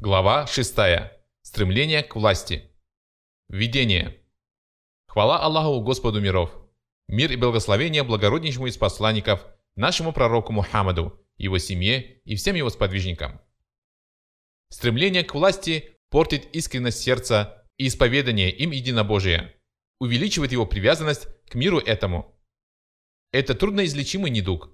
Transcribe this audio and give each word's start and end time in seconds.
Глава 0.00 0.46
6. 0.46 0.76
Стремление 1.42 2.04
к 2.04 2.14
власти. 2.14 2.70
Введение. 3.48 4.22
Хвала 5.08 5.40
Аллаху 5.40 5.80
Господу 5.80 6.20
миров. 6.20 6.56
Мир 7.08 7.32
и 7.32 7.36
благословение 7.36 8.04
благороднейшему 8.04 8.68
из 8.68 8.76
посланников, 8.76 9.44
нашему 9.74 10.12
пророку 10.12 10.52
Мухаммаду, 10.52 11.20
его 11.36 11.58
семье 11.58 12.20
и 12.24 12.36
всем 12.36 12.54
его 12.54 12.70
сподвижникам. 12.70 13.40
Стремление 14.68 15.24
к 15.24 15.34
власти 15.34 15.98
портит 16.10 16.46
искренность 16.54 17.00
сердца 17.00 17.66
и 17.76 17.88
исповедание 17.88 18.52
им 18.52 18.70
единобожия, 18.70 19.52
увеличивает 19.98 20.52
его 20.52 20.64
привязанность 20.64 21.26
к 21.48 21.56
миру 21.56 21.80
этому. 21.80 22.40
Это 23.32 23.52
трудноизлечимый 23.52 24.30
недуг. 24.30 24.70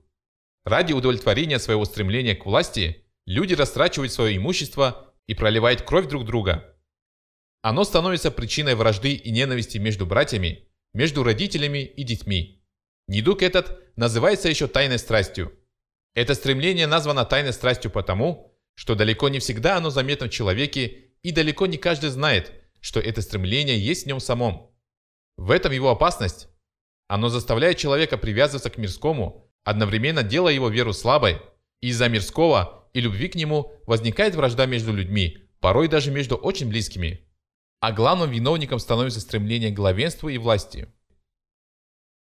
Ради 0.66 0.92
удовлетворения 0.92 1.58
своего 1.58 1.86
стремления 1.86 2.34
к 2.34 2.44
власти 2.44 3.06
люди 3.24 3.54
растрачивают 3.54 4.12
свое 4.12 4.36
имущество 4.36 5.12
и 5.26 5.34
проливает 5.34 5.82
кровь 5.82 6.06
друг 6.06 6.24
друга. 6.24 6.76
Оно 7.62 7.84
становится 7.84 8.30
причиной 8.30 8.74
вражды 8.74 9.14
и 9.14 9.30
ненависти 9.30 9.78
между 9.78 10.06
братьями, 10.06 10.68
между 10.92 11.22
родителями 11.22 11.84
и 11.84 12.02
детьми. 12.02 12.62
Недуг 13.08 13.42
этот 13.42 13.80
называется 13.96 14.48
еще 14.48 14.66
тайной 14.66 14.98
страстью. 14.98 15.52
Это 16.14 16.34
стремление 16.34 16.86
названо 16.86 17.24
тайной 17.24 17.52
страстью 17.52 17.90
потому, 17.90 18.54
что 18.74 18.94
далеко 18.94 19.28
не 19.28 19.38
всегда 19.38 19.76
оно 19.76 19.90
заметно 19.90 20.26
в 20.26 20.30
человеке 20.30 21.12
и 21.22 21.32
далеко 21.32 21.66
не 21.66 21.78
каждый 21.78 22.10
знает, 22.10 22.52
что 22.80 23.00
это 23.00 23.22
стремление 23.22 23.78
есть 23.78 24.04
в 24.04 24.06
нем 24.06 24.20
самом. 24.20 24.70
В 25.36 25.50
этом 25.50 25.72
его 25.72 25.90
опасность. 25.90 26.48
Оно 27.08 27.28
заставляет 27.28 27.78
человека 27.78 28.18
привязываться 28.18 28.70
к 28.70 28.78
мирскому, 28.78 29.50
одновременно 29.64 30.22
делая 30.22 30.54
его 30.54 30.68
веру 30.68 30.92
слабой, 30.92 31.40
из-за 31.80 32.08
мирского 32.08 32.83
и 32.94 33.00
любви 33.00 33.28
к 33.28 33.34
нему 33.34 33.72
возникает 33.86 34.34
вражда 34.34 34.66
между 34.66 34.94
людьми, 34.94 35.38
порой 35.60 35.88
даже 35.88 36.10
между 36.10 36.36
очень 36.36 36.68
близкими. 36.68 37.20
А 37.80 37.92
главным 37.92 38.30
виновником 38.30 38.78
становится 38.78 39.20
стремление 39.20 39.70
к 39.70 39.74
главенству 39.74 40.28
и 40.28 40.38
власти. 40.38 40.88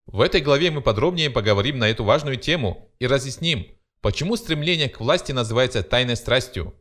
В 0.06 0.22
этой 0.22 0.42
главе 0.42 0.72
мы 0.72 0.82
подробнее 0.82 1.30
поговорим 1.30 1.78
на 1.78 1.90
эту 1.90 2.04
важную 2.04 2.38
тему 2.38 2.90
и 3.00 3.08
разъясним, 3.08 3.68
почему 4.02 4.36
стремление 4.38 4.88
к 4.88 5.00
власти 5.00 5.32
называется 5.32 5.84
тайной 5.84 6.16
страстью. 6.16 6.76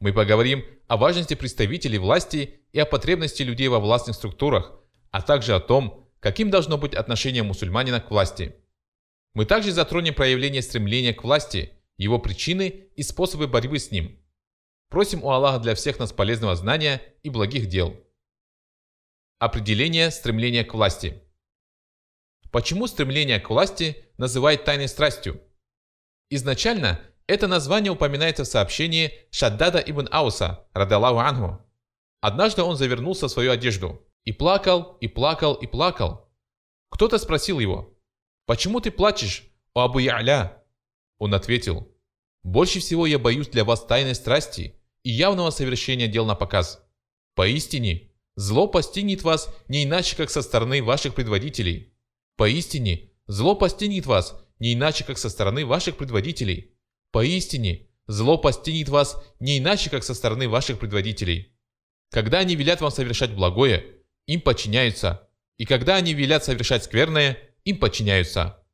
Мы 0.00 0.12
поговорим 0.12 0.64
о 0.88 0.96
важности 0.96 1.34
представителей 1.34 1.98
власти 1.98 2.60
и 2.72 2.80
о 2.80 2.86
потребности 2.86 3.42
людей 3.42 3.68
во 3.68 3.80
властных 3.80 4.16
структурах, 4.16 4.72
а 5.10 5.22
также 5.22 5.54
о 5.54 5.60
том, 5.60 6.08
каким 6.20 6.50
должно 6.50 6.78
быть 6.78 6.94
отношение 6.94 7.42
мусульманина 7.42 8.00
к 8.00 8.10
власти. 8.10 8.56
Мы 9.34 9.44
также 9.44 9.72
затронем 9.72 10.14
проявление 10.14 10.62
стремления 10.62 11.14
к 11.14 11.22
власти– 11.22 11.74
его 12.00 12.18
причины 12.18 12.88
и 12.96 13.02
способы 13.02 13.46
борьбы 13.46 13.78
с 13.78 13.90
ним. 13.90 14.18
Просим 14.88 15.22
у 15.22 15.30
Аллаха 15.30 15.58
для 15.58 15.74
всех 15.74 15.98
нас 15.98 16.12
полезного 16.12 16.56
знания 16.56 17.02
и 17.22 17.28
благих 17.28 17.66
дел. 17.66 17.94
Определение 19.38 20.10
стремления 20.10 20.64
к 20.64 20.72
власти. 20.72 21.22
Почему 22.50 22.86
стремление 22.86 23.38
к 23.38 23.50
власти 23.50 24.06
называют 24.16 24.64
тайной 24.64 24.88
страстью? 24.88 25.42
Изначально 26.30 27.00
это 27.26 27.46
название 27.46 27.92
упоминается 27.92 28.44
в 28.44 28.48
сообщении 28.48 29.12
Шаддада 29.30 29.78
ибн 29.78 30.08
Ауса, 30.10 30.66
радаллаху 30.72 31.18
анху. 31.18 31.66
Однажды 32.22 32.62
он 32.62 32.76
завернулся 32.76 33.28
в 33.28 33.30
свою 33.30 33.52
одежду 33.52 34.08
и 34.24 34.32
плакал, 34.32 34.96
и 35.02 35.06
плакал, 35.06 35.52
и 35.52 35.66
плакал. 35.66 36.30
Кто-то 36.88 37.18
спросил 37.18 37.58
его, 37.58 37.94
«Почему 38.46 38.80
ты 38.80 38.90
плачешь, 38.90 39.44
о 39.74 39.82
Абу 39.82 40.00
Я'ля?» 40.00 40.59
Он 41.20 41.34
ответил, 41.34 41.86
«Больше 42.42 42.80
всего 42.80 43.06
я 43.06 43.18
боюсь 43.18 43.48
для 43.48 43.64
вас 43.64 43.84
тайной 43.84 44.14
страсти 44.14 44.74
и 45.04 45.10
явного 45.10 45.50
совершения 45.50 46.08
дел 46.08 46.24
на 46.24 46.34
показ. 46.34 46.82
Поистине, 47.34 48.10
зло 48.36 48.66
постигнет 48.66 49.22
вас 49.22 49.54
не 49.68 49.84
иначе, 49.84 50.16
как 50.16 50.30
со 50.30 50.40
стороны 50.40 50.82
ваших 50.82 51.14
предводителей. 51.14 51.92
Поистине, 52.36 53.10
зло 53.26 53.54
постигнет 53.54 54.06
вас 54.06 54.34
не 54.58 54.72
иначе, 54.72 55.04
как 55.04 55.18
со 55.18 55.28
стороны 55.28 55.66
ваших 55.66 55.98
предводителей. 55.98 56.74
Поистине, 57.12 57.88
зло 58.06 58.38
постигнет 58.38 58.88
вас 58.88 59.22
не 59.40 59.58
иначе, 59.58 59.90
как 59.90 60.02
со 60.02 60.14
стороны 60.14 60.48
ваших 60.48 60.78
предводителей. 60.78 61.54
Когда 62.10 62.38
они 62.38 62.56
велят 62.56 62.80
вам 62.80 62.90
совершать 62.90 63.32
благое, 63.32 63.84
им 64.26 64.40
подчиняются, 64.40 65.28
и 65.58 65.66
когда 65.66 65.96
они 65.96 66.14
велят 66.14 66.44
совершать 66.44 66.84
скверное, 66.84 67.38
им 67.64 67.78
подчиняются. 67.78 68.64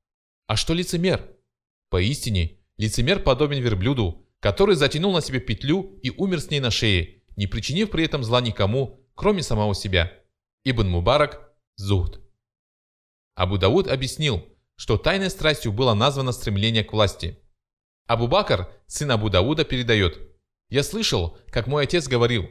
А 0.46 0.54
что 0.56 0.74
лицемер? 0.74 1.35
Поистине, 1.88 2.58
лицемер 2.76 3.22
подобен 3.22 3.62
верблюду, 3.62 4.26
который 4.40 4.74
затянул 4.74 5.12
на 5.12 5.20
себе 5.20 5.40
петлю 5.40 5.98
и 6.02 6.10
умер 6.10 6.40
с 6.40 6.50
ней 6.50 6.60
на 6.60 6.70
шее, 6.70 7.22
не 7.36 7.46
причинив 7.46 7.90
при 7.90 8.04
этом 8.04 8.24
зла 8.24 8.40
никому, 8.40 9.06
кроме 9.14 9.42
самого 9.42 9.74
себя. 9.74 10.12
Ибн 10.64 10.88
Мубарак, 10.88 11.52
Зухд. 11.76 12.20
Абу 13.34 13.58
Дауд 13.58 13.86
объяснил, 13.86 14.44
что 14.76 14.96
тайной 14.96 15.30
страстью 15.30 15.72
было 15.72 15.94
названо 15.94 16.32
стремление 16.32 16.84
к 16.84 16.92
власти. 16.92 17.38
Абу 18.06 18.28
Бакр, 18.28 18.68
сын 18.86 19.10
Абу 19.10 19.30
Дауда, 19.30 19.64
передает, 19.64 20.18
«Я 20.68 20.82
слышал, 20.82 21.38
как 21.48 21.66
мой 21.66 21.84
отец 21.84 22.08
говорил, 22.08 22.48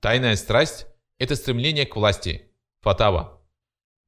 тайная 0.00 0.36
страсть– 0.36 0.86
это 1.18 1.36
стремление 1.36 1.86
к 1.86 1.96
власти, 1.96 2.52
фатава». 2.80 3.42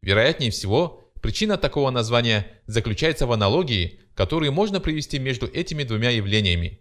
Вероятнее 0.02 0.50
всего, 0.50 1.08
Причина 1.20 1.56
такого 1.56 1.90
названия 1.90 2.46
заключается 2.66 3.26
в 3.26 3.32
аналогии, 3.32 4.00
которую 4.18 4.50
можно 4.50 4.80
привести 4.80 5.20
между 5.20 5.46
этими 5.46 5.84
двумя 5.84 6.10
явлениями. 6.10 6.80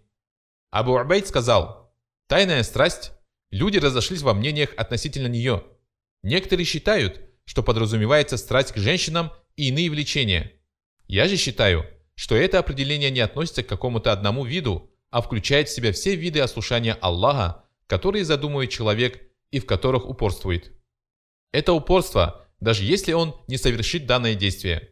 Абу 0.72 0.98
Убайд 0.98 1.28
сказал, 1.28 1.94
«Тайная 2.26 2.64
страсть. 2.64 3.12
Люди 3.52 3.78
разошлись 3.78 4.22
во 4.22 4.34
мнениях 4.34 4.70
относительно 4.76 5.28
нее. 5.28 5.62
Некоторые 6.24 6.66
считают, 6.66 7.20
что 7.44 7.62
подразумевается 7.62 8.38
страсть 8.38 8.72
к 8.72 8.78
женщинам 8.78 9.30
и 9.54 9.68
иные 9.68 9.88
влечения. 9.88 10.50
Я 11.06 11.28
же 11.28 11.36
считаю, 11.36 11.86
что 12.16 12.34
это 12.34 12.58
определение 12.58 13.12
не 13.12 13.20
относится 13.20 13.62
к 13.62 13.68
какому-то 13.68 14.10
одному 14.10 14.44
виду, 14.44 14.90
а 15.10 15.22
включает 15.22 15.68
в 15.68 15.72
себя 15.72 15.92
все 15.92 16.16
виды 16.16 16.40
ослушания 16.40 16.94
Аллаха, 17.00 17.66
которые 17.86 18.24
задумывает 18.24 18.70
человек 18.70 19.22
и 19.52 19.60
в 19.60 19.64
которых 19.64 20.08
упорствует. 20.08 20.72
Это 21.52 21.72
упорство– 21.72 22.44
даже 22.60 22.82
если 22.82 23.12
он 23.12 23.36
не 23.46 23.56
совершит 23.58 24.06
данное 24.06 24.34
действие. 24.34 24.90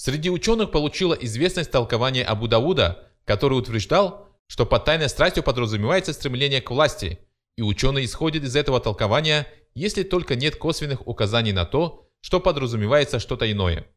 Среди 0.00 0.30
ученых 0.30 0.70
получило 0.70 1.12
известность 1.12 1.72
толкование 1.72 2.22
Абу 2.22 2.46
Дауда, 2.46 3.10
который 3.24 3.58
утверждал, 3.58 4.28
что 4.46 4.64
под 4.64 4.84
тайной 4.84 5.08
страстью 5.08 5.42
подразумевается 5.42 6.12
стремление 6.12 6.60
к 6.60 6.70
власти, 6.70 7.18
и 7.56 7.62
ученые 7.62 8.04
исходят 8.04 8.44
из 8.44 8.54
этого 8.54 8.78
толкования, 8.78 9.48
если 9.74 10.04
только 10.04 10.36
нет 10.36 10.54
косвенных 10.54 11.08
указаний 11.08 11.50
на 11.50 11.64
то, 11.64 12.08
что 12.20 12.38
подразумевается 12.38 13.18
что-то 13.18 13.50
иное. 13.50 13.88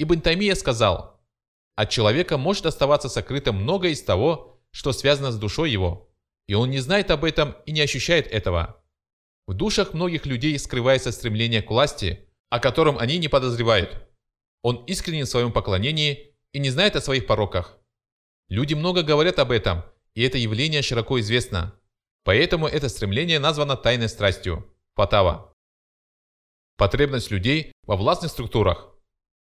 Ибн 0.00 0.22
Таймия 0.22 0.56
сказал, 0.56 1.20
«От 1.76 1.90
человека 1.90 2.36
может 2.36 2.66
оставаться 2.66 3.08
сокрыто 3.08 3.52
многое 3.52 3.92
из 3.92 4.02
того, 4.02 4.60
что 4.72 4.90
связано 4.90 5.30
с 5.30 5.38
душой 5.38 5.70
его, 5.70 6.12
и 6.48 6.54
он 6.54 6.68
не 6.68 6.80
знает 6.80 7.12
об 7.12 7.24
этом 7.24 7.54
и 7.64 7.70
не 7.70 7.80
ощущает 7.80 8.26
этого. 8.26 8.82
В 9.46 9.54
душах 9.54 9.94
многих 9.94 10.26
людей 10.26 10.58
скрывается 10.58 11.12
стремление 11.12 11.62
к 11.62 11.70
власти, 11.70 12.28
о 12.50 12.58
котором 12.58 12.98
они 12.98 13.18
не 13.18 13.28
подозревают. 13.28 14.08
Он 14.62 14.84
искренен 14.86 15.26
в 15.26 15.28
своем 15.28 15.52
поклонении 15.52 16.34
и 16.52 16.58
не 16.58 16.70
знает 16.70 16.96
о 16.96 17.00
своих 17.00 17.26
пороках. 17.26 17.78
Люди 18.48 18.74
много 18.74 19.02
говорят 19.02 19.38
об 19.38 19.50
этом, 19.50 19.84
и 20.14 20.22
это 20.22 20.38
явление 20.38 20.82
широко 20.82 21.18
известно. 21.20 21.74
Поэтому 22.24 22.68
это 22.68 22.88
стремление 22.88 23.38
названо 23.38 23.76
тайной 23.76 24.08
страстью– 24.08 24.72
фатава. 24.94 25.52
Потребность 26.76 27.30
людей 27.30 27.72
во 27.84 27.96
властных 27.96 28.30
структурах. 28.30 28.94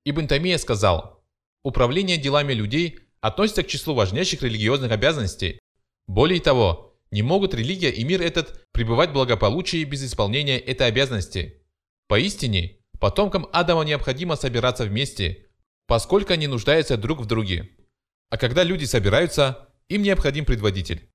Ибн 0.05 0.27
Тамия 0.27 0.57
сказал, 0.57 1.23
управление 1.63 2.17
делами 2.17 2.53
людей 2.53 2.99
относится 3.21 3.63
к 3.63 3.67
числу 3.67 3.93
важнейших 3.93 4.41
религиозных 4.41 4.91
обязанностей. 4.91 5.59
Более 6.07 6.41
того, 6.41 6.95
не 7.11 7.21
могут 7.21 7.53
религия 7.53 7.91
и 7.91 8.03
мир 8.03 8.21
этот 8.21 8.65
пребывать 8.71 9.11
в 9.11 9.13
благополучии 9.13 9.83
без 9.83 10.03
исполнения 10.03 10.57
этой 10.57 10.87
обязанности. 10.87 11.61
Поистине, 12.07 12.79
потомкам 13.03 13.49
Адама 13.51 13.83
необходимо 13.83 14.37
собираться 14.37 14.85
вместе, 14.85 15.47
поскольку 15.87 16.31
они 16.31 16.47
нуждаются 16.47 16.95
друг 16.95 17.19
в 17.19 17.25
друге. 17.25 17.69
А 18.29 18.37
когда 18.37 18.63
люди 18.63 18.85
собираются, 18.85 19.67
им 19.89 20.03
необходим 20.03 20.45
предводитель. 20.45 21.11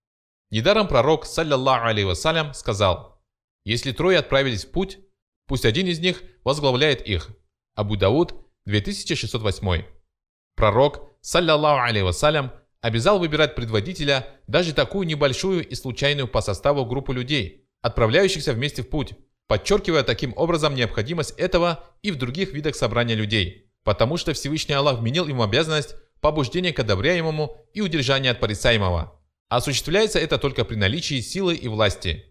Недаром 0.50 0.87
пророк, 0.87 1.25
саллиллаху 1.25 1.87
алейhi 1.87 2.05
вассалям, 2.05 2.52
сказал, 2.52 3.23
«Если 3.64 3.93
трое 3.93 4.19
отправились 4.19 4.67
в 4.67 4.70
путь, 4.70 4.99
пусть 5.46 5.64
один 5.64 5.87
из 5.87 5.99
них 5.99 6.23
возглавляет 6.44 7.00
их». 7.06 7.31
Абу 7.75 7.96
Дауд, 7.96 8.35
2608. 8.67 9.85
Пророк, 10.56 11.08
саллиллаху 11.23 11.90
алейhi 11.90 12.05
вассалям, 12.05 12.52
обязал 12.82 13.19
выбирать 13.19 13.55
предводителя 13.55 14.26
даже 14.46 14.75
такую 14.75 15.06
небольшую 15.06 15.67
и 15.67 15.75
случайную 15.75 16.29
по 16.29 16.43
составу 16.43 16.85
группу 16.85 17.14
людей, 17.14 17.67
отправляющихся 17.81 18.52
вместе 18.52 18.82
в 18.82 18.90
путь, 18.90 19.14
подчеркивая 19.49 20.05
таким 20.05 20.33
образом 20.37 20.75
необходимость 20.75 21.33
этого 21.39 21.85
и 22.03 22.11
в 22.11 22.17
других 22.17 22.53
видах 22.53 22.77
собрания 22.77 23.15
людей, 23.15 23.73
потому 23.83 24.17
что 24.17 24.35
Всевышний 24.35 24.75
Аллах 24.75 25.00
вменил 25.00 25.27
ему 25.27 25.43
обязанность 25.43 25.97
побуждения 26.21 26.73
к 26.73 26.79
одобряемому 26.79 27.56
и 27.73 27.81
удержания 27.81 28.31
от 28.31 28.41
порицаемого. 28.41 29.21
Осуществляется 29.49 30.19
это 30.19 30.39
только 30.39 30.65
при 30.65 30.77
наличии 30.77 31.21
силы 31.21 31.55
и 31.55 31.69
власти. 31.69 32.27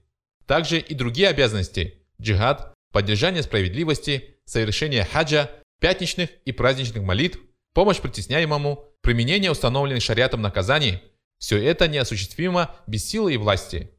Также 0.46 0.80
и 0.80 0.94
другие 0.94 1.30
обязанности– 1.30 2.06
джихад, 2.22 2.74
поддержание 2.94 3.42
справедливости, 3.42 4.38
совершение 4.46 5.04
хаджа, 5.04 5.50
пятничных 5.80 6.30
и 6.46 6.52
праздничных 6.52 7.04
молитв, 7.04 7.40
помощь 7.74 8.00
притесняемому, 8.00 8.86
применение 9.02 9.52
установленных 9.52 10.04
шариатом 10.04 10.42
наказаний– 10.42 11.02
все 11.40 11.62
это 11.64 11.88
неосуществимо 11.88 12.76
без 12.88 13.08
силы 13.08 13.34
и 13.34 13.38
власти. 13.38 13.92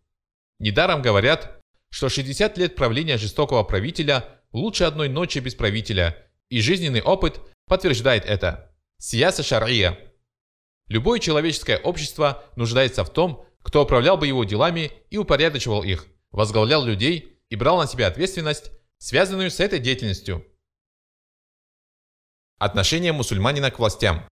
Недаром 0.58 1.02
говорят, 1.02 1.57
что 1.90 2.08
60 2.08 2.58
лет 2.58 2.74
правления 2.74 3.18
жестокого 3.18 3.62
правителя 3.64 4.24
лучше 4.52 4.84
одной 4.84 5.08
ночи 5.08 5.38
без 5.38 5.54
правителя, 5.54 6.30
и 6.48 6.60
жизненный 6.60 7.02
опыт 7.02 7.40
подтверждает 7.66 8.24
это. 8.24 8.74
Сияса 8.98 9.42
шар'ия. 9.42 9.98
Любое 10.88 11.18
человеческое 11.18 11.78
общество 11.78 12.44
нуждается 12.56 13.04
в 13.04 13.12
том, 13.12 13.46
кто 13.62 13.82
управлял 13.82 14.16
бы 14.16 14.26
его 14.26 14.44
делами 14.44 14.90
и 15.10 15.18
упорядочивал 15.18 15.82
их, 15.82 16.06
возглавлял 16.30 16.84
людей 16.84 17.38
и 17.50 17.56
брал 17.56 17.78
на 17.78 17.86
себя 17.86 18.06
ответственность, 18.06 18.70
связанную 18.98 19.50
с 19.50 19.60
этой 19.60 19.78
деятельностью. 19.78 20.44
Отношение 22.58 23.12
мусульманина 23.12 23.70
к 23.70 23.78
властям. 23.78 24.26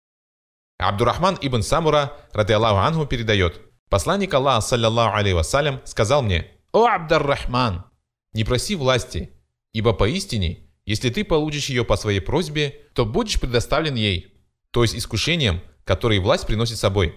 Абдурахман 0.79 1.39
ибн 1.41 1.63
Самура, 1.63 2.17
ради 2.33 2.53
Аллаху 2.53 2.77
Ангу, 2.79 3.07
передает. 3.07 3.61
Посланник 3.89 4.33
Аллаха, 4.35 4.61
саллиллаху 4.61 5.17
алейhi 5.17 5.35
вассалям, 5.35 5.81
сказал 5.85 6.23
мне, 6.23 6.51
«О 6.73 6.87
Абдаррахман, 6.87 7.85
не 8.33 8.45
проси 8.45 8.75
власти, 8.77 9.31
ибо 9.73 9.93
поистине, 9.93 10.71
если 10.87 11.11
ты 11.11 11.23
получишь 11.23 11.69
ее 11.69 11.85
по 11.85 11.97
своей 11.97 12.21
просьбе, 12.21 12.81
то 12.95 13.05
будешь 13.05 13.39
предоставлен 13.39 13.95
ей, 13.95 14.35
то 14.71 14.83
есть 14.83 14.95
искушением, 14.97 15.61
которые 15.85 16.21
власть 16.21 16.47
приносит 16.47 16.79
с 16.79 16.81
собой. 16.81 17.15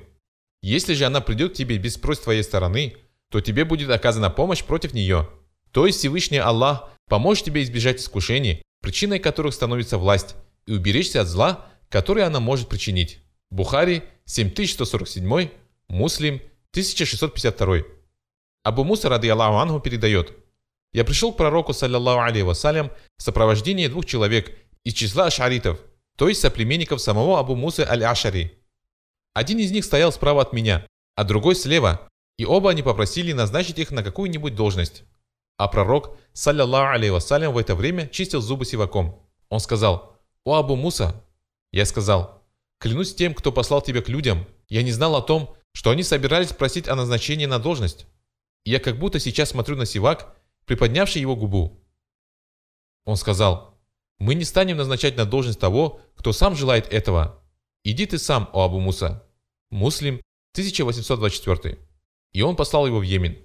Если 0.61 0.93
же 0.93 1.05
она 1.05 1.21
придет 1.21 1.53
к 1.53 1.55
тебе 1.55 1.77
без 1.77 1.97
просьб 1.97 2.23
твоей 2.23 2.43
стороны, 2.43 2.97
то 3.29 3.39
тебе 3.39 3.65
будет 3.65 3.89
оказана 3.89 4.29
помощь 4.29 4.63
против 4.63 4.93
нее. 4.93 5.29
То 5.71 5.87
есть 5.87 5.99
Всевышний 5.99 6.37
Аллах 6.37 6.89
поможет 7.07 7.45
тебе 7.45 7.63
избежать 7.63 8.01
искушений, 8.01 8.61
причиной 8.81 9.19
которых 9.19 9.53
становится 9.53 9.97
власть, 9.97 10.35
и 10.65 10.73
уберечься 10.73 11.21
от 11.21 11.27
зла, 11.27 11.65
которое 11.89 12.25
она 12.25 12.39
может 12.39 12.67
причинить. 12.67 13.19
Бухари 13.51 14.03
7147, 14.25 15.49
Муслим 15.87 16.35
1652. 16.71 17.94
Абу 18.65 18.83
Муса, 18.83 19.09
ради 19.09 19.27
Аллаху 19.27 19.57
Ангу, 19.57 19.79
передает. 19.79 20.33
«Я 20.91 21.05
пришел 21.05 21.31
к 21.31 21.37
пророку, 21.37 21.71
саллиллаху 21.71 22.21
алейhi 22.21 22.43
вассалям, 22.43 22.91
в 23.15 23.21
сопровождении 23.21 23.85
двух 23.85 24.07
человек 24.07 24.57
из 24.83 24.93
числа 24.93 25.25
ашаритов, 25.25 25.77
то 26.17 26.27
есть 26.27 26.41
соплеменников 26.41 26.99
самого 26.99 27.39
Абу 27.39 27.55
Мусы 27.55 27.81
аль-Ашари. 27.81 28.57
Один 29.35 29.59
из 29.59 29.71
них 29.71 29.85
стоял 29.85 30.11
справа 30.11 30.41
от 30.41 30.51
меня, 30.51 30.87
а 31.15 31.23
другой 31.23 31.55
слева, 31.55 32.09
и 32.39 32.45
оба 32.45 32.71
они 32.71 32.81
попросили 32.81 33.33
назначить 33.33 33.77
их 33.77 33.91
на 33.91 34.01
какую-нибудь 34.01 34.55
должность. 34.55 35.03
А 35.57 35.67
пророк, 35.67 36.17
саллиллаху 36.33 36.95
алейhi 36.95 37.11
вассалям, 37.11 37.53
в 37.53 37.59
это 37.59 37.75
время 37.75 38.07
чистил 38.07 38.41
зубы 38.41 38.65
сиваком. 38.65 39.21
Он 39.49 39.59
сказал, 39.59 40.17
«О 40.43 40.55
Абу 40.55 40.75
Муса!» 40.75 41.23
Я 41.71 41.85
сказал, 41.85 42.41
«Клянусь 42.79 43.13
тем, 43.13 43.35
кто 43.35 43.51
послал 43.51 43.83
тебя 43.83 44.01
к 44.01 44.09
людям, 44.09 44.47
я 44.69 44.81
не 44.81 44.91
знал 44.91 45.15
о 45.15 45.21
том, 45.21 45.55
что 45.71 45.91
они 45.91 46.01
собирались 46.01 46.51
просить 46.51 46.87
о 46.87 46.95
назначении 46.95 47.45
на 47.45 47.59
должность. 47.59 48.07
Я 48.65 48.79
как 48.79 48.99
будто 48.99 49.19
сейчас 49.19 49.51
смотрю 49.51 49.77
на 49.77 49.85
Сивак, 49.85 50.35
приподнявший 50.65 51.21
его 51.21 51.35
губу». 51.35 51.81
Он 53.05 53.15
сказал, 53.15 53.79
«Мы 54.19 54.35
не 54.35 54.43
станем 54.43 54.77
назначать 54.77 55.15
на 55.15 55.25
должность 55.25 55.59
того, 55.59 56.01
кто 56.15 56.33
сам 56.33 56.55
желает 56.55 56.91
этого. 56.91 57.41
Иди 57.83 58.05
ты 58.05 58.17
сам, 58.17 58.49
о 58.51 58.65
Абу 58.65 58.79
Муса». 58.79 59.23
Муслим, 59.69 60.21
1824. 60.53 61.77
И 62.33 62.41
он 62.41 62.55
послал 62.55 62.87
его 62.87 62.99
в 62.99 63.03
Йемен. 63.03 63.37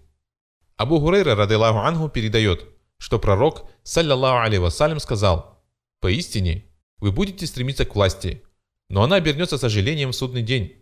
Абу 0.76 0.98
Гурейра, 0.98 1.34
радайлаху 1.34 1.78
ангу, 1.78 2.08
передает, 2.08 2.66
что 2.98 3.18
пророк, 3.18 3.70
саллиллаху 3.82 4.46
алейhi 4.46 4.60
вассалям, 4.60 5.00
сказал, 5.00 5.62
«Поистине, 6.00 6.64
вы 6.98 7.12
будете 7.12 7.46
стремиться 7.46 7.84
к 7.84 7.94
власти, 7.94 8.42
но 8.88 9.02
она 9.02 9.16
обернется 9.16 9.58
сожалением 9.58 10.12
в 10.12 10.16
судный 10.16 10.42
день. 10.42 10.76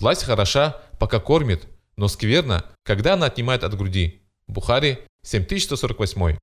Власть 0.00 0.24
хороша, 0.24 0.82
пока 0.98 1.20
кормит, 1.20 1.68
но 1.96 2.08
скверна, 2.08 2.64
когда 2.84 3.14
она 3.14 3.26
отнимает 3.26 3.64
от 3.64 3.76
груди. 3.76 4.22
Бухари 4.46 4.98
7148. 5.22 6.38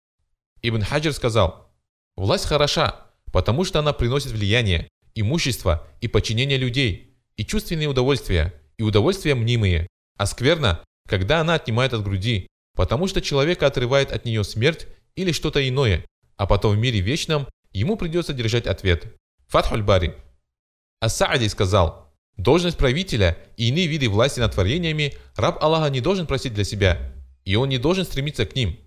Ибн 0.62 0.82
Хаджир 0.82 1.14
сказал, 1.14 1.72
власть 2.16 2.46
хороша, 2.46 3.08
потому 3.32 3.64
что 3.64 3.80
она 3.80 3.94
приносит 3.94 4.32
влияние, 4.32 4.90
имущество 5.16 5.88
и 6.02 6.08
подчинение 6.08 6.58
людей, 6.58 7.16
и 7.38 7.46
чувственные 7.46 7.88
удовольствия, 7.88 8.54
и 8.78 8.84
удовольствия 8.84 9.36
мнимые, 9.36 9.88
а 10.18 10.26
скверна, 10.26 10.84
когда 11.08 11.42
она 11.42 11.56
отнимает 11.56 11.94
от 11.94 12.04
груди, 12.04 12.48
потому 12.76 13.08
что 13.08 13.22
человека 13.22 13.68
отрывает 13.68 14.12
от 14.12 14.26
нее 14.26 14.44
смерть 14.44 14.88
или 15.16 15.32
что-то 15.32 15.68
иное, 15.68 16.06
а 16.38 16.48
потом 16.48 16.76
в 16.76 16.78
мире 16.78 17.00
вечном 17.00 17.48
ему 17.72 17.98
придется 17.98 18.34
держать 18.34 18.68
ответ. 18.68 19.16
Фатхуль 19.48 19.84
Бари. 19.84 20.16
Ас-Саади 21.02 21.48
сказал, 21.50 22.03
должность 22.38 22.77
правителя 22.77 23.38
и 23.57 23.69
иные 23.69 23.88
виды 23.88 24.09
власти 24.09 24.39
над 24.39 24.53
творениями 24.53 25.13
раб 25.35 25.63
Аллаха 25.63 25.89
не 25.89 26.01
должен 26.01 26.27
просить 26.27 26.53
для 26.53 26.63
себя, 26.63 27.13
и 27.45 27.56
он 27.56 27.69
не 27.69 27.77
должен 27.77 28.06
стремиться 28.06 28.45
к 28.45 28.56
ним. 28.56 28.77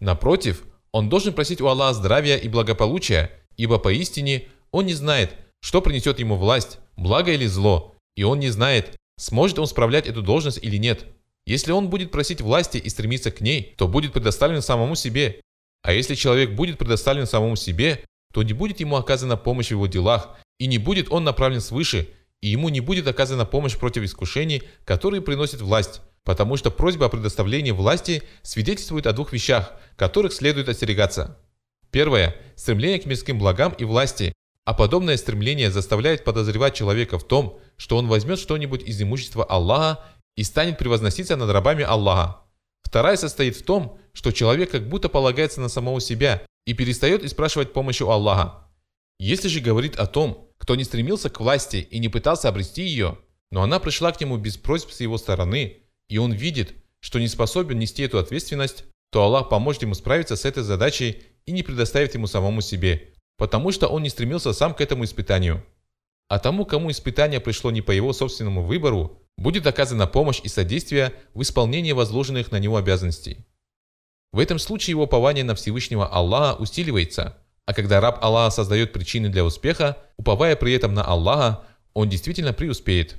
Напротив, 0.00 0.64
он 0.92 1.08
должен 1.08 1.32
просить 1.32 1.60
у 1.60 1.66
Аллаха 1.66 1.94
здравия 1.94 2.36
и 2.36 2.48
благополучия, 2.48 3.30
ибо 3.56 3.78
поистине 3.78 4.48
он 4.70 4.86
не 4.86 4.94
знает, 4.94 5.34
что 5.60 5.80
принесет 5.80 6.18
ему 6.18 6.36
власть, 6.36 6.78
благо 6.96 7.32
или 7.32 7.46
зло, 7.46 7.94
и 8.16 8.24
он 8.24 8.40
не 8.40 8.50
знает, 8.50 8.96
сможет 9.18 9.58
он 9.58 9.66
справлять 9.66 10.06
эту 10.06 10.22
должность 10.22 10.58
или 10.62 10.76
нет. 10.76 11.06
Если 11.46 11.72
он 11.72 11.88
будет 11.88 12.10
просить 12.10 12.40
власти 12.40 12.78
и 12.78 12.88
стремиться 12.88 13.30
к 13.30 13.40
ней, 13.40 13.74
то 13.76 13.88
будет 13.88 14.12
предоставлен 14.12 14.62
самому 14.62 14.94
себе. 14.94 15.40
А 15.82 15.92
если 15.92 16.14
человек 16.14 16.52
будет 16.52 16.78
предоставлен 16.78 17.26
самому 17.26 17.56
себе, 17.56 18.04
то 18.32 18.42
не 18.42 18.52
будет 18.52 18.80
ему 18.80 18.96
оказана 18.96 19.36
помощь 19.36 19.68
в 19.68 19.72
его 19.72 19.86
делах, 19.86 20.36
и 20.58 20.66
не 20.66 20.78
будет 20.78 21.10
он 21.10 21.24
направлен 21.24 21.60
свыше, 21.60 22.08
и 22.42 22.48
ему 22.48 22.68
не 22.68 22.80
будет 22.80 23.06
оказана 23.06 23.46
помощь 23.46 23.76
против 23.78 24.02
искушений, 24.02 24.64
которые 24.84 25.22
приносит 25.22 25.62
власть, 25.62 26.02
потому 26.24 26.56
что 26.56 26.70
просьба 26.70 27.06
о 27.06 27.08
предоставлении 27.08 27.70
власти 27.70 28.24
свидетельствует 28.42 29.06
о 29.06 29.12
двух 29.12 29.32
вещах, 29.32 29.72
которых 29.96 30.32
следует 30.34 30.68
остерегаться. 30.68 31.38
Первое– 31.90 32.36
стремление 32.56 32.98
к 32.98 33.06
мирским 33.06 33.38
благам 33.38 33.72
и 33.78 33.84
власти, 33.84 34.34
а 34.64 34.74
подобное 34.74 35.16
стремление 35.16 35.70
заставляет 35.70 36.24
подозревать 36.24 36.74
человека 36.74 37.18
в 37.18 37.26
том, 37.26 37.60
что 37.76 37.96
он 37.96 38.08
возьмет 38.08 38.38
что-нибудь 38.38 38.82
из 38.82 39.00
имущества 39.00 39.44
Аллаха 39.44 40.04
и 40.36 40.42
станет 40.42 40.78
превозноситься 40.78 41.36
над 41.36 41.50
рабами 41.50 41.84
Аллаха. 41.84 42.40
Вторая 42.82 43.16
состоит 43.16 43.56
в 43.56 43.64
том, 43.64 43.98
что 44.12 44.32
человек 44.32 44.70
как 44.70 44.88
будто 44.88 45.08
полагается 45.08 45.60
на 45.60 45.68
самого 45.68 46.00
себя 46.00 46.42
и 46.66 46.74
перестает 46.74 47.24
испрашивать 47.24 47.72
помощи 47.72 48.02
у 48.02 48.10
Аллаха. 48.10 48.68
Если 49.18 49.48
же 49.48 49.60
говорит 49.60 49.96
о 49.96 50.06
том, 50.06 50.51
кто 50.62 50.76
не 50.76 50.84
стремился 50.84 51.28
к 51.28 51.40
власти 51.40 51.88
и 51.90 51.98
не 51.98 52.08
пытался 52.08 52.48
обрести 52.48 52.82
ее, 52.82 53.18
но 53.50 53.64
она 53.64 53.80
пришла 53.80 54.12
к 54.12 54.20
нему 54.20 54.36
без 54.36 54.56
просьб 54.56 54.92
с 54.92 55.00
его 55.00 55.18
стороны, 55.18 55.78
и 56.08 56.18
он 56.18 56.30
видит, 56.30 56.74
что 57.00 57.18
не 57.18 57.26
способен 57.26 57.80
нести 57.80 58.04
эту 58.04 58.18
ответственность, 58.18 58.84
то 59.10 59.24
Аллах 59.24 59.48
поможет 59.48 59.82
ему 59.82 59.94
справиться 59.94 60.36
с 60.36 60.44
этой 60.44 60.62
задачей 60.62 61.24
и 61.46 61.50
не 61.50 61.64
предоставит 61.64 62.14
ему 62.14 62.28
самому 62.28 62.60
себе, 62.60 63.12
потому 63.38 63.72
что 63.72 63.88
он 63.88 64.04
не 64.04 64.08
стремился 64.08 64.52
сам 64.52 64.72
к 64.72 64.80
этому 64.80 65.02
испытанию. 65.02 65.66
А 66.28 66.38
тому, 66.38 66.64
кому 66.64 66.92
испытание 66.92 67.40
пришло 67.40 67.72
не 67.72 67.82
по 67.82 67.90
его 67.90 68.12
собственному 68.12 68.62
выбору, 68.62 69.18
будет 69.36 69.66
оказана 69.66 70.06
помощь 70.06 70.40
и 70.44 70.48
содействие 70.48 71.12
в 71.34 71.42
исполнении 71.42 71.90
возложенных 71.90 72.52
на 72.52 72.60
него 72.60 72.76
обязанностей. 72.76 73.48
В 74.30 74.38
этом 74.38 74.60
случае 74.60 74.92
его 74.92 75.04
упование 75.04 75.42
на 75.42 75.56
Всевышнего 75.56 76.06
Аллаха 76.06 76.56
усиливается, 76.62 77.41
а 77.66 77.74
когда 77.74 78.00
раб 78.00 78.22
Аллаха 78.22 78.54
создает 78.54 78.92
причины 78.92 79.28
для 79.28 79.44
успеха, 79.44 79.98
уповая 80.16 80.56
при 80.56 80.72
этом 80.72 80.94
на 80.94 81.04
Аллаха, 81.04 81.64
он 81.94 82.08
действительно 82.08 82.52
преуспеет. 82.52 83.16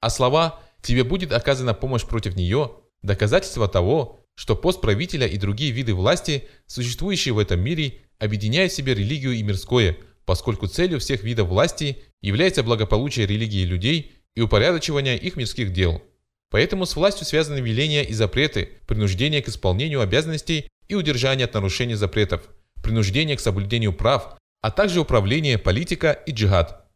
А 0.00 0.10
слова 0.10 0.60
«тебе 0.82 1.04
будет 1.04 1.32
оказана 1.32 1.74
помощь 1.74 2.04
против 2.04 2.36
нее»– 2.36 2.72
доказательство 3.02 3.68
того, 3.68 4.20
что 4.34 4.56
пост 4.56 4.80
правителя 4.80 5.26
и 5.26 5.36
другие 5.36 5.70
виды 5.70 5.94
власти, 5.94 6.48
существующие 6.66 7.34
в 7.34 7.38
этом 7.38 7.60
мире, 7.60 8.00
объединяют 8.18 8.72
в 8.72 8.74
себе 8.74 8.94
религию 8.94 9.32
и 9.32 9.42
мирское, 9.42 9.96
поскольку 10.24 10.66
целью 10.66 11.00
всех 11.00 11.22
видов 11.22 11.48
власти 11.48 11.98
является 12.20 12.62
благополучие 12.62 13.26
религии 13.26 13.64
людей 13.64 14.12
и 14.34 14.40
упорядочивание 14.40 15.18
их 15.18 15.36
мирских 15.36 15.72
дел. 15.72 16.02
Поэтому 16.50 16.86
с 16.86 16.96
властью 16.96 17.26
связаны 17.26 17.58
веления 17.58 18.02
и 18.02 18.12
запреты, 18.12 18.70
принуждение 18.86 19.42
к 19.42 19.48
исполнению 19.48 20.00
обязанностей 20.00 20.68
и 20.88 20.94
удержание 20.94 21.46
от 21.46 21.54
нарушения 21.54 21.96
запретов, 21.96 22.48
принуждение 22.84 23.36
к 23.36 23.40
соблюдению 23.40 23.92
прав, 23.92 24.36
а 24.62 24.70
также 24.70 25.00
управление, 25.00 25.58
политика 25.58 26.12
и 26.12 26.30
джихад. 26.30 26.86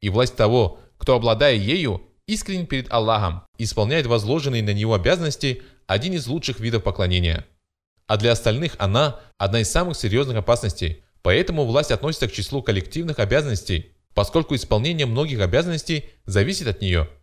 И 0.00 0.08
власть 0.08 0.36
того, 0.36 0.78
кто, 0.96 1.16
обладая 1.16 1.54
ею, 1.54 2.02
искренен 2.26 2.66
перед 2.66 2.92
Аллахом, 2.92 3.42
исполняет 3.58 4.06
возложенные 4.06 4.62
на 4.62 4.72
него 4.72 4.94
обязанности, 4.94 5.62
один 5.86 6.12
из 6.12 6.26
лучших 6.26 6.60
видов 6.60 6.84
поклонения. 6.84 7.44
А 8.06 8.16
для 8.16 8.32
остальных 8.32 8.76
она– 8.78 9.20
одна 9.38 9.60
из 9.60 9.70
самых 9.70 9.96
серьезных 9.96 10.36
опасностей, 10.36 11.02
поэтому 11.22 11.64
власть 11.64 11.90
относится 11.90 12.28
к 12.28 12.32
числу 12.32 12.62
коллективных 12.62 13.18
обязанностей, 13.18 13.92
поскольку 14.14 14.54
исполнение 14.54 15.06
многих 15.06 15.40
обязанностей 15.40 16.04
зависит 16.24 16.68
от 16.68 16.80
нее– 16.80 17.08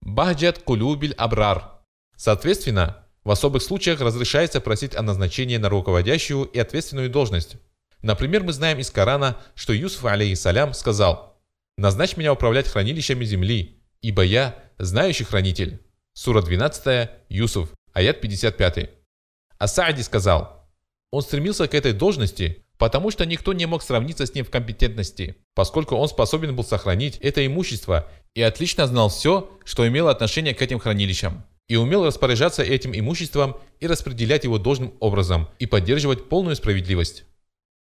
Бахджат 0.00 0.60
кулюбиль 0.60 1.12
абрар. 1.14 1.82
Соответственно, 2.16 3.04
в 3.28 3.30
особых 3.30 3.62
случаях 3.62 4.00
разрешается 4.00 4.58
просить 4.58 4.96
о 4.96 5.02
назначении 5.02 5.58
на 5.58 5.68
руководящую 5.68 6.46
и 6.46 6.58
ответственную 6.58 7.10
должность. 7.10 7.56
Например, 8.00 8.42
мы 8.42 8.54
знаем 8.54 8.78
из 8.78 8.90
Корана, 8.90 9.36
что 9.54 9.74
Юсуф, 9.74 10.06
алейхиссалям, 10.06 10.72
сказал 10.72 11.38
«Назначь 11.76 12.16
меня 12.16 12.32
управлять 12.32 12.68
хранилищами 12.68 13.26
земли, 13.26 13.82
ибо 14.00 14.22
я 14.22 14.56
знающий 14.78 15.24
хранитель». 15.24 15.82
Сура 16.14 16.40
12, 16.40 17.10
Юсуф, 17.28 17.68
аят 17.92 18.22
55. 18.22 18.88
А 19.58 19.68
Саади 19.68 20.00
сказал 20.00 20.66
«Он 21.10 21.20
стремился 21.20 21.68
к 21.68 21.74
этой 21.74 21.92
должности, 21.92 22.64
потому 22.78 23.10
что 23.10 23.26
никто 23.26 23.52
не 23.52 23.66
мог 23.66 23.82
сравниться 23.82 24.24
с 24.24 24.32
ним 24.32 24.46
в 24.46 24.50
компетентности, 24.50 25.36
поскольку 25.54 25.96
он 25.96 26.08
способен 26.08 26.56
был 26.56 26.64
сохранить 26.64 27.18
это 27.18 27.44
имущество 27.46 28.08
и 28.34 28.40
отлично 28.40 28.86
знал 28.86 29.10
все, 29.10 29.50
что 29.66 29.86
имело 29.86 30.10
отношение 30.10 30.54
к 30.54 30.62
этим 30.62 30.78
хранилищам, 30.78 31.44
и 31.68 31.76
умел 31.76 32.04
распоряжаться 32.04 32.62
этим 32.62 32.98
имуществом 32.98 33.56
и 33.78 33.86
распределять 33.86 34.44
его 34.44 34.58
должным 34.58 34.94
образом 35.00 35.48
и 35.58 35.66
поддерживать 35.66 36.28
полную 36.28 36.56
справедливость. 36.56 37.24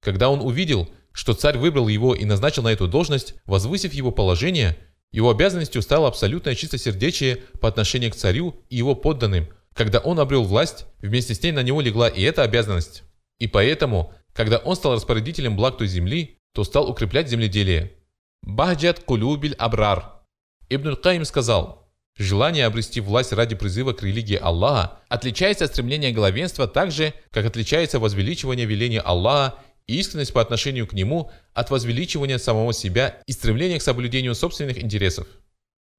Когда 0.02 0.30
он 0.30 0.42
увидел, 0.42 0.90
что 1.12 1.34
царь 1.34 1.58
выбрал 1.58 1.88
его 1.88 2.16
и 2.16 2.24
назначил 2.26 2.64
на 2.64 2.72
эту 2.72 2.88
должность, 2.88 3.36
возвысив 3.46 3.94
его 3.94 4.12
положение, 4.12 4.78
его 5.12 5.30
обязанностью 5.30 5.82
стало 5.82 6.08
абсолютное 6.08 6.56
чистосердечие 6.56 7.38
по 7.60 7.68
отношению 7.68 8.12
к 8.12 8.16
царю 8.16 8.64
и 8.70 8.78
его 8.78 8.96
подданным. 8.96 9.48
Когда 9.74 10.00
он 10.00 10.20
обрел 10.20 10.44
власть, 10.44 10.86
вместе 11.00 11.34
с 11.34 11.44
ней 11.44 11.52
на 11.52 11.64
него 11.64 11.82
легла 11.82 12.08
и 12.08 12.22
эта 12.22 12.44
обязанность. 12.44 13.04
И 13.40 13.48
поэтому 13.48 14.14
когда 14.34 14.58
он 14.58 14.76
стал 14.76 14.96
распорядителем 14.96 15.56
благ 15.56 15.78
той 15.78 15.88
земли, 15.88 16.38
то 16.54 16.64
стал 16.64 16.90
укреплять 16.90 17.30
земледелие. 17.30 17.94
Бахджат 18.42 19.00
кулюбиль 19.00 19.56
абрар. 19.56 20.22
Ибн 20.70 20.96
Каим 20.96 21.26
сказал, 21.26 21.81
желание 22.18 22.66
обрести 22.66 23.02
власть 23.02 23.34
ради 23.34 23.56
призыва 23.56 23.94
к 23.94 24.04
религии 24.04 24.38
Аллаха 24.38 25.00
отличается 25.10 25.66
от 25.66 25.72
стремления 25.72 26.12
главенства 26.12 26.68
так 26.68 26.92
же, 26.92 27.14
как 27.32 27.46
отличается 27.46 28.00
возвеличивание 28.00 28.66
веления 28.66 29.02
Аллаха 29.02 29.56
и 29.88 30.00
искренность 30.00 30.34
по 30.34 30.42
отношению 30.42 30.88
к 30.88 30.94
нему 30.94 31.32
от 31.54 31.70
возвеличивания 31.70 32.38
самого 32.38 32.74
себя 32.74 33.22
и 33.28 33.32
стремления 33.32 33.80
к 33.80 33.84
соблюдению 33.84 34.36
собственных 34.36 34.82
интересов. 34.82 35.28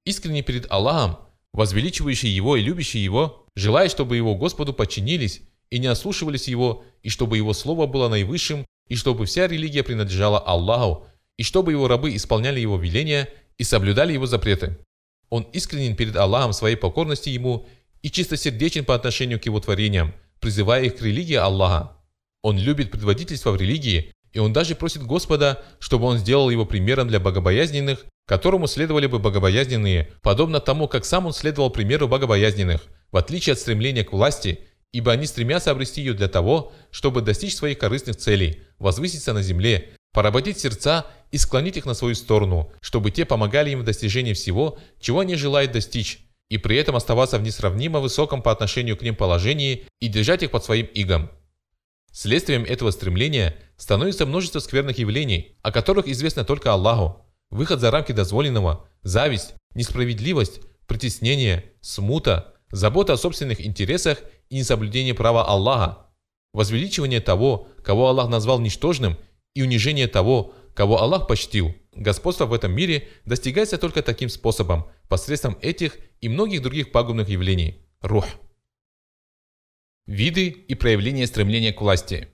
Искренне 0.04 0.42
перед 0.42 0.71
Аллахом, 0.71 1.19
возвеличивающий 1.52 2.31
его 2.31 2.57
и 2.57 2.62
любящий 2.62 2.99
его, 2.99 3.45
желая, 3.54 3.88
чтобы 3.88 4.16
его 4.16 4.35
Господу 4.35 4.73
подчинились 4.73 5.42
и 5.71 5.78
не 5.78 5.87
ослушивались 5.87 6.49
его, 6.49 6.85
и 7.02 7.09
чтобы 7.09 7.37
его 7.37 7.52
слово 7.52 7.87
было 7.87 8.09
наивысшим, 8.09 8.66
и 8.88 8.95
чтобы 8.95 9.26
вся 9.26 9.47
религия 9.47 9.83
принадлежала 9.83 10.38
Аллаху, 10.38 11.07
и 11.38 11.42
чтобы 11.42 11.73
его 11.73 11.88
рабы 11.88 12.14
исполняли 12.14 12.61
его 12.61 12.76
веления 12.76 13.28
и 13.59 13.64
соблюдали 13.64 14.12
его 14.12 14.26
запреты. 14.26 14.78
Он 15.32 15.44
искренен 15.54 15.96
перед 15.96 16.14
Аллахом 16.14 16.52
своей 16.52 16.76
покорности 16.76 17.30
ему 17.30 17.66
и 18.02 18.10
чистосердечен 18.10 18.84
по 18.84 18.94
отношению 18.94 19.40
к 19.40 19.46
его 19.46 19.60
творениям, 19.60 20.12
призывая 20.40 20.84
их 20.84 20.96
к 20.96 21.00
религии 21.00 21.36
Аллаха. 21.36 21.96
Он 22.42 22.58
любит 22.58 22.90
предводительство 22.90 23.50
в 23.50 23.56
религии, 23.56 24.12
и 24.34 24.38
он 24.40 24.52
даже 24.52 24.74
просит 24.74 25.02
Господа, 25.04 25.64
чтобы 25.78 26.04
он 26.04 26.18
сделал 26.18 26.50
его 26.50 26.66
примером 26.66 27.08
для 27.08 27.18
богобоязненных, 27.18 28.04
которому 28.26 28.66
следовали 28.66 29.06
бы 29.06 29.20
богобоязненные, 29.20 30.10
подобно 30.20 30.60
тому, 30.60 30.86
как 30.86 31.06
сам 31.06 31.24
он 31.24 31.32
следовал 31.32 31.70
примеру 31.70 32.08
богобоязненных, 32.08 32.82
в 33.10 33.16
отличие 33.16 33.54
от 33.54 33.58
стремления 33.58 34.04
к 34.04 34.12
власти– 34.12 34.58
ибо 34.92 35.12
они 35.12 35.26
стремятся 35.26 35.70
обрести 35.70 36.02
ее 36.02 36.12
для 36.12 36.28
того, 36.28 36.72
чтобы 36.90 37.22
достичь 37.22 37.56
своих 37.56 37.78
корыстных 37.78 38.16
целей, 38.16 38.60
возвыситься 38.78 39.32
на 39.32 39.42
земле, 39.42 39.92
поработить 40.12 40.59
сердца 40.59 41.07
и 41.31 41.38
склонить 41.38 41.76
их 41.76 41.87
на 41.87 41.95
свою 41.95 42.14
сторону, 42.14 42.71
чтобы 42.81 43.11
те 43.11 43.25
помогали 43.25 43.71
им 43.71 43.81
в 43.81 43.85
достижении 43.85 44.35
всего, 44.35 44.78
чего 45.00 45.21
они 45.21 45.35
желают 45.35 45.73
достичь, 45.73 46.26
и 46.49 46.59
при 46.59 46.76
этом 46.76 46.97
оставаться 46.97 47.38
в 47.38 47.42
несравнимо 47.42 47.99
высоком 47.99 48.42
по 48.42 48.52
отношению 48.52 48.97
к 48.97 49.02
ним 49.02 49.16
положении 49.16 49.87
и 50.00 50.09
держать 50.09 50.42
их 50.42 50.50
под 50.50 50.64
своим 50.64 50.87
игом. 50.92 51.31
Следствием 52.12 52.64
этого 52.64 52.90
стремления 52.90 53.57
становится 53.78 54.26
множество 54.26 54.61
скверных 54.61 54.99
явлений, 54.99 55.57
о 55.62 55.73
которых 55.73 56.07
известно 56.09 56.45
только 56.45 56.73
Аллаху. 56.73 57.25
Выход 57.50 57.81
за 57.81 57.90
рамки 57.90 58.12
дозволенного, 58.12 58.87
зависть, 59.02 59.54
несправедливость, 59.75 60.61
притеснение, 60.87 61.64
смута, 61.81 62.54
забота 62.71 63.14
о 63.14 63.16
собственных 63.16 63.64
интересах 63.64 64.19
и 64.50 64.57
несоблюдение 64.57 65.14
права 65.14 65.47
Аллаха, 65.47 66.07
возвеличивание 66.52 67.21
того, 67.21 67.69
кого 67.83 68.09
Аллах 68.09 68.28
назвал 68.28 68.61
ничтожным, 68.61 69.16
и 69.54 69.62
унижение 69.62 70.09
того, 70.09 70.54
кого 70.75 71.00
Аллах 71.00 71.26
почтил. 71.26 71.75
Господство 71.92 72.47
в 72.47 72.54
этом 72.54 72.73
мире 72.73 73.09
достигается 73.25 73.78
только 73.78 74.02
таким 74.02 74.28
способом, 74.28 74.90
посредством 75.09 75.59
этих 75.61 75.99
и 76.21 76.28
многих 76.28 76.62
других 76.62 76.92
пагубных 76.92 77.28
явлений. 77.28 77.87
Рух. 78.00 78.26
Виды 80.06 80.49
и 80.49 80.75
проявления 80.75 81.26
стремления 81.26 81.73
к 81.73 81.80
власти. 81.80 82.28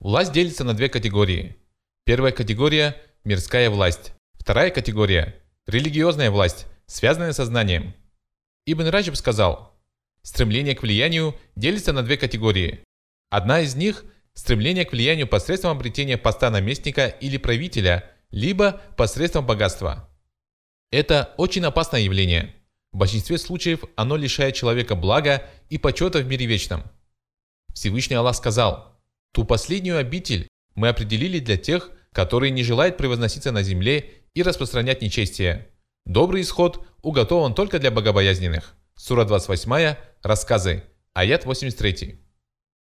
Власть 0.00 0.32
делится 0.32 0.64
на 0.64 0.74
две 0.74 0.88
категории. 0.88 1.56
Первая 2.04 2.32
категория– 2.32 2.96
мирская 3.24 3.68
власть. 3.68 4.12
Вторая 4.34 4.70
категория– 4.70 5.42
религиозная 5.66 6.30
власть, 6.30 6.66
связанная 6.86 7.32
со 7.32 7.44
знанием. 7.44 7.94
Ибн 8.64 8.86
Раджиб 8.88 9.16
сказал– 9.16 9.74
Стремление 10.22 10.74
к 10.74 10.82
влиянию 10.82 11.34
делится 11.56 11.94
на 11.94 12.02
две 12.02 12.18
категории. 12.18 12.80
Одна 13.30 13.60
из 13.60 13.74
них– 13.74 14.04
стремление 14.38 14.84
к 14.84 14.92
влиянию 14.92 15.26
посредством 15.26 15.72
обретения 15.72 16.16
поста 16.16 16.48
наместника 16.48 17.08
или 17.08 17.38
правителя, 17.38 18.08
либо 18.30 18.80
посредством 18.96 19.44
богатства. 19.44 20.08
Это 20.92 21.34
очень 21.38 21.64
опасное 21.64 22.02
явление. 22.02 22.54
В 22.92 22.98
большинстве 22.98 23.36
случаев 23.36 23.82
оно 23.96 24.16
лишает 24.16 24.54
человека 24.54 24.94
блага 24.94 25.42
и 25.70 25.76
почета 25.76 26.20
в 26.20 26.26
мире 26.28 26.46
вечном. 26.46 26.84
Всевышний 27.74 28.14
Аллах 28.14 28.36
сказал, 28.36 28.96
«Ту 29.32 29.42
последнюю 29.42 29.98
обитель 29.98 30.46
мы 30.76 30.88
определили 30.88 31.40
для 31.40 31.56
тех, 31.56 31.90
которые 32.12 32.52
не 32.52 32.62
желают 32.62 32.96
превозноситься 32.96 33.50
на 33.50 33.64
земле 33.64 34.22
и 34.34 34.44
распространять 34.44 35.02
нечестие. 35.02 35.68
Добрый 36.06 36.42
исход 36.42 36.86
уготован 37.02 37.54
только 37.54 37.80
для 37.80 37.90
богобоязненных». 37.90 38.76
Сура 38.94 39.24
28, 39.24 39.96
рассказы, 40.22 40.84
аят 41.12 41.44
83. 41.44 42.20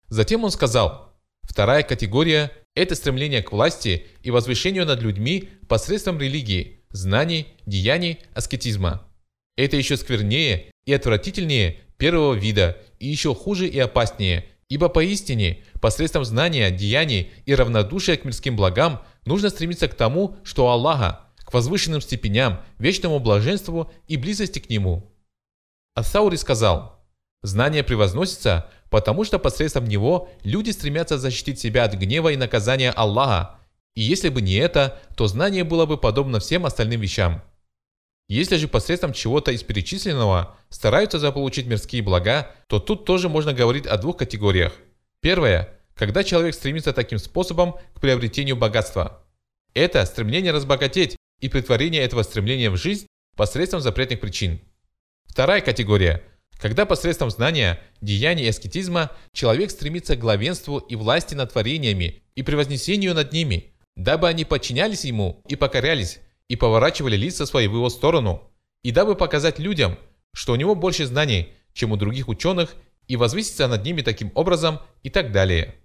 Затем 0.10 0.44
он 0.44 0.50
сказал, 0.50 1.13
вторая 1.44 1.84
категория– 1.84 2.52
это 2.76 2.96
стремление 2.96 3.44
к 3.44 3.52
власти 3.52 4.08
и 4.22 4.32
возвышению 4.32 4.86
над 4.86 5.02
людьми 5.02 5.50
посредством 5.68 6.20
религии, 6.20 6.82
знаний, 6.90 7.48
деяний, 7.66 8.20
аскетизма. 8.34 9.08
Это 9.56 9.78
еще 9.78 9.98
сквернее 9.98 10.72
и 10.86 10.94
отвратительнее 10.94 11.80
первого 11.98 12.34
вида 12.34 12.78
и 13.00 13.08
еще 13.08 13.36
хуже 13.36 13.68
и 13.68 13.78
опаснее, 13.80 14.46
ибо 14.70 14.90
поистине 14.90 15.60
посредством 15.80 16.26
знания, 16.26 16.72
деяний 16.72 17.32
и 17.46 17.54
равнодушия 17.54 18.18
к 18.18 18.26
мирским 18.26 18.56
благам 18.56 19.04
нужно 19.26 19.50
стремиться 19.50 19.88
к 19.88 19.94
тому, 19.94 20.38
что 20.44 20.70
Аллаха, 20.70 21.28
к 21.38 21.54
возвышенным 21.54 22.02
степеням, 22.02 22.62
вечному 22.80 23.20
блаженству 23.20 23.92
и 24.08 24.18
близости 24.18 24.60
к 24.60 24.70
Нему– 24.70 25.10
Ассаури 25.96 26.38
сказал, 26.38 27.03
«Знание 27.44 27.84
превозносится, 27.84 28.70
потому 28.90 29.24
что 29.24 29.38
посредством 29.38 29.86
него 29.86 30.30
люди 30.44 30.72
стремятся 30.72 31.18
защитить 31.18 31.60
себя 31.60 31.84
от 31.84 31.94
гнева 31.94 32.30
и 32.30 32.38
наказания 32.38 32.92
Аллаха, 32.92 33.60
и 33.96 34.02
если 34.02 34.30
бы 34.30 34.42
не 34.42 34.56
это, 34.56 35.00
то 35.16 35.28
знание 35.28 35.64
было 35.64 35.86
бы 35.86 35.98
подобно 35.98 36.40
всем 36.40 36.66
остальным 36.66 37.02
вещам. 37.02 37.44
Если 38.28 38.56
же 38.56 38.68
посредством 38.68 39.14
чего-то 39.14 39.52
из 39.52 39.62
перечисленного 39.64 40.58
стараются 40.70 41.20
заполучить 41.20 41.68
мирские 41.68 42.02
блага, 42.02 42.52
то 42.68 42.80
тут 42.80 43.06
тоже 43.06 43.30
можно 43.30 43.54
говорить 43.54 43.86
о 43.86 43.98
двух 43.98 44.18
категориях. 44.18 44.74
Первое– 45.20 45.70
когда 45.96 46.24
человек 46.24 46.56
стремится 46.56 46.92
таким 46.92 47.20
способом 47.20 47.76
к 47.94 48.02
приобретению 48.02 48.56
богатства. 48.56 49.24
Это 49.76 50.04
стремление 50.06 50.52
разбогатеть 50.52 51.16
и 51.40 51.50
притворение 51.50 52.02
этого 52.02 52.24
стремления 52.24 52.70
в 52.72 52.78
жизнь 52.78 53.06
посредством 53.36 53.82
запретных 53.82 54.20
причин. 54.20 54.60
Вторая 55.26 55.62
категория– 55.62 56.24
когда 56.64 56.86
посредством 56.86 57.30
знания, 57.30 57.82
деяний 58.00 58.46
и 58.46 58.48
аскетизма 58.48 59.12
человек 59.34 59.70
стремится 59.70 60.16
к 60.16 60.20
главенству 60.20 60.78
и 60.78 60.96
власти 60.96 61.36
над 61.36 61.52
творениями 61.52 62.24
и 62.36 62.42
превознесению 62.42 63.14
над 63.14 63.34
ними, 63.34 63.74
дабы 63.98 64.30
они 64.30 64.46
подчинялись 64.46 65.04
ему 65.04 65.42
и 65.50 65.58
покорялись, 65.58 66.22
и 66.48 66.56
поворачивали 66.56 67.18
лица 67.18 67.46
свои 67.46 67.68
в 67.68 67.74
его 67.74 67.90
сторону, 67.90 68.50
и 68.82 68.92
дабы 68.92 69.16
показать 69.16 69.60
людям, 69.60 69.98
что 70.34 70.54
у 70.54 70.56
него 70.56 70.74
больше 70.74 71.06
знаний, 71.06 71.50
чем 71.74 71.92
у 71.92 71.98
других 71.98 72.30
ученых, 72.30 72.76
и 73.10 73.18
возвыситься 73.18 73.68
над 73.68 73.84
ними 73.84 74.02
таким 74.02 74.32
образом 74.34 74.80
и 75.02 75.10
так 75.10 75.34
далее. 75.34 75.76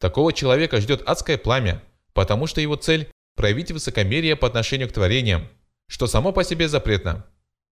Такого 0.00 0.32
человека 0.32 0.80
ждет 0.80 1.02
адское 1.06 1.38
пламя, 1.38 1.84
потому 2.14 2.48
что 2.48 2.60
его 2.60 2.74
цель– 2.74 3.08
проявить 3.36 3.70
высокомерие 3.70 4.34
по 4.34 4.48
отношению 4.48 4.88
к 4.88 4.92
творениям, 4.92 5.46
что 5.86 6.08
само 6.08 6.32
по 6.32 6.42
себе 6.42 6.66
запретно. 6.66 7.26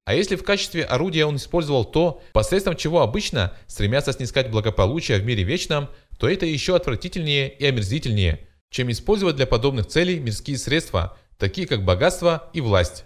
А 0.06 0.16
если 0.16 0.36
в 0.36 0.44
качестве 0.44 0.84
орудия 0.84 1.26
он 1.26 1.36
использовал 1.36 1.86
то, 1.86 2.22
посредством 2.34 2.76
чего 2.76 3.02
обычно 3.02 3.56
стремятся 3.68 4.14
снискать 4.14 4.50
благополучие 4.50 5.20
в 5.20 5.26
мире 5.26 5.44
вечном, 5.44 5.90
то 6.18 6.28
это 6.28 6.46
еще 6.46 6.76
отвратительнее 6.76 7.54
и 7.54 7.66
омерзительнее, 7.66 8.48
чем 8.72 8.90
использовать 8.90 9.36
для 9.36 9.46
подобных 9.46 9.88
целей 9.88 10.20
мирские 10.20 10.58
средства, 10.58 11.18
такие 11.38 11.68
как 11.68 11.86
богатство 11.86 12.50
и 12.54 12.62
власть. 12.62 13.06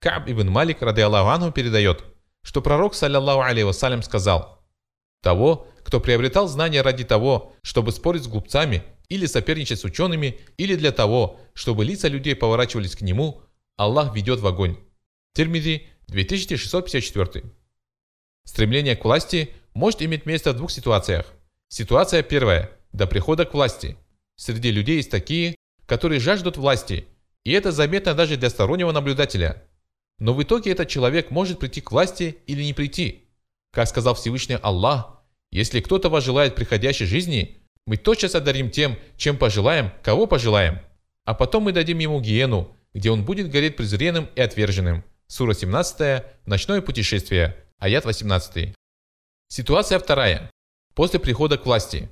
Каб 0.00 0.30
ибн 0.30 0.48
Малик, 0.48 0.80
рады 0.80 1.02
Аллаху 1.02 1.52
передает, 1.52 2.04
что 2.42 2.62
пророк, 2.62 2.94
саллиллаху 2.94 3.42
алейhi 3.42 3.64
вассалям, 3.64 4.02
сказал 4.02 4.62
«Того, 5.22 5.66
кто 5.84 6.00
приобретал 6.00 6.48
знания 6.48 6.80
ради 6.80 7.04
того, 7.04 7.52
чтобы 7.60 7.92
спорить 7.92 8.24
с 8.24 8.28
глупцами 8.28 8.82
или 9.10 9.26
соперничать 9.26 9.80
с 9.80 9.84
учеными, 9.84 10.38
или 10.56 10.74
для 10.74 10.92
того, 10.92 11.38
чтобы 11.52 11.84
лица 11.84 12.08
людей 12.08 12.34
поворачивались 12.34 12.96
к 12.96 13.02
нему, 13.02 13.42
Аллах 13.76 14.14
ведет 14.14 14.40
в 14.40 14.46
огонь». 14.46 14.78
Термизи, 15.34 15.86
2654. 16.10 17.44
Стремление 18.44 18.96
к 18.96 19.04
власти 19.04 19.50
может 19.74 20.02
иметь 20.02 20.26
место 20.26 20.52
в 20.52 20.56
двух 20.56 20.70
ситуациях. 20.70 21.32
Ситуация 21.68 22.22
первая– 22.22 22.70
до 22.92 23.06
прихода 23.06 23.44
к 23.46 23.54
власти. 23.54 23.96
Среди 24.36 24.72
людей 24.72 24.96
есть 24.96 25.10
такие, 25.10 25.54
которые 25.86 26.18
жаждут 26.18 26.56
власти, 26.56 27.06
и 27.44 27.52
это 27.52 27.70
заметно 27.70 28.14
даже 28.14 28.36
для 28.36 28.50
стороннего 28.50 28.90
наблюдателя. 28.90 29.62
Но 30.18 30.34
в 30.34 30.42
итоге 30.42 30.72
этот 30.72 30.88
человек 30.88 31.30
может 31.30 31.60
прийти 31.60 31.80
к 31.80 31.92
власти 31.92 32.38
или 32.46 32.62
не 32.64 32.74
прийти. 32.74 33.28
Как 33.72 33.88
сказал 33.88 34.14
Всевышний 34.14 34.58
Аллах, 34.60 35.22
если 35.52 35.80
кто-то 35.80 36.08
вас 36.08 36.24
желает 36.24 36.54
приходящей 36.54 37.06
жизни, 37.06 37.58
мы 37.86 37.96
тотчас 37.96 38.34
одарим 38.34 38.70
тем, 38.70 38.98
чем 39.16 39.36
пожелаем, 39.38 39.92
кого 40.02 40.26
пожелаем. 40.26 40.80
А 41.24 41.34
потом 41.34 41.64
мы 41.64 41.72
дадим 41.72 41.98
ему 41.98 42.20
гиену, 42.20 42.76
где 42.94 43.10
он 43.10 43.24
будет 43.24 43.50
гореть 43.50 43.76
презренным 43.76 44.28
и 44.34 44.40
отверженным. 44.40 45.04
Сура 45.30 45.54
17, 45.54 46.24
Ночное 46.46 46.80
путешествие, 46.80 47.56
аят 47.78 48.04
18. 48.04 48.74
Ситуация 49.46 50.00
вторая. 50.00 50.50
После 50.96 51.20
прихода 51.20 51.56
к 51.56 51.66
власти. 51.66 52.10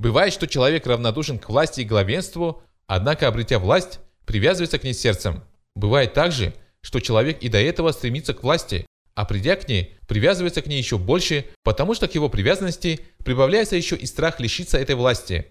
Бывает, 0.00 0.32
что 0.32 0.48
человек 0.48 0.84
равнодушен 0.84 1.38
к 1.38 1.48
власти 1.50 1.82
и 1.82 1.84
главенству, 1.84 2.60
однако, 2.88 3.28
обретя 3.28 3.60
власть, 3.60 4.00
привязывается 4.26 4.80
к 4.80 4.82
ней 4.82 4.92
сердцем. 4.92 5.44
Бывает 5.76 6.14
также, 6.14 6.52
что 6.80 6.98
человек 6.98 7.44
и 7.44 7.48
до 7.48 7.58
этого 7.58 7.92
стремится 7.92 8.34
к 8.34 8.42
власти, 8.42 8.86
а 9.14 9.24
придя 9.24 9.54
к 9.54 9.68
ней, 9.68 9.96
привязывается 10.08 10.60
к 10.60 10.66
ней 10.66 10.78
еще 10.78 10.98
больше, 10.98 11.46
потому 11.62 11.94
что 11.94 12.08
к 12.08 12.16
его 12.16 12.28
привязанности 12.28 13.06
прибавляется 13.18 13.76
еще 13.76 13.94
и 13.94 14.04
страх 14.04 14.40
лишиться 14.40 14.78
этой 14.78 14.96
власти. 14.96 15.46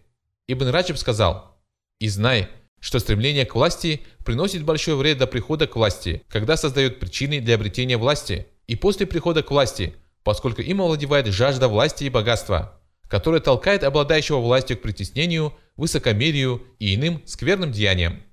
Ибн 0.49 0.67
Раджиб 0.67 0.97
сказал, 0.97 1.57
«И 2.01 2.09
знай, 2.09 2.49
что 2.79 2.99
стремление 2.99 3.45
к 3.45 3.55
власти 3.55 4.01
приносит 4.25 4.63
большой 4.63 4.95
вред 4.95 5.17
до 5.17 5.27
прихода 5.27 5.67
к 5.67 5.75
власти, 5.75 6.23
когда 6.27 6.57
создает 6.57 6.99
причины 6.99 7.39
для 7.39 7.55
обретения 7.55 7.97
власти, 7.97 8.47
и 8.67 8.75
после 8.75 9.05
прихода 9.05 9.43
к 9.43 9.51
власти, 9.51 9.95
поскольку 10.23 10.61
им 10.61 10.81
овладевает 10.81 11.27
жажда 11.27 11.67
власти 11.67 12.03
и 12.03 12.09
богатства, 12.09 12.79
которая 13.07 13.41
толкает 13.41 13.83
обладающего 13.83 14.39
властью 14.39 14.77
к 14.77 14.81
притеснению, 14.81 15.53
высокомерию 15.75 16.63
и 16.79 16.95
иным 16.95 17.21
скверным 17.25 17.71
деяниям. 17.71 18.23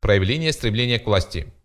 Проявление 0.00 0.52
стремления 0.52 0.98
к 0.98 1.06
власти– 1.06 1.52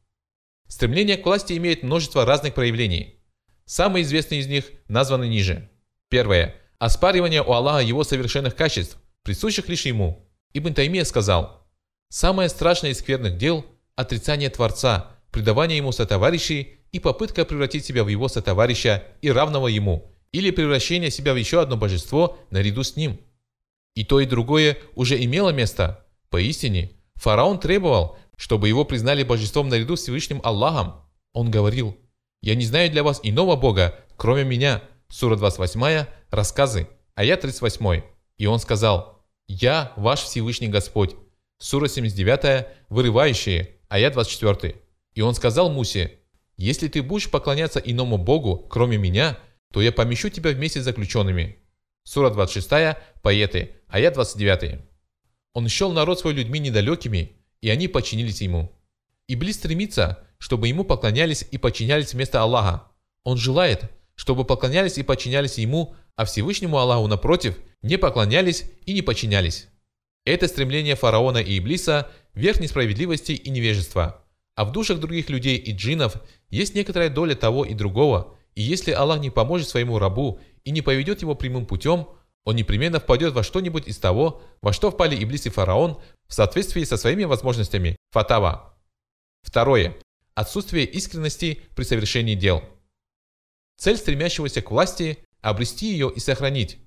Стремление 0.71 1.17
к 1.17 1.25
власти 1.25 1.57
имеет 1.57 1.83
множество 1.83 2.25
разных 2.25 2.53
проявлений. 2.53 3.19
Самые 3.65 4.03
известные 4.03 4.39
из 4.39 4.47
них 4.47 4.71
названы 4.87 5.27
ниже. 5.27 5.69
Первое. 6.07 6.55
Оспаривание 6.79 7.43
у 7.43 7.51
Аллаха 7.51 7.83
его 7.83 8.05
совершенных 8.05 8.55
качеств, 8.55 8.97
присущих 9.23 9.67
лишь 9.67 9.85
ему. 9.85 10.31
Ибн 10.53 10.73
Таймия 10.73 11.03
сказал, 11.03 11.60
«Самое 12.11 12.49
страшное 12.49 12.89
из 12.91 12.99
скверных 12.99 13.37
дел– 13.37 13.65
отрицание 13.95 14.49
Творца, 14.49 15.11
предавание 15.31 15.77
ему 15.77 15.93
сотоварищей 15.93 16.79
и 16.91 16.99
попытка 16.99 17.45
превратить 17.45 17.85
себя 17.85 18.03
в 18.03 18.09
его 18.09 18.27
сотоварища 18.27 19.05
и 19.21 19.31
равного 19.31 19.69
ему, 19.69 20.11
или 20.33 20.51
превращение 20.51 21.09
себя 21.09 21.31
в 21.31 21.37
еще 21.37 21.61
одно 21.61 21.77
божество 21.77 22.37
наряду 22.49 22.83
с 22.83 22.97
ним». 22.97 23.17
И 23.95 24.03
то, 24.03 24.19
и 24.19 24.25
другое 24.25 24.77
уже 24.93 25.23
имело 25.23 25.51
место. 25.51 26.05
Поистине, 26.29 26.91
фараон 27.15 27.61
требовал, 27.61 28.17
чтобы 28.35 28.67
его 28.67 28.83
признали 28.83 29.23
божеством 29.23 29.69
наряду 29.69 29.95
с 29.95 30.01
Всевышним 30.01 30.41
Аллахом. 30.43 30.95
Он 31.31 31.49
говорил, 31.49 31.95
«Я 32.41 32.55
не 32.55 32.65
знаю 32.65 32.91
для 32.91 33.03
вас 33.03 33.21
иного 33.23 33.55
Бога, 33.55 33.97
кроме 34.17 34.43
меня». 34.43 34.81
Сура 35.07 35.37
28, 35.37 36.07
рассказы, 36.29 36.89
аят 37.15 37.39
38. 37.39 38.01
И 38.37 38.45
он 38.47 38.59
сказал, 38.59 39.23
«Я 39.47 39.93
ваш 39.95 40.23
Всевышний 40.23 40.67
Господь». 40.67 41.15
Сура 41.61 41.87
79, 41.87 42.65
вырывающие, 42.89 43.75
аят 43.87 44.13
24. 44.13 44.77
И 45.13 45.21
он 45.21 45.35
сказал 45.35 45.69
Мусе, 45.69 46.17
«Если 46.57 46.87
ты 46.87 47.03
будешь 47.03 47.29
поклоняться 47.29 47.79
иному 47.79 48.17
Богу, 48.17 48.65
кроме 48.67 48.97
меня, 48.97 49.37
то 49.71 49.79
я 49.79 49.91
помещу 49.91 50.29
тебя 50.29 50.49
вместе 50.49 50.81
с 50.81 50.85
заключенными». 50.85 51.59
Сура 52.03 52.31
26, 52.31 52.97
поэты, 53.21 53.75
аят 53.89 54.15
29. 54.15 54.79
Он 55.53 55.69
счел 55.69 55.91
народ 55.91 56.19
свой 56.19 56.33
людьми 56.33 56.57
недалекими, 56.57 57.33
и 57.61 57.69
они 57.69 57.87
подчинились 57.87 58.41
ему. 58.41 58.71
Иблис 59.27 59.57
стремится, 59.57 60.25
чтобы 60.39 60.67
ему 60.67 60.83
поклонялись 60.83 61.45
и 61.51 61.59
подчинялись 61.59 62.13
вместо 62.13 62.41
Аллаха. 62.41 62.87
Он 63.23 63.37
желает, 63.37 63.83
чтобы 64.15 64.45
поклонялись 64.45 64.97
и 64.97 65.03
подчинялись 65.03 65.59
ему, 65.59 65.93
а 66.15 66.25
Всевышнему 66.25 66.79
Аллаху, 66.79 67.05
напротив, 67.05 67.59
не 67.83 67.97
поклонялись 67.97 68.65
и 68.87 68.93
не 68.93 69.03
подчинялись. 69.03 69.67
Это 70.25 70.47
стремление 70.47 70.95
фараона 70.95 71.39
и 71.39 71.57
Иблиса– 71.57 72.11
верх 72.33 72.59
несправедливости 72.59 73.33
и 73.33 73.49
невежества. 73.49 74.25
А 74.55 74.65
в 74.65 74.71
душах 74.71 74.99
других 74.99 75.29
людей 75.29 75.57
и 75.57 75.73
джиннов 75.73 76.15
есть 76.49 76.75
некоторая 76.75 77.09
доля 77.09 77.35
того 77.35 77.65
и 77.65 77.73
другого, 77.73 78.37
и 78.55 78.61
если 78.61 78.91
Аллах 78.91 79.19
не 79.19 79.29
поможет 79.29 79.67
своему 79.67 79.99
рабу 79.99 80.39
и 80.63 80.71
не 80.71 80.81
поведет 80.81 81.21
его 81.21 81.35
прямым 81.35 81.65
путем– 81.65 82.07
он 82.43 82.55
непременно 82.55 82.99
впадет 82.99 83.33
во 83.33 83.43
что-нибудь 83.43 83.87
из 83.87 83.97
того, 83.97 84.41
во 84.61 84.73
что 84.73 84.89
впали 84.89 85.21
Иблис 85.21 85.45
и 85.45 85.49
Фараон 85.49 86.01
в 86.27 86.33
соответствии 86.33 86.83
со 86.83 86.97
своими 86.97 87.23
возможностями. 87.23 87.95
Фатава. 88.11 88.75
Второе. 89.43 89.95
Отсутствие 90.33 90.85
искренности 90.85 91.61
при 91.75 91.83
совершении 91.83 92.35
дел. 92.35 92.63
Цель 93.77 93.97
стремящегося 93.97 94.61
к 94.61 94.71
власти– 94.71 95.19
обрести 95.41 95.87
ее 95.91 96.11
и 96.15 96.19
сохранить. 96.19 96.77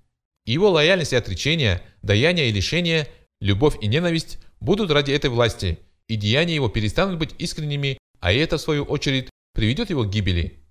Его 0.45 0.71
лояльность 0.71 1.13
и 1.13 1.17
отречение, 1.17 1.83
даяние 2.03 2.49
и 2.49 2.53
лишение, 2.53 3.09
любовь 3.45 3.77
и 3.83 3.89
ненависть 3.89 4.39
будут 4.61 4.91
ради 4.91 5.13
этой 5.13 5.29
власти, 5.29 5.79
и 6.09 6.17
деяния 6.17 6.55
его 6.55 6.71
перестанут 6.71 7.19
быть 7.19 7.35
искренними, 7.37 7.99
а 8.21 8.33
это, 8.33 8.57
в 8.57 8.61
свою 8.61 8.85
очередь, 8.85 9.29
приведет 9.53 9.91
его 9.91 10.05
к 10.05 10.11
гибели. 10.11 10.65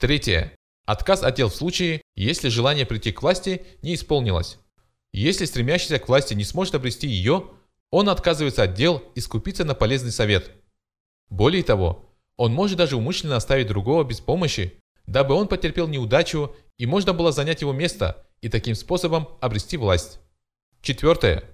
Третье. 0.00 0.56
Отказ 0.86 1.22
от 1.22 1.36
дел 1.36 1.50
в 1.50 1.54
случае, 1.54 2.00
если 2.16 2.48
желание 2.48 2.86
прийти 2.86 3.12
к 3.12 3.20
власти 3.20 3.66
не 3.82 3.94
исполнилось. 3.94 4.58
Если 5.12 5.44
стремящийся 5.44 5.98
к 5.98 6.08
власти 6.08 6.32
не 6.32 6.44
сможет 6.44 6.74
обрести 6.74 7.06
ее, 7.06 7.50
он 7.90 8.08
отказывается 8.08 8.62
от 8.62 8.72
дел 8.72 9.02
и 9.14 9.20
скупится 9.20 9.64
на 9.64 9.74
полезный 9.74 10.10
совет. 10.10 10.50
Более 11.28 11.62
того, 11.62 12.10
он 12.38 12.54
может 12.54 12.78
даже 12.78 12.96
умышленно 12.96 13.36
оставить 13.36 13.68
другого 13.68 14.04
без 14.04 14.20
помощи, 14.20 14.80
дабы 15.06 15.34
он 15.34 15.48
потерпел 15.48 15.86
неудачу 15.86 16.56
и 16.78 16.86
можно 16.86 17.12
было 17.12 17.30
занять 17.30 17.60
его 17.60 17.74
место 17.74 18.26
и 18.40 18.48
таким 18.48 18.74
способом 18.74 19.28
обрести 19.42 19.76
власть. 19.76 20.21
Четвертое. 20.82 21.44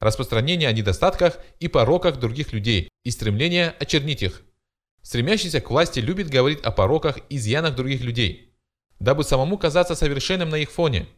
Распространение 0.00 0.68
о 0.68 0.72
недостатках 0.72 1.38
и 1.60 1.68
пороках 1.68 2.18
других 2.18 2.52
людей 2.52 2.88
и 3.04 3.10
стремление 3.10 3.70
очернить 3.78 4.22
их. 4.22 4.42
Стремящийся 5.02 5.60
к 5.60 5.70
власти 5.70 6.00
любит 6.00 6.28
говорить 6.28 6.60
о 6.62 6.72
пороках 6.72 7.18
и 7.28 7.36
изъянах 7.36 7.76
других 7.76 8.00
людей– 8.00 8.44
дабы 9.00 9.24
самому 9.24 9.58
казаться 9.58 9.94
совершенным 9.94 10.48
на 10.50 10.56
их 10.56 10.70
фоне. 10.70 11.08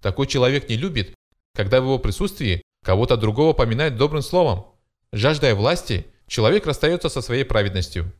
Такой 0.00 0.26
человек 0.26 0.68
не 0.68 0.76
любит, 0.76 1.14
когда 1.54 1.80
в 1.80 1.84
его 1.84 1.98
присутствии 1.98 2.62
кого-то 2.84 3.16
другого 3.16 3.52
поминают 3.52 3.96
добрым 3.96 4.22
словом. 4.22 4.66
Жаждая 5.12 5.54
власти, 5.54 6.06
человек 6.26 6.66
расстается 6.66 7.08
со 7.08 7.20
своей 7.20 7.44
праведностью. 7.44 8.12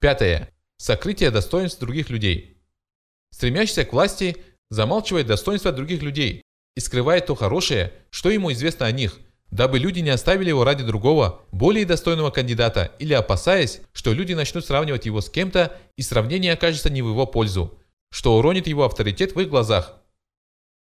Пятое. 0.00 0.50
Сокрытие 0.76 1.30
достоинств 1.30 1.80
других 1.80 2.10
людей. 2.10 2.62
Стремящийся 3.30 3.84
к 3.84 3.92
власти 3.92 4.36
замалчивает 4.70 5.26
достоинства 5.26 5.72
других 5.72 6.02
людей 6.02 6.42
и 6.76 6.80
скрывает 6.80 7.26
то 7.26 7.34
хорошее, 7.34 7.92
что 8.10 8.30
ему 8.30 8.52
известно 8.52 8.86
о 8.86 8.92
них, 8.92 9.18
дабы 9.50 9.78
люди 9.78 10.00
не 10.00 10.10
оставили 10.10 10.48
его 10.48 10.64
ради 10.64 10.84
другого, 10.84 11.44
более 11.50 11.84
достойного 11.84 12.30
кандидата 12.30 12.92
или 12.98 13.12
опасаясь, 13.12 13.80
что 13.92 14.12
люди 14.12 14.32
начнут 14.32 14.64
сравнивать 14.64 15.06
его 15.06 15.20
с 15.20 15.28
кем-то 15.28 15.76
и 15.96 16.02
сравнение 16.02 16.52
окажется 16.52 16.90
не 16.90 17.02
в 17.02 17.08
его 17.08 17.26
пользу, 17.26 17.78
что 18.10 18.36
уронит 18.36 18.66
его 18.66 18.84
авторитет 18.84 19.34
в 19.34 19.40
их 19.40 19.48
глазах. 19.48 19.96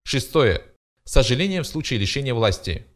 Шестое. 0.05 0.63
Сожаление 1.05 1.63
в 1.63 1.67
случае 1.67 2.01
лишения 2.01 2.35
власти. 2.35 2.87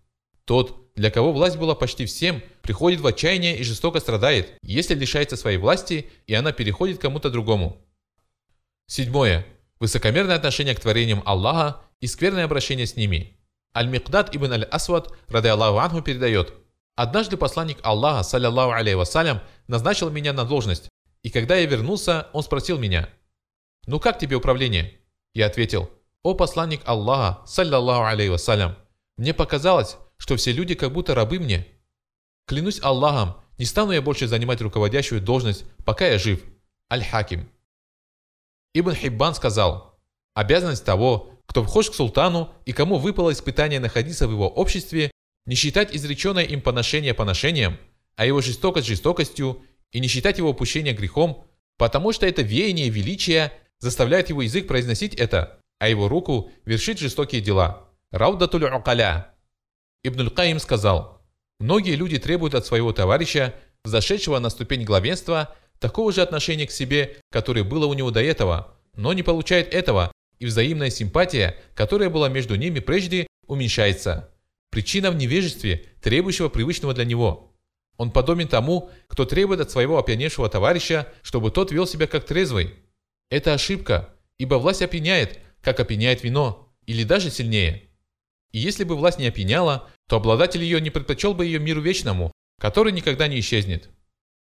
Тот, 0.44 0.92
для 0.96 1.10
кого 1.10 1.32
власть 1.32 1.56
была 1.56 1.76
почти 1.76 2.06
всем, 2.06 2.42
приходит 2.62 3.00
в 3.00 3.06
отчаяние 3.06 3.58
и 3.58 3.62
жестоко 3.62 4.00
страдает, 4.00 4.58
если 4.62 4.94
лишается 4.94 5.36
своей 5.36 5.58
власти 5.58 6.06
и 6.26 6.34
она 6.34 6.52
переходит 6.52 6.98
кому-то 6.98 7.30
другому. 7.30 7.84
Седьмое. 8.88 9.46
Высокомерное 9.78 10.34
отношение 10.34 10.74
к 10.74 10.80
творениям 10.80 11.22
Аллаха 11.24 11.80
и 12.00 12.06
скверное 12.06 12.44
обращение 12.44 12.86
с 12.86 12.96
ними. 12.96 13.38
Аль-Микдад 13.76 14.34
ибн 14.34 14.52
Аль-Асвад, 14.52 15.12
рады 15.28 15.48
Аллаху 15.48 15.78
Анху, 15.78 16.02
передает. 16.02 16.54
Однажды 16.96 17.36
посланник 17.36 17.78
Аллаха, 17.82 18.22
саллиллаху 18.22 18.72
алейhi 18.72 18.96
вассалям, 18.96 19.40
назначил 19.68 20.10
меня 20.10 20.32
на 20.32 20.44
должность, 20.44 20.88
и 21.22 21.30
когда 21.30 21.56
я 21.56 21.66
вернулся, 21.66 22.28
он 22.32 22.42
спросил 22.42 22.78
меня– 22.78 23.08
«Ну 23.86 23.98
как 23.98 24.18
тебе 24.18 24.36
управление?» 24.36 25.00
Я 25.34 25.46
ответил, 25.46 25.90
«О 26.22 26.34
посланник 26.34 26.82
Аллаха, 26.84 27.44
саллаллаху 27.46 28.04
алейhi 28.04 28.30
вассалям, 28.30 28.76
мне 29.16 29.32
показалось, 29.32 29.96
что 30.16 30.36
все 30.36 30.52
люди 30.52 30.74
как 30.74 30.92
будто 30.92 31.14
рабы 31.14 31.38
мне. 31.38 31.66
Клянусь 32.46 32.82
Аллахом, 32.82 33.40
не 33.58 33.64
стану 33.64 33.92
я 33.92 34.02
больше 34.02 34.26
занимать 34.26 34.60
руководящую 34.60 35.20
должность, 35.20 35.64
пока 35.84 36.06
я 36.06 36.18
жив. 36.18 36.42
Аль-Хаким. 36.92 37.48
Ибн 38.74 38.92
Хиббан 38.92 39.34
сказал, 39.34 39.98
обязанность 40.34 40.84
того, 40.84 41.39
кто 41.50 41.64
вхож 41.64 41.90
к 41.90 41.94
султану 41.94 42.54
и 42.64 42.72
кому 42.72 42.98
выпало 42.98 43.32
испытание 43.32 43.80
находиться 43.80 44.28
в 44.28 44.30
его 44.30 44.48
обществе, 44.48 45.10
не 45.46 45.56
считать 45.56 45.92
изреченное 45.92 46.44
им 46.44 46.62
поношение 46.62 47.12
поношением, 47.12 47.76
а 48.14 48.24
его 48.24 48.40
жестокость 48.40 48.86
жестокостью, 48.86 49.60
и 49.90 49.98
не 49.98 50.06
считать 50.06 50.38
его 50.38 50.50
упущение 50.50 50.94
грехом, 50.94 51.44
потому 51.76 52.12
что 52.12 52.24
это 52.24 52.42
веяние 52.42 52.88
величия 52.88 53.52
заставляет 53.80 54.28
его 54.28 54.42
язык 54.42 54.68
произносить 54.68 55.16
это, 55.16 55.58
а 55.80 55.88
его 55.88 56.06
руку 56.06 56.52
вершить 56.64 57.00
жестокие 57.00 57.40
дела. 57.40 57.88
Раудатуль 58.12 58.66
Укаля. 58.66 59.34
Ибн 60.04 60.28
Каим 60.28 60.60
сказал, 60.60 61.20
многие 61.58 61.96
люди 61.96 62.20
требуют 62.20 62.54
от 62.54 62.64
своего 62.64 62.92
товарища, 62.92 63.56
зашедшего 63.84 64.38
на 64.38 64.50
ступень 64.50 64.84
главенства, 64.84 65.56
такого 65.80 66.12
же 66.12 66.22
отношения 66.22 66.68
к 66.68 66.70
себе, 66.70 67.16
которое 67.32 67.64
было 67.64 67.86
у 67.86 67.94
него 67.94 68.12
до 68.12 68.22
этого, 68.22 68.76
но 68.94 69.12
не 69.12 69.24
получает 69.24 69.74
этого, 69.74 70.12
и 70.40 70.46
взаимная 70.46 70.90
симпатия, 70.90 71.56
которая 71.74 72.10
была 72.10 72.28
между 72.28 72.56
ними 72.56 72.80
прежде, 72.80 73.26
уменьшается. 73.46 74.30
Причина 74.70 75.10
в 75.10 75.16
невежестве, 75.16 75.84
требующего 76.00 76.48
привычного 76.48 76.94
для 76.94 77.04
него. 77.04 77.54
Он 77.98 78.10
подобен 78.10 78.48
тому, 78.48 78.90
кто 79.06 79.26
требует 79.26 79.60
от 79.60 79.70
своего 79.70 79.98
опьяневшего 79.98 80.48
товарища, 80.48 81.06
чтобы 81.22 81.50
тот 81.50 81.70
вел 81.70 81.86
себя 81.86 82.06
как 82.06 82.24
трезвый. 82.24 82.74
Это 83.30 83.52
ошибка, 83.52 84.14
ибо 84.38 84.54
власть 84.54 84.80
опьяняет, 84.82 85.38
как 85.60 85.78
опьяняет 85.78 86.24
вино, 86.24 86.72
или 86.86 87.04
даже 87.04 87.30
сильнее. 87.30 87.90
И 88.52 88.58
если 88.58 88.84
бы 88.84 88.96
власть 88.96 89.18
не 89.18 89.26
опьяняла, 89.26 89.88
то 90.08 90.16
обладатель 90.16 90.62
ее 90.62 90.80
не 90.80 90.90
предпочел 90.90 91.34
бы 91.34 91.44
ее 91.44 91.58
миру 91.58 91.82
вечному, 91.82 92.32
который 92.58 92.92
никогда 92.92 93.28
не 93.28 93.38
исчезнет. 93.40 93.90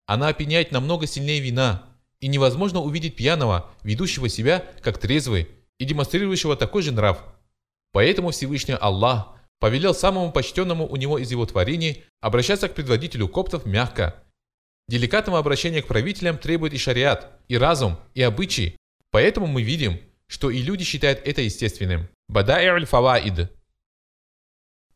Она 0.07 0.29
опьяняет 0.29 0.71
намного 0.71 1.05
сильнее 1.05 1.39
вина, 1.39 1.89
и 2.19 2.27
невозможно 2.27 2.81
увидеть 2.81 3.15
пьяного, 3.15 3.71
ведущего 3.83 4.27
себя 4.27 4.65
как 4.81 4.97
трезвый 4.97 5.47
и 5.79 5.85
демонстрирующего 5.85 6.55
такой 6.55 6.81
же 6.81 6.91
нрав. 6.91 7.23
Поэтому 7.91 8.31
Всевышний 8.31 8.75
Аллах 8.75 9.35
повелел 9.59 9.93
самому 9.93 10.31
почтенному 10.31 10.87
у 10.87 10.95
него 10.95 11.17
из 11.17 11.31
его 11.31 11.45
творений 11.45 12.03
обращаться 12.21 12.67
к 12.67 12.75
предводителю 12.75 13.27
коптов 13.27 13.65
мягко. 13.65 14.23
Деликатного 14.87 15.39
обращения 15.39 15.81
к 15.81 15.87
правителям 15.87 16.37
требует 16.37 16.73
и 16.73 16.77
шариат, 16.77 17.39
и 17.47 17.57
разум, 17.57 17.97
и 18.13 18.21
обычаи. 18.21 18.77
Поэтому 19.11 19.47
мы 19.47 19.61
видим, 19.61 19.99
что 20.27 20.49
и 20.49 20.61
люди 20.61 20.83
считают 20.83 21.21
это 21.25 21.41
естественным. 21.41 22.09
Бада'иль 22.27 22.85
фаваид. 22.85 23.51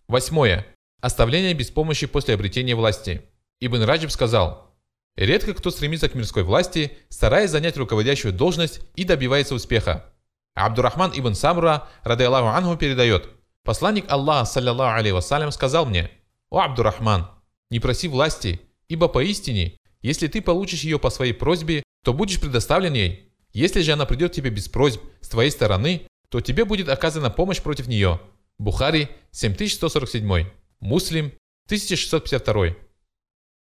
Восьмое. 0.07 0.65
Оставление 0.99 1.53
без 1.53 1.69
помощи 1.69 2.07
после 2.07 2.33
обретения 2.33 2.75
власти. 2.75 3.21
Ибн 3.59 3.83
Раджиб 3.83 4.11
сказал, 4.11 4.75
«Редко 5.15 5.53
кто 5.53 5.69
стремится 5.69 6.09
к 6.09 6.15
мирской 6.15 6.43
власти, 6.43 6.97
стараясь 7.09 7.51
занять 7.51 7.77
руководящую 7.77 8.33
должность 8.33 8.81
и 8.95 9.03
добивается 9.03 9.55
успеха. 9.55 10.13
Абдурахман 10.57 11.11
ибн 11.15 11.35
Самра, 11.35 11.87
рады 12.03 12.23
Аллаху 12.23 12.47
Ангу, 12.47 12.77
передает, 12.77 13.29
«Посланник 13.63 14.05
Аллаха, 14.11 14.45
саллиллаху 14.45 14.99
алейhi 14.99 15.13
вассалям, 15.13 15.51
сказал 15.51 15.85
мне, 15.85 16.09
«О, 16.49 16.61
Абдурахман, 16.61 17.29
не 17.69 17.79
проси 17.79 18.07
власти, 18.07 18.59
ибо 18.87 19.07
поистине, 19.07 19.77
если 20.01 20.27
ты 20.27 20.41
получишь 20.41 20.81
ее 20.81 20.97
по 20.97 21.11
своей 21.11 21.33
просьбе, 21.33 21.83
то 22.03 22.11
будешь 22.13 22.39
предоставлен 22.39 22.93
ей. 22.93 23.31
Если 23.53 23.81
же 23.81 23.91
она 23.91 24.05
придет 24.05 24.31
тебе 24.31 24.49
без 24.49 24.67
просьб 24.67 25.01
с 25.21 25.29
твоей 25.29 25.51
стороны, 25.51 26.07
то 26.29 26.41
тебе 26.41 26.65
будет 26.65 26.89
оказана 26.89 27.29
помощь 27.29 27.61
против 27.61 27.87
нее». 27.87 28.19
Бухари, 28.57 29.09
7147. 29.31 30.47
Муслим, 30.79 31.25
1652. 31.67 32.75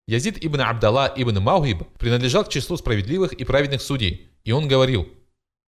Язид 0.07 0.45
ибн 0.45 0.61
Абдалла 0.61 1.11
ибн 1.17 1.41
Маугиб 1.41 1.89
принадлежал 1.99 2.45
к 2.45 2.51
числу 2.51 2.77
справедливых 2.77 3.33
и 3.33 3.45
праведных 3.45 3.81
судей, 3.81 4.29
и 4.45 4.53
он 4.53 4.69
говорил– 4.69 5.09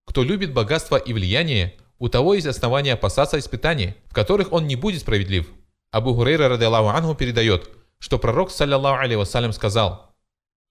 кто 0.06 0.22
любит 0.22 0.52
богатство 0.52 0.96
и 0.96 1.12
влияние, 1.12 1.74
у 1.98 2.08
того 2.08 2.34
есть 2.34 2.46
основания 2.46 2.92
опасаться 2.92 3.38
испытаний, 3.38 3.94
в 4.06 4.14
которых 4.14 4.52
он 4.52 4.66
не 4.66 4.76
будет 4.76 5.00
справедлив. 5.00 5.48
Абу 5.90 6.14
Хурейра 6.14 6.48
радиаллаху 6.48 6.88
ангу 6.88 7.14
передает, 7.14 7.70
что 7.98 8.18
пророк, 8.18 8.50
саллиллаху 8.50 9.02
алейhi 9.02 9.16
вассалям, 9.16 9.52
сказал, 9.52 10.12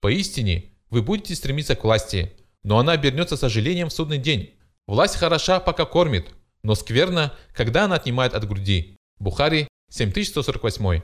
«Поистине, 0.00 0.72
вы 0.90 1.02
будете 1.02 1.34
стремиться 1.34 1.74
к 1.76 1.84
власти, 1.84 2.32
но 2.62 2.78
она 2.78 2.92
обернется 2.92 3.36
сожалением 3.36 3.88
в 3.88 3.92
судный 3.92 4.18
день. 4.18 4.54
Власть 4.86 5.16
хороша, 5.16 5.60
пока 5.60 5.86
кормит, 5.86 6.28
но 6.62 6.74
скверна, 6.74 7.32
когда 7.54 7.84
она 7.84 7.96
отнимает 7.96 8.34
от 8.34 8.46
груди». 8.46 8.96
Бухари, 9.18 9.68
7148. 9.90 11.02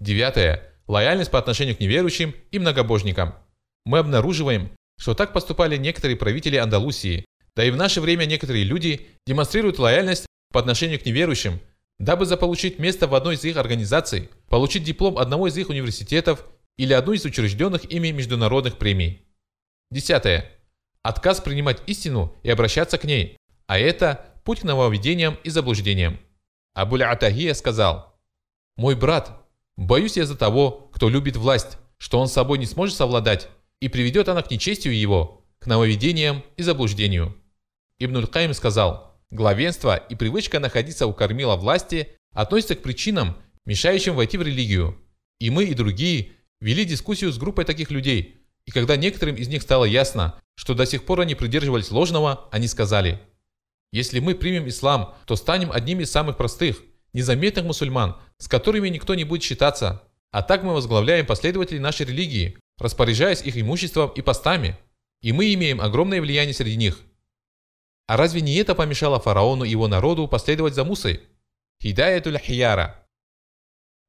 Девятое. 0.00 0.72
Лояльность 0.86 1.30
по 1.30 1.38
отношению 1.38 1.76
к 1.76 1.80
неверующим 1.80 2.34
и 2.50 2.58
многобожникам. 2.58 3.34
Мы 3.84 3.98
обнаруживаем, 3.98 4.72
что 5.00 5.14
так 5.14 5.32
поступали 5.32 5.78
некоторые 5.78 6.16
правители 6.16 6.56
Андалусии, 6.56 7.24
да 7.56 7.64
и 7.64 7.70
в 7.70 7.76
наше 7.76 8.02
время 8.02 8.26
некоторые 8.26 8.64
люди 8.64 9.08
демонстрируют 9.26 9.78
лояльность 9.78 10.26
по 10.52 10.60
отношению 10.60 11.00
к 11.00 11.06
неверующим, 11.06 11.58
дабы 11.98 12.26
заполучить 12.26 12.78
место 12.78 13.08
в 13.08 13.14
одной 13.14 13.36
из 13.36 13.44
их 13.44 13.56
организаций, 13.56 14.28
получить 14.50 14.84
диплом 14.84 15.16
одного 15.16 15.48
из 15.48 15.56
их 15.56 15.70
университетов 15.70 16.44
или 16.76 16.92
одну 16.92 17.14
из 17.14 17.24
учрежденных 17.24 17.90
ими 17.90 18.08
международных 18.10 18.76
премий. 18.76 19.26
Десятое. 19.90 20.52
Отказ 21.02 21.40
принимать 21.40 21.82
истину 21.86 22.36
и 22.42 22.50
обращаться 22.50 22.98
к 22.98 23.04
ней, 23.04 23.38
а 23.66 23.78
это 23.78 24.26
путь 24.44 24.60
к 24.60 24.64
нововведениям 24.64 25.38
и 25.44 25.48
заблуждениям. 25.48 26.20
Абуль 26.74 27.04
Атахия 27.04 27.54
сказал, 27.54 28.20
«Мой 28.76 28.96
брат, 28.96 29.46
боюсь 29.78 30.18
я 30.18 30.26
за 30.26 30.36
того, 30.36 30.90
кто 30.92 31.08
любит 31.08 31.36
власть, 31.36 31.78
что 31.96 32.20
он 32.20 32.28
с 32.28 32.34
собой 32.34 32.58
не 32.58 32.66
сможет 32.66 32.96
совладать, 32.96 33.48
и 33.80 33.88
приведет 33.88 34.28
она 34.28 34.42
к 34.42 34.50
нечестию 34.50 34.98
его, 34.98 35.44
к 35.58 35.66
нововведениям 35.66 36.44
и 36.56 36.62
заблуждению. 36.62 37.36
Ибн 37.98 38.26
Каим 38.26 38.54
сказал, 38.54 39.18
главенство 39.30 39.96
и 39.96 40.14
привычка 40.14 40.58
находиться 40.60 41.06
у 41.06 41.12
кормила 41.12 41.56
власти 41.56 42.08
относятся 42.32 42.76
к 42.76 42.82
причинам, 42.82 43.36
мешающим 43.66 44.14
войти 44.14 44.38
в 44.38 44.42
религию. 44.42 44.98
И 45.38 45.50
мы, 45.50 45.64
и 45.64 45.74
другие 45.74 46.32
вели 46.60 46.84
дискуссию 46.84 47.32
с 47.32 47.38
группой 47.38 47.64
таких 47.64 47.90
людей, 47.90 48.40
и 48.66 48.70
когда 48.70 48.96
некоторым 48.96 49.36
из 49.36 49.48
них 49.48 49.62
стало 49.62 49.84
ясно, 49.84 50.40
что 50.54 50.74
до 50.74 50.86
сих 50.86 51.04
пор 51.04 51.20
они 51.20 51.34
придерживались 51.34 51.90
ложного, 51.90 52.48
они 52.52 52.68
сказали, 52.68 53.20
если 53.92 54.20
мы 54.20 54.34
примем 54.34 54.68
ислам, 54.68 55.16
то 55.26 55.34
станем 55.34 55.72
одним 55.72 56.00
из 56.00 56.10
самых 56.10 56.36
простых, 56.36 56.82
незаметных 57.12 57.64
мусульман, 57.64 58.16
с 58.38 58.46
которыми 58.46 58.88
никто 58.88 59.14
не 59.14 59.24
будет 59.24 59.42
считаться. 59.42 60.02
А 60.30 60.42
так 60.42 60.62
мы 60.62 60.74
возглавляем 60.74 61.26
последователей 61.26 61.80
нашей 61.80 62.06
религии, 62.06 62.56
распоряжаясь 62.80 63.42
их 63.42 63.56
имуществом 63.56 64.10
и 64.10 64.22
постами, 64.22 64.76
и 65.20 65.32
мы 65.32 65.52
имеем 65.54 65.80
огромное 65.80 66.20
влияние 66.20 66.54
среди 66.54 66.76
них. 66.76 67.00
А 68.06 68.16
разве 68.16 68.40
не 68.40 68.56
это 68.56 68.74
помешало 68.74 69.20
фараону 69.20 69.64
и 69.64 69.70
его 69.70 69.86
народу 69.86 70.26
последовать 70.26 70.74
за 70.74 70.82
Мусой? 70.82 71.20
Хидаятуль 71.80 72.38
Хияра. 72.38 73.06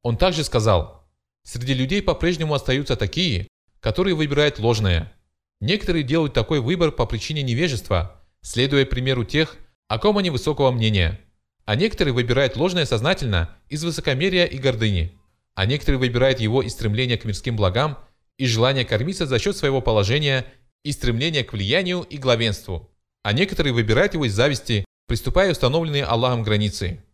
Он 0.02 0.18
также 0.18 0.44
сказал, 0.44 1.08
среди 1.44 1.74
людей 1.74 2.02
по-прежнему 2.02 2.54
остаются 2.54 2.96
такие, 2.96 3.48
которые 3.80 4.16
выбирают 4.16 4.58
ложное. 4.58 5.14
Некоторые 5.60 6.04
делают 6.04 6.34
такой 6.34 6.60
выбор 6.60 6.92
по 6.92 7.06
причине 7.06 7.44
невежества, 7.44 8.20
следуя 8.42 8.86
примеру 8.86 9.24
тех, 9.24 9.58
о 9.88 10.00
ком 10.00 10.18
они 10.18 10.30
высокого 10.30 10.72
мнения. 10.72 11.20
А 11.66 11.76
некоторые 11.76 12.14
выбирают 12.14 12.56
ложное 12.56 12.86
сознательно 12.86 13.56
из 13.70 13.84
высокомерия 13.84 14.46
и 14.46 14.58
гордыни. 14.58 15.20
А 15.54 15.66
некоторые 15.66 16.00
выбирают 16.00 16.40
его 16.40 16.64
из 16.64 16.72
стремления 16.72 17.18
к 17.18 17.26
мирским 17.26 17.56
благам 17.56 18.00
и 18.42 18.48
желание 18.48 18.86
кормиться 18.86 19.28
за 19.28 19.38
счет 19.38 19.56
своего 19.56 19.82
положения 19.82 20.48
и 20.84 20.92
стремления 20.92 21.44
к 21.44 21.54
влиянию 21.54 22.02
и 22.02 22.18
главенству. 22.18 22.90
А 23.22 23.34
некоторые 23.34 23.72
выбирают 23.72 24.16
его 24.16 24.26
из 24.26 24.34
зависти, 24.34 24.84
приступая 25.06 25.52
установленные 25.52 26.06
Аллахом 26.06 26.42
границы. 26.42 27.06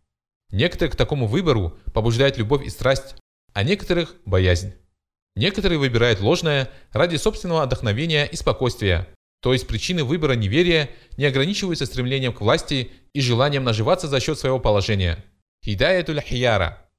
Некоторых 0.50 0.94
к 0.94 0.96
такому 0.96 1.26
выбору 1.26 1.76
побуждает 1.92 2.38
любовь 2.38 2.64
и 2.64 2.70
страсть, 2.70 3.14
а 3.52 3.62
некоторых– 3.62 4.14
боязнь. 4.24 4.72
Некоторые 5.36 5.78
выбирают 5.78 6.20
ложное 6.20 6.70
ради 6.92 7.16
собственного 7.16 7.62
отдохновения 7.62 8.24
и 8.24 8.34
спокойствия, 8.34 9.06
то 9.42 9.52
есть 9.52 9.66
причины 9.66 10.04
выбора 10.04 10.32
неверия 10.32 10.88
не 11.18 11.26
ограничиваются 11.26 11.84
стремлением 11.84 12.32
к 12.32 12.40
власти 12.40 12.90
и 13.12 13.20
желанием 13.20 13.64
наживаться 13.64 14.08
за 14.08 14.18
счет 14.20 14.38
своего 14.38 14.60
положения. 14.60 15.22
Хидаятуль 15.62 16.22
хияра. 16.22 16.90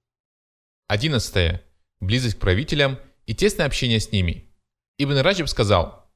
11. 0.88 1.62
Близость 2.00 2.36
к 2.36 2.40
правителям 2.40 3.00
и 3.30 3.36
тесное 3.36 3.68
общение 3.68 4.00
с 4.00 4.12
ними. 4.12 4.50
Ибн 4.98 5.20
Раджиб 5.20 5.48
сказал, 5.48 6.10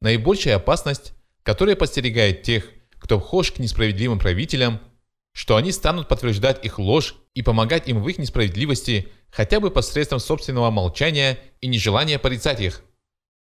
наибольшая 0.00 0.56
опасность, 0.56 1.12
которая 1.42 1.76
подстерегает 1.76 2.42
тех, 2.42 2.70
кто 2.98 3.20
вхож 3.20 3.52
к 3.52 3.58
несправедливым 3.58 4.18
правителям, 4.18 4.80
что 5.34 5.56
они 5.56 5.72
станут 5.72 6.08
подтверждать 6.08 6.64
их 6.64 6.78
ложь 6.78 7.16
и 7.34 7.42
помогать 7.42 7.86
им 7.86 8.02
в 8.02 8.08
их 8.08 8.16
несправедливости 8.16 9.12
хотя 9.28 9.60
бы 9.60 9.70
посредством 9.70 10.20
собственного 10.20 10.70
молчания 10.70 11.38
и 11.60 11.66
нежелания 11.66 12.18
порицать 12.18 12.62
их. 12.62 12.82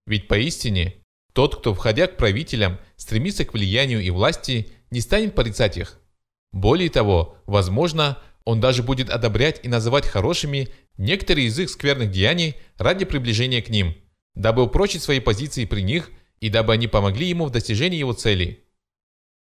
Ведь 0.05 0.27
поистине, 0.27 0.95
тот, 1.31 1.55
кто, 1.55 1.73
входя 1.73 2.07
к 2.07 2.17
правителям, 2.17 2.79
стремится 2.97 3.45
к 3.45 3.53
влиянию 3.53 4.01
и 4.01 4.09
власти, 4.09 4.73
не 4.91 4.99
станет 4.99 5.35
порицать 5.35 5.77
их. 5.77 6.01
Более 6.51 6.89
того, 6.89 7.37
возможно, 7.45 8.21
он 8.45 8.61
даже 8.61 8.83
будет 8.83 9.09
одобрять 9.09 9.59
и 9.63 9.67
называть 9.67 10.07
хорошими 10.07 10.69
некоторые 10.97 11.47
из 11.47 11.59
их 11.59 11.69
скверных 11.69 12.11
деяний 12.11 12.55
ради 12.77 13.03
приближения 13.03 13.61
к 13.61 13.69
ним, 13.69 13.95
дабы 14.35 14.63
упрочить 14.63 15.01
свои 15.01 15.19
позиции 15.19 15.65
при 15.65 15.81
них 15.81 16.11
и 16.39 16.49
дабы 16.49 16.73
они 16.73 16.87
помогли 16.87 17.27
ему 17.27 17.45
в 17.45 17.51
достижении 17.51 17.97
его 17.97 18.13
целей. 18.13 18.63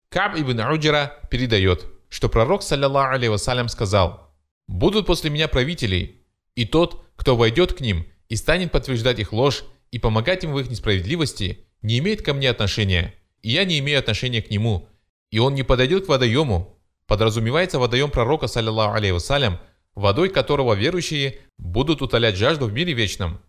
Каб 0.09 0.35
ибн 0.37 0.59
Уджира 0.61 1.19
передает, 1.29 1.85
что 2.09 2.29
пророк, 2.29 2.63
саллиллаху 2.63 3.13
алейhi 3.13 3.29
вассалям, 3.29 3.69
сказал, 3.69 4.35
«Будут 4.67 5.05
после 5.05 5.29
меня 5.29 5.47
правители, 5.47 6.25
и 6.55 6.65
тот, 6.65 7.05
кто 7.15 7.35
войдет 7.35 7.73
к 7.73 7.81
ним 7.81 8.07
и 8.27 8.35
станет 8.35 8.71
подтверждать 8.71 9.19
их 9.19 9.33
ложь 9.33 9.63
и 9.91 9.99
помогать 9.99 10.43
им 10.43 10.53
в 10.53 10.59
их 10.59 10.69
несправедливости, 10.69 11.67
не 11.83 11.99
имеет 11.99 12.23
ко 12.23 12.33
мне 12.33 12.49
отношения, 12.49 13.13
и 13.43 13.51
я 13.51 13.65
не 13.65 13.77
имею 13.79 13.99
отношения 13.99 14.41
к 14.41 14.49
нему, 14.49 14.89
и 15.29 15.37
он 15.37 15.53
не 15.53 15.61
подойдет 15.61 16.07
к 16.07 16.09
водоему». 16.09 16.78
Подразумевается 17.09 17.79
водоем 17.79 18.11
пророка, 18.11 18.45
саллиллаху 18.45 18.95
алейhi 18.95 19.13
вассалям, 19.13 19.59
водой 19.95 20.29
которого 20.29 20.75
верующие 20.75 21.39
будут 21.57 22.03
утолять 22.03 22.35
жажду 22.35 22.67
в 22.67 22.71
мире 22.71 22.93
вечном. 22.93 23.41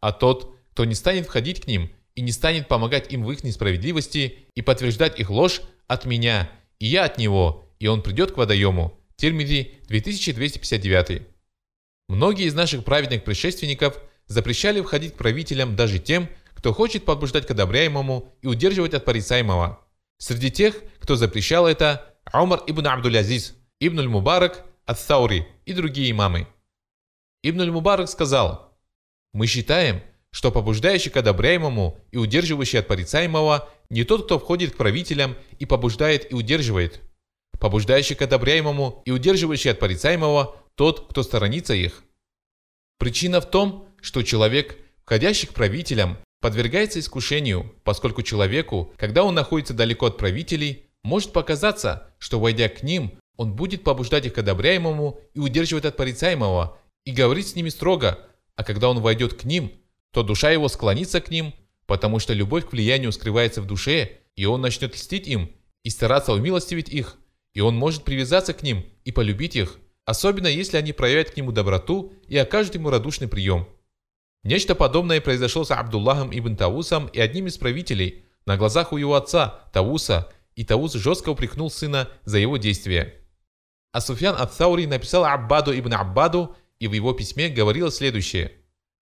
А 0.00 0.12
тот, 0.12 0.56
кто 0.72 0.86
не 0.86 0.94
станет 0.94 1.26
входить 1.26 1.60
к 1.60 1.66
ним 1.66 1.92
и 2.14 2.22
не 2.22 2.32
станет 2.32 2.68
помогать 2.68 3.12
им 3.12 3.22
в 3.22 3.30
их 3.30 3.44
несправедливости 3.44 4.46
и 4.54 4.62
подтверждать 4.62 5.20
их 5.20 5.28
ложь 5.28 5.60
от 5.88 6.06
меня, 6.06 6.50
и 6.78 6.86
я 6.86 7.04
от 7.04 7.18
него, 7.18 7.68
и 7.78 7.86
он 7.86 8.00
придет 8.00 8.32
к 8.32 8.38
водоему. 8.38 8.98
Тирмиди 9.16 9.74
2259. 9.88 11.22
Многие 12.08 12.46
из 12.46 12.54
наших 12.54 12.82
праведных 12.82 13.24
предшественников 13.24 14.00
запрещали 14.26 14.80
входить 14.80 15.12
к 15.12 15.18
правителям 15.18 15.76
даже 15.76 15.98
тем, 15.98 16.30
кто 16.54 16.72
хочет 16.72 17.04
побуждать 17.04 17.46
к 17.46 17.50
одобряемому 17.50 18.32
и 18.40 18.46
удерживать 18.46 18.94
от 18.94 19.04
порицаемого. 19.04 19.80
Среди 20.16 20.50
тех, 20.50 20.76
кто 20.98 21.16
запрещал 21.16 21.66
это, 21.66 22.11
Умар 22.32 22.62
ибн 22.66 22.86
Абдул-Азиз, 22.86 23.56
Ибн 23.80 24.00
аль-Мубарак, 24.00 24.64
Ат-Саури 24.86 25.46
и 25.66 25.72
другие 25.72 26.10
имамы. 26.10 26.46
Ибн 27.42 27.62
аль-Мубарак 27.62 28.08
сказал, 28.08 28.76
«Мы 29.32 29.46
считаем, 29.46 30.02
что 30.32 30.50
побуждающий 30.50 31.10
к 31.10 31.16
одобряемому 31.16 32.00
и 32.10 32.16
удерживающий 32.16 32.78
от 32.78 32.88
порицаемого 32.88 33.68
не 33.90 34.04
тот, 34.04 34.24
кто 34.24 34.38
входит 34.38 34.72
к 34.72 34.76
правителям 34.76 35.36
и 35.58 35.66
побуждает 35.66 36.30
и 36.32 36.34
удерживает. 36.34 37.00
Побуждающий 37.60 38.16
к 38.16 38.22
одобряемому 38.22 39.02
и 39.04 39.10
удерживающий 39.10 39.70
от 39.70 39.78
порицаемого 39.78 40.56
тот, 40.74 41.08
кто 41.10 41.22
сторонится 41.22 41.74
их. 41.74 42.02
Причина 42.98 43.40
в 43.40 43.50
том, 43.50 43.86
что 44.00 44.22
человек, 44.22 44.78
входящий 45.04 45.46
к 45.46 45.52
правителям, 45.52 46.16
подвергается 46.40 46.98
искушению, 46.98 47.72
поскольку 47.84 48.22
человеку, 48.22 48.92
когда 48.96 49.22
он 49.22 49.34
находится 49.34 49.74
далеко 49.74 50.06
от 50.06 50.16
правителей, 50.16 50.86
может 51.02 51.32
показаться, 51.32 52.12
что 52.18 52.40
войдя 52.40 52.68
к 52.68 52.82
ним, 52.82 53.18
он 53.36 53.54
будет 53.54 53.84
побуждать 53.84 54.26
их 54.26 54.34
к 54.34 54.38
одобряемому 54.38 55.20
и 55.34 55.40
удерживать 55.40 55.84
от 55.84 55.96
порицаемого, 55.96 56.78
и 57.04 57.12
говорить 57.12 57.48
с 57.48 57.56
ними 57.56 57.68
строго, 57.68 58.18
а 58.54 58.64
когда 58.64 58.88
он 58.88 59.00
войдет 59.00 59.34
к 59.34 59.44
ним, 59.44 59.72
то 60.12 60.22
душа 60.22 60.50
его 60.50 60.68
склонится 60.68 61.20
к 61.20 61.30
ним, 61.30 61.54
потому 61.86 62.18
что 62.18 62.32
любовь 62.32 62.68
к 62.68 62.72
влиянию 62.72 63.12
скрывается 63.12 63.62
в 63.62 63.66
душе, 63.66 64.18
и 64.36 64.44
он 64.44 64.60
начнет 64.60 64.94
льстить 64.94 65.26
им 65.26 65.50
и 65.82 65.90
стараться 65.90 66.32
умилостивить 66.32 66.88
их, 66.88 67.16
и 67.54 67.60
он 67.60 67.76
может 67.76 68.04
привязаться 68.04 68.54
к 68.54 68.62
ним 68.62 68.84
и 69.04 69.12
полюбить 69.12 69.56
их, 69.56 69.78
особенно 70.04 70.46
если 70.46 70.76
они 70.76 70.92
проявят 70.92 71.30
к 71.30 71.36
нему 71.36 71.52
доброту 71.52 72.12
и 72.28 72.36
окажут 72.36 72.74
ему 72.74 72.90
радушный 72.90 73.28
прием. 73.28 73.66
Нечто 74.44 74.74
подобное 74.74 75.20
произошло 75.20 75.64
с 75.64 75.70
Абдуллахом 75.70 76.30
ибн 76.36 76.56
Таусом 76.56 77.06
и 77.06 77.20
одним 77.20 77.46
из 77.46 77.58
правителей 77.58 78.24
на 78.44 78.56
глазах 78.56 78.92
у 78.92 78.96
его 78.96 79.14
отца, 79.14 79.70
Тауса, 79.72 80.32
и 80.56 80.64
Таус 80.64 80.94
жестко 80.94 81.30
упрекнул 81.30 81.70
сына 81.70 82.08
за 82.24 82.38
его 82.38 82.56
действия. 82.56 83.14
А 83.92 84.00
Суфьян 84.00 84.34
ат-Саури 84.38 84.86
написал 84.86 85.24
Аббаду 85.24 85.78
ибн 85.78 85.94
Аббаду 85.94 86.56
и 86.78 86.88
в 86.88 86.92
его 86.92 87.12
письме 87.12 87.48
говорил 87.48 87.90
следующее. 87.90 88.52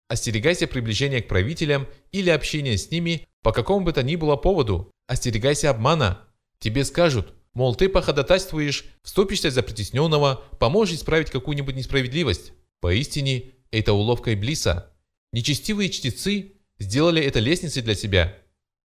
«Остерегайся 0.08 0.66
приближения 0.66 1.22
к 1.22 1.28
правителям 1.28 1.86
или 2.10 2.30
общения 2.30 2.76
с 2.76 2.90
ними 2.90 3.26
по 3.42 3.52
какому 3.52 3.84
бы 3.84 3.92
то 3.92 4.02
ни 4.02 4.16
было 4.16 4.36
поводу. 4.36 4.90
Остерегайся 5.06 5.70
обмана. 5.70 6.28
Тебе 6.58 6.84
скажут, 6.84 7.34
мол, 7.54 7.74
ты 7.74 7.88
походатайствуешь, 7.88 8.84
вступишься 9.02 9.50
за 9.50 9.62
притесненного, 9.62 10.44
поможешь 10.58 10.96
исправить 10.96 11.30
какую-нибудь 11.30 11.74
несправедливость. 11.74 12.52
Поистине, 12.80 13.52
это 13.70 13.92
уловка 13.92 14.34
Иблиса. 14.34 14.94
Нечестивые 15.32 15.90
чтецы 15.90 16.52
сделали 16.78 17.22
это 17.22 17.40
лестницей 17.40 17.82
для 17.82 17.94
себя. 17.94 18.38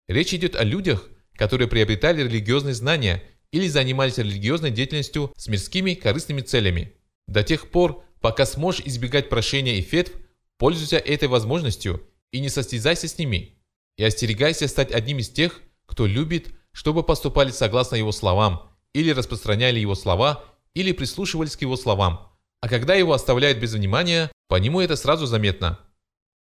Речь 0.07 0.33
идет 0.33 0.55
о 0.55 0.63
людях, 0.63 1.07
которые 1.35 1.67
приобретали 1.67 2.23
религиозные 2.23 2.73
знания 2.73 3.23
или 3.51 3.67
занимались 3.67 4.17
религиозной 4.17 4.71
деятельностью 4.71 5.33
с 5.37 5.47
мирскими 5.47 5.93
корыстными 5.93 6.41
целями. 6.41 6.93
До 7.27 7.43
тех 7.43 7.69
пор, 7.69 8.03
пока 8.21 8.45
сможешь 8.45 8.85
избегать 8.85 9.29
прошения 9.29 9.75
и 9.75 9.81
фетв, 9.81 10.13
пользуйся 10.57 10.97
этой 10.97 11.27
возможностью 11.27 12.07
и 12.31 12.39
не 12.39 12.49
состязайся 12.49 13.07
с 13.07 13.17
ними. 13.17 13.57
И 13.97 14.03
остерегайся 14.03 14.67
стать 14.67 14.91
одним 14.91 15.19
из 15.19 15.29
тех, 15.29 15.61
кто 15.85 16.05
любит, 16.05 16.53
чтобы 16.71 17.03
поступали 17.03 17.51
согласно 17.51 17.95
его 17.95 18.11
словам, 18.11 18.69
или 18.93 19.11
распространяли 19.11 19.79
его 19.79 19.95
слова, 19.95 20.45
или 20.73 20.91
прислушивались 20.91 21.57
к 21.57 21.61
его 21.61 21.75
словам. 21.75 22.31
А 22.61 22.69
когда 22.69 22.95
его 22.95 23.13
оставляют 23.13 23.57
без 23.57 23.73
внимания, 23.73 24.31
по 24.47 24.55
нему 24.55 24.79
это 24.79 24.95
сразу 24.95 25.25
заметно. 25.25 25.79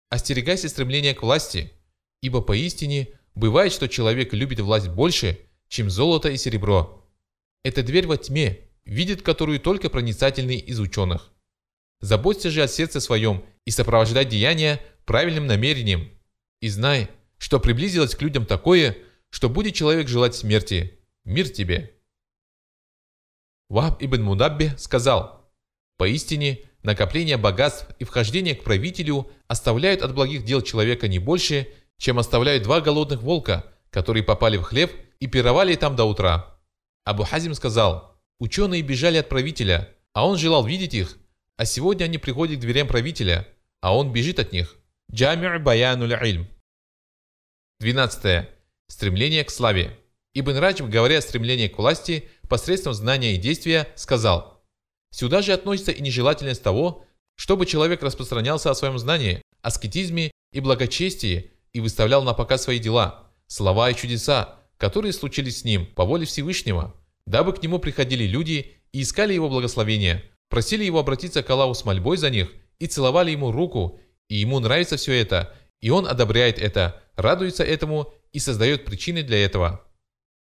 Остерегайся 0.10 0.68
стремления 0.70 1.13
к 1.13 1.22
власти, 1.22 1.72
ибо 2.22 2.42
поистине 2.42 3.18
Бывает, 3.39 3.71
что 3.71 3.88
человек 3.88 4.34
любит 4.34 4.60
власть 4.60 4.89
больше, 4.89 5.39
чем 5.69 5.89
золото 5.89 6.28
и 6.28 6.36
серебро. 6.36 7.10
Это 7.63 7.84
дверь 7.84 8.06
во 8.06 8.17
тьме, 8.17 8.67
видит 8.84 9.21
которую 9.21 9.62
только 9.62 9.89
проницательный 9.89 10.58
из 10.58 10.78
ученых. 10.78 11.32
Заботься 12.02 12.49
же 12.52 12.62
о 12.62 12.67
сердце 12.67 12.99
своем 12.99 13.45
и 13.63 13.71
сопровождай 13.71 14.25
деяния 14.25 14.82
правильным 15.06 15.47
намерением. 15.47 16.12
И 16.60 16.67
знай, 16.67 17.08
что 17.38 17.62
приблизилось 17.62 18.13
к 18.13 18.21
людям 18.21 18.45
такое, 18.45 18.97
что 19.30 19.47
будет 19.47 19.73
человек 19.73 20.10
желать 20.10 20.36
смерти. 20.36 20.99
Мир 21.23 21.47
тебе. 21.47 21.95
Вахб 23.69 24.04
ибн 24.04 24.21
Мудабби 24.21 24.73
сказал, 24.78 25.49
«Поистине, 25.97 26.65
накопление 26.84 27.38
богатств 27.38 27.88
и 27.99 28.04
вхождение 28.04 28.56
к 28.56 28.65
правителю 28.65 29.32
оставляют 29.47 30.02
от 30.02 30.13
благих 30.13 30.43
дел 30.43 30.62
человека 30.62 31.08
не 31.08 31.19
больше, 31.19 31.69
чем 32.00 32.18
оставляют 32.18 32.64
два 32.64 32.82
голодных 32.82 33.22
волка, 33.22 33.72
которые 33.92 34.24
попали 34.24 34.58
в 34.58 34.64
хлев 34.64 34.90
и 35.20 35.28
пировали 35.28 35.76
там 35.76 35.96
до 35.96 36.06
утра. 36.06 36.58
Абу 37.04 37.24
Хазим 37.24 37.54
сказал, 37.54 38.16
ученые 38.40 38.82
бежали 38.82 39.18
от 39.18 39.30
правителя, 39.30 39.90
а 40.14 40.28
он 40.28 40.38
желал 40.38 40.66
видеть 40.66 40.96
их, 40.96 41.18
а 41.58 41.66
сегодня 41.66 42.06
они 42.06 42.18
приходят 42.18 42.58
к 42.58 42.62
дверям 42.62 42.88
правителя, 42.88 43.48
а 43.82 43.96
он 43.96 44.12
бежит 44.12 44.40
от 44.40 44.54
них. 44.54 44.78
Джамир 45.12 45.60
Баянуль 45.60 46.14
Ильм. 46.14 46.48
12. 47.82 48.48
Стремление 48.88 49.44
к 49.44 49.50
славе. 49.50 49.98
Ибн 50.34 50.58
Раджиб, 50.58 50.88
говоря 50.88 51.18
о 51.18 51.22
стремлении 51.22 51.68
к 51.68 51.78
власти 51.78 52.30
посредством 52.48 52.94
знания 52.94 53.36
и 53.36 53.38
действия, 53.38 53.92
сказал, 53.96 54.64
«Сюда 55.12 55.42
же 55.42 55.54
относится 55.54 55.92
и 55.92 56.02
нежелательность 56.02 56.64
того, 56.64 57.06
чтобы 57.36 57.66
человек 57.66 58.04
распространялся 58.04 58.70
о 58.70 58.76
своем 58.76 59.00
знании, 59.00 59.42
аскетизме 59.62 60.32
и 60.52 60.60
благочестии, 60.60 61.52
и 61.73 61.79
выставлял 61.79 62.23
на 62.23 62.34
показ 62.34 62.63
свои 62.63 62.79
дела, 62.79 63.27
слова 63.47 63.89
и 63.89 63.95
чудеса, 63.95 64.60
которые 64.77 65.13
случились 65.13 65.60
с 65.60 65.63
ним 65.65 65.86
по 65.86 66.05
воле 66.05 66.25
Всевышнего, 66.25 66.95
дабы 67.25 67.53
к 67.53 67.62
нему 67.62 67.79
приходили 67.79 68.23
люди 68.23 68.75
и 68.91 69.01
искали 69.01 69.34
его 69.34 69.49
благословения, 69.49 70.23
просили 70.47 70.84
его 70.84 70.99
обратиться 70.99 71.43
к 71.43 71.49
Аллаху 71.49 71.73
с 71.73 71.86
мольбой 71.86 72.17
за 72.17 72.29
них 72.29 72.51
и 72.79 72.88
целовали 72.88 73.32
ему 73.32 73.51
руку, 73.51 73.99
и 74.29 74.38
ему 74.38 74.60
нравится 74.60 74.97
все 74.97 75.13
это, 75.13 75.53
и 75.82 75.89
он 75.89 76.08
одобряет 76.08 76.60
это, 76.60 77.01
радуется 77.15 77.63
этому 77.63 78.13
и 78.32 78.39
создает 78.39 78.86
причины 78.86 79.23
для 79.23 79.43
этого. 79.43 79.86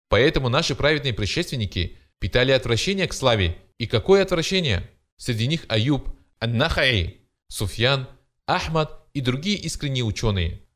Поэтому 0.10 0.50
наши 0.50 0.76
праведные 0.76 1.14
предшественники 1.14 1.98
питали 2.20 2.52
отвращение 2.52 3.08
к 3.08 3.14
славе. 3.14 3.58
И 3.78 3.88
какое 3.88 4.24
отвращение? 4.24 4.90
Среди 5.18 5.48
них 5.48 5.66
Аюб, 5.68 6.10
Ан-Нахаи, 6.40 7.18
Суфьян, 7.48 8.08
Ахмад 8.46 9.06
и 9.14 9.22
другие 9.22 9.58
искренние 9.58 10.04
ученые– 10.04 10.62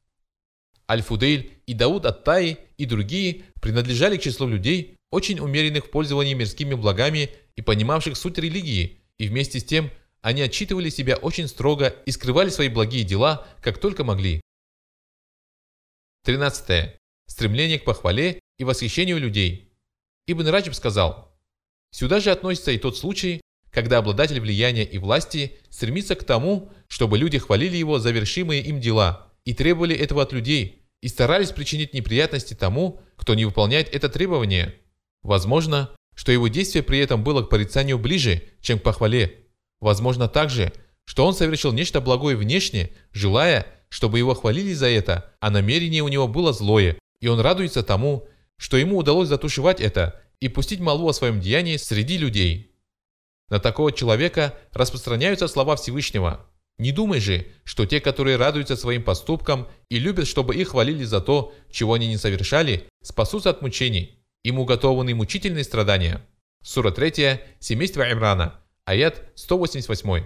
Аль-Фудейль 0.92 1.52
и 1.66 1.74
Дауд 1.74 2.06
Ат-Таи 2.06 2.58
и 2.78 2.86
другие 2.86 3.44
принадлежали 3.62 4.18
к 4.18 4.22
числу 4.22 4.48
людей, 4.48 4.98
очень 5.10 5.40
умеренных 5.40 5.86
в 5.86 5.90
пользовании 5.90 6.34
мирскими 6.34 6.74
благами 6.74 7.30
и 7.56 7.62
понимавших 7.62 8.18
суть 8.18 8.38
религии, 8.38 9.00
и 9.18 9.28
вместе 9.28 9.60
с 9.60 9.64
тем 9.64 9.90
они 10.22 10.42
отчитывали 10.42 10.90
себя 10.90 11.16
очень 11.16 11.48
строго 11.48 11.96
и 12.06 12.12
скрывали 12.12 12.50
свои 12.50 12.68
благие 12.68 13.04
дела, 13.04 13.48
как 13.62 13.80
только 13.80 14.04
могли. 14.04 14.42
13. 16.26 16.96
Стремление 17.26 17.80
к 17.80 17.86
похвале 17.86 18.40
и 18.60 18.64
восхищению 18.64 19.18
людей. 19.18 19.72
Ибн 20.28 20.48
Раджиб 20.48 20.76
сказал, 20.76 21.36
«Сюда 21.92 22.20
же 22.20 22.32
относится 22.32 22.72
и 22.72 22.78
тот 22.78 22.98
случай, 22.98 23.42
когда 23.72 23.98
обладатель 23.98 24.40
влияния 24.40 24.84
и 24.84 24.98
власти 24.98 25.58
стремится 25.70 26.16
к 26.16 26.24
тому, 26.26 26.70
чтобы 26.88 27.18
люди 27.18 27.38
хвалили 27.38 27.78
его 27.78 27.98
за 27.98 28.12
вершимые 28.12 28.62
им 28.62 28.80
дела 28.80 29.32
и 29.46 29.54
требовали 29.54 29.96
этого 29.96 30.22
от 30.22 30.34
людей, 30.34 30.81
и 31.02 31.08
старались 31.08 31.52
причинить 31.52 31.94
неприятности 31.94 32.54
тому, 32.54 33.02
кто 33.16 33.34
не 33.34 33.46
выполняет 33.46 33.94
это 33.94 34.10
требование. 34.10 34.76
Возможно, 35.24 35.92
что 36.16 36.32
его 36.32 36.48
действие 36.48 36.84
при 36.84 37.00
этом 37.00 37.24
было 37.24 37.44
к 37.44 37.50
порицанию 37.50 37.98
ближе, 37.98 38.44
чем 38.62 38.80
к 38.80 38.84
похвале. 38.84 39.46
Возможно 39.80 40.28
также, 40.28 40.72
что 41.06 41.26
он 41.26 41.34
совершил 41.34 41.74
нечто 41.74 42.02
благое 42.02 42.38
внешне, 42.38 42.92
желая, 43.12 43.68
чтобы 43.90 44.20
его 44.20 44.34
хвалили 44.34 44.74
за 44.74 44.88
это, 44.88 45.34
а 45.40 45.50
намерение 45.50 46.04
у 46.04 46.08
него 46.08 46.28
было 46.28 46.54
злое, 46.54 46.98
и 47.20 47.28
он 47.28 47.40
радуется 47.40 47.84
тому, 47.84 48.28
что 48.58 48.78
ему 48.78 48.98
удалось 48.98 49.28
затушевать 49.28 49.82
это 49.82 50.22
и 50.40 50.48
пустить 50.48 50.80
молву 50.80 51.10
о 51.10 51.14
своем 51.14 51.40
деянии 51.40 51.78
среди 51.78 52.18
людей. 52.18 52.76
На 53.50 53.60
такого 53.60 53.92
человека 53.92 54.58
распространяются 54.72 55.48
слова 55.48 55.76
Всевышнего. 55.76 56.46
Не 56.82 56.92
думай 56.92 57.20
же, 57.20 57.46
что 57.64 57.86
те, 57.86 58.00
которые 58.00 58.38
радуются 58.38 58.76
своим 58.76 59.04
поступкам 59.04 59.68
и 59.90 60.00
любят, 60.00 60.26
чтобы 60.26 60.56
их 60.56 60.70
хвалили 60.70 61.04
за 61.04 61.22
то, 61.22 61.54
чего 61.70 61.94
они 61.94 62.08
не 62.08 62.18
совершали, 62.18 62.88
спасутся 63.04 63.52
от 63.52 63.62
мучений. 63.62 64.18
Им 64.44 64.58
уготованы 64.58 65.14
мучительные 65.14 65.64
страдания. 65.64 66.26
Сура 66.64 66.90
3, 66.90 67.40
семейство 67.60 68.12
Имрана, 68.12 68.60
аят 68.86 69.22
188. 69.36 70.26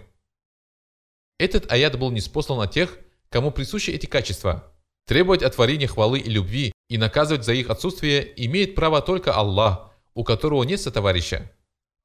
Этот 1.39 1.69
аят 1.69 1.99
был 1.99 2.11
неспослан 2.11 2.61
от 2.61 2.71
тех, 2.71 2.99
кому 3.27 3.51
присущи 3.51 3.89
эти 3.91 4.05
качества. 4.05 4.73
Требовать 5.07 5.43
от 5.43 5.55
творения 5.55 5.89
хвалы 5.89 6.19
и 6.19 6.29
любви 6.29 6.71
и 6.87 6.97
наказывать 6.97 7.43
за 7.43 7.51
их 7.51 7.69
отсутствие 7.69 8.31
имеет 8.45 8.75
право 8.75 9.01
только 9.01 9.33
Аллах, 9.33 9.91
у 10.13 10.23
которого 10.23 10.63
нет 10.63 10.79
сотоварища. 10.79 11.51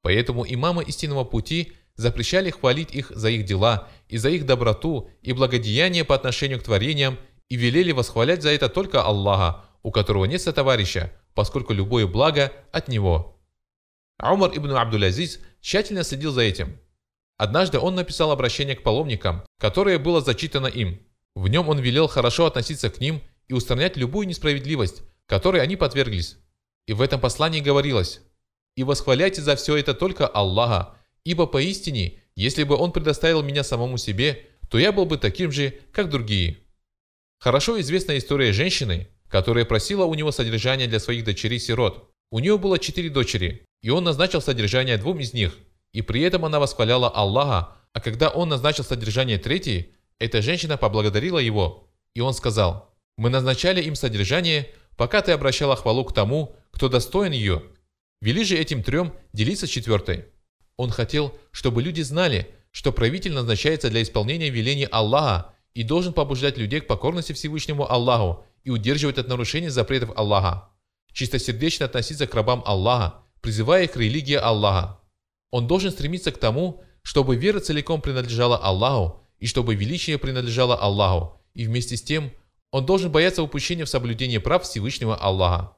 Поэтому 0.01 0.45
имамы 0.45 0.83
истинного 0.83 1.23
пути 1.23 1.71
запрещали 2.01 2.49
хвалить 2.49 2.93
их 2.93 3.11
за 3.11 3.29
их 3.29 3.45
дела 3.45 3.87
и 4.09 4.17
за 4.17 4.29
их 4.29 4.45
доброту 4.45 5.09
и 5.21 5.31
благодеяние 5.31 6.03
по 6.03 6.15
отношению 6.15 6.59
к 6.59 6.63
творениям 6.63 7.17
и 7.47 7.55
велели 7.55 7.91
восхвалять 7.91 8.41
за 8.41 8.49
это 8.49 8.67
только 8.67 9.01
Аллаха, 9.01 9.65
у 9.83 9.91
которого 9.91 10.25
нет 10.25 10.41
сотоварища, 10.41 11.13
поскольку 11.33 11.73
любое 11.73 12.07
благо 12.07 12.51
от 12.71 12.87
него. 12.87 13.39
Умар 14.21 14.51
ибн 14.55 14.71
Абдул-Азиз 14.71 15.39
тщательно 15.61 16.03
следил 16.03 16.31
за 16.31 16.41
этим. 16.41 16.79
Однажды 17.37 17.79
он 17.79 17.95
написал 17.95 18.31
обращение 18.31 18.75
к 18.75 18.83
паломникам, 18.83 19.43
которое 19.59 19.97
было 19.97 20.21
зачитано 20.21 20.67
им. 20.67 20.99
В 21.35 21.47
нем 21.47 21.69
он 21.69 21.79
велел 21.79 22.07
хорошо 22.07 22.45
относиться 22.45 22.89
к 22.89 22.99
ним 22.99 23.21
и 23.47 23.53
устранять 23.53 23.97
любую 23.97 24.27
несправедливость, 24.27 25.03
которой 25.25 25.61
они 25.61 25.75
подверглись. 25.75 26.37
И 26.87 26.93
в 26.93 27.01
этом 27.01 27.19
послании 27.19 27.61
говорилось 27.61 28.21
«И 28.75 28.83
восхваляйте 28.83 29.41
за 29.41 29.55
все 29.55 29.75
это 29.77 29.93
только 29.93 30.27
Аллаха, 30.27 30.95
ибо 31.23 31.47
поистине, 31.47 32.19
если 32.35 32.63
бы 32.63 32.75
Он 32.75 32.91
предоставил 32.91 33.43
меня 33.43 33.63
самому 33.63 33.97
себе, 33.97 34.45
то 34.69 34.77
я 34.77 34.91
был 34.91 35.05
бы 35.05 35.17
таким 35.17 35.51
же, 35.51 35.79
как 35.91 36.09
другие». 36.09 36.57
Хорошо 37.39 37.79
известна 37.81 38.17
история 38.17 38.53
женщины, 38.53 39.07
которая 39.27 39.65
просила 39.65 40.05
у 40.05 40.13
него 40.13 40.31
содержание 40.31 40.87
для 40.87 40.99
своих 40.99 41.23
дочерей-сирот. 41.23 42.11
У 42.29 42.39
нее 42.39 42.57
было 42.57 42.77
четыре 42.77 43.09
дочери, 43.09 43.65
и 43.81 43.89
он 43.89 44.03
назначил 44.03 44.41
содержание 44.41 44.97
двум 44.97 45.19
из 45.19 45.33
них, 45.33 45.57
и 45.91 46.01
при 46.01 46.21
этом 46.21 46.45
она 46.45 46.59
восхваляла 46.59 47.09
Аллаха, 47.09 47.77
а 47.93 47.99
когда 47.99 48.29
он 48.29 48.49
назначил 48.49 48.83
содержание 48.83 49.37
третьей, 49.37 49.93
эта 50.19 50.41
женщина 50.41 50.77
поблагодарила 50.77 51.39
его, 51.39 51.89
и 52.13 52.21
он 52.21 52.33
сказал, 52.33 52.93
«Мы 53.17 53.29
назначали 53.29 53.81
им 53.81 53.95
содержание, 53.95 54.69
пока 54.95 55.21
ты 55.21 55.31
обращала 55.31 55.75
хвалу 55.75 56.05
к 56.05 56.13
тому, 56.13 56.55
кто 56.71 56.89
достоин 56.89 57.31
ее. 57.31 57.63
Вели 58.21 58.43
же 58.43 58.55
этим 58.57 58.83
трем 58.83 59.13
делиться 59.33 59.67
четвертой». 59.67 60.25
Он 60.81 60.89
хотел, 60.89 61.37
чтобы 61.51 61.83
люди 61.83 62.01
знали, 62.01 62.49
что 62.71 62.91
правитель 62.91 63.33
назначается 63.33 63.91
для 63.91 64.01
исполнения 64.01 64.49
велений 64.49 64.85
Аллаха 64.85 65.53
и 65.75 65.83
должен 65.83 66.11
побуждать 66.11 66.57
людей 66.57 66.81
к 66.81 66.87
покорности 66.87 67.33
Всевышнему 67.33 67.87
Аллаху 67.87 68.43
и 68.63 68.71
удерживать 68.71 69.19
от 69.19 69.27
нарушения 69.27 69.69
запретов 69.69 70.09
Аллаха. 70.17 70.69
Чистосердечно 71.13 71.85
относиться 71.85 72.25
к 72.25 72.33
рабам 72.33 72.63
Аллаха, 72.65 73.19
призывая 73.41 73.83
их 73.83 73.91
к 73.91 73.97
религии 73.97 74.33
Аллаха. 74.33 74.99
Он 75.51 75.67
должен 75.67 75.91
стремиться 75.91 76.31
к 76.31 76.39
тому, 76.39 76.83
чтобы 77.03 77.35
вера 77.35 77.59
целиком 77.59 78.01
принадлежала 78.01 78.57
Аллаху 78.57 79.21
и 79.37 79.45
чтобы 79.45 79.75
величие 79.75 80.17
принадлежало 80.17 80.75
Аллаху, 80.75 81.39
и 81.53 81.67
вместе 81.67 81.95
с 81.95 82.01
тем 82.01 82.31
он 82.71 82.87
должен 82.87 83.11
бояться 83.11 83.43
упущения 83.43 83.85
в 83.85 83.89
соблюдении 83.89 84.39
прав 84.39 84.63
Всевышнего 84.63 85.15
Аллаха. 85.15 85.77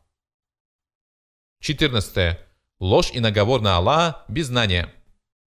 14. 1.59 2.37
Ложь 2.79 3.11
и 3.13 3.19
наговор 3.19 3.61
на 3.61 3.77
Аллаха 3.77 4.25
без 4.27 4.47
знания. 4.47 4.93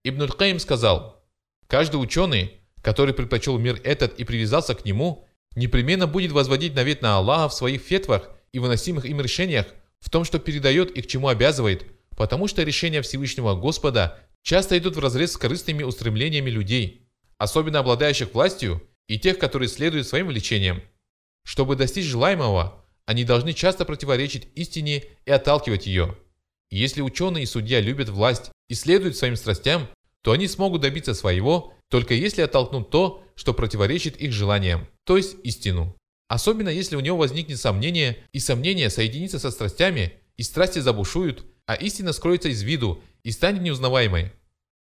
Ибн 0.04 0.28
Каим 0.28 0.58
сказал, 0.58 1.24
«Каждый 1.66 1.96
ученый, 1.96 2.60
который 2.82 3.14
предпочел 3.14 3.58
мир 3.58 3.80
этот 3.84 4.18
и 4.18 4.24
привязался 4.24 4.74
к 4.74 4.84
нему, 4.84 5.26
непременно 5.56 6.06
будет 6.06 6.32
возводить 6.32 6.74
навет 6.74 7.02
на 7.02 7.16
Аллаха 7.16 7.48
в 7.48 7.54
своих 7.54 7.82
фетвах 7.82 8.30
и 8.52 8.58
выносимых 8.58 9.04
им 9.04 9.20
решениях, 9.20 9.66
в 10.00 10.10
том, 10.10 10.24
что 10.24 10.38
передает 10.38 10.90
и 10.92 11.02
к 11.02 11.06
чему 11.06 11.28
обязывает, 11.28 11.84
потому 12.16 12.46
что 12.48 12.62
решения 12.62 13.02
Всевышнего 13.02 13.54
Господа 13.54 14.18
часто 14.42 14.78
идут 14.78 14.96
вразрез 14.96 15.32
с 15.32 15.36
корыстными 15.36 15.82
устремлениями 15.82 16.50
людей, 16.50 17.08
особенно 17.38 17.80
обладающих 17.80 18.32
властью 18.32 18.82
и 19.08 19.18
тех, 19.18 19.38
которые 19.38 19.68
следуют 19.68 20.06
своим 20.06 20.28
влечениям. 20.28 20.82
Чтобы 21.44 21.76
достичь 21.76 22.06
желаемого, 22.06 22.84
они 23.04 23.24
должны 23.24 23.52
часто 23.52 23.84
противоречить 23.84 24.48
истине 24.54 25.04
и 25.24 25.30
отталкивать 25.30 25.86
ее. 25.86 26.16
И 26.70 26.78
если 26.78 27.00
ученые 27.00 27.44
и 27.44 27.46
судья 27.46 27.80
любят 27.80 28.08
власть 28.08 28.50
и 28.68 28.74
следуют 28.74 29.16
своим 29.16 29.36
страстям, 29.36 29.88
то 30.22 30.32
они 30.32 30.48
смогут 30.48 30.82
добиться 30.82 31.14
своего, 31.14 31.74
только 31.88 32.14
если 32.14 32.42
оттолкнут 32.42 32.90
то, 32.90 33.24
что 33.36 33.54
противоречит 33.54 34.16
их 34.16 34.32
желаниям, 34.32 34.88
то 35.04 35.16
есть 35.16 35.36
истину. 35.44 35.96
Особенно 36.28 36.68
если 36.68 36.96
у 36.96 37.00
него 37.00 37.16
возникнет 37.16 37.60
сомнение, 37.60 38.16
и 38.32 38.40
сомнение 38.40 38.90
соединится 38.90 39.38
со 39.38 39.50
страстями, 39.50 40.14
и 40.36 40.42
страсти 40.42 40.80
забушуют, 40.80 41.44
а 41.66 41.74
истина 41.74 42.12
скроется 42.12 42.48
из 42.48 42.62
виду 42.62 43.02
и 43.22 43.30
станет 43.30 43.62
неузнаваемой. 43.62 44.32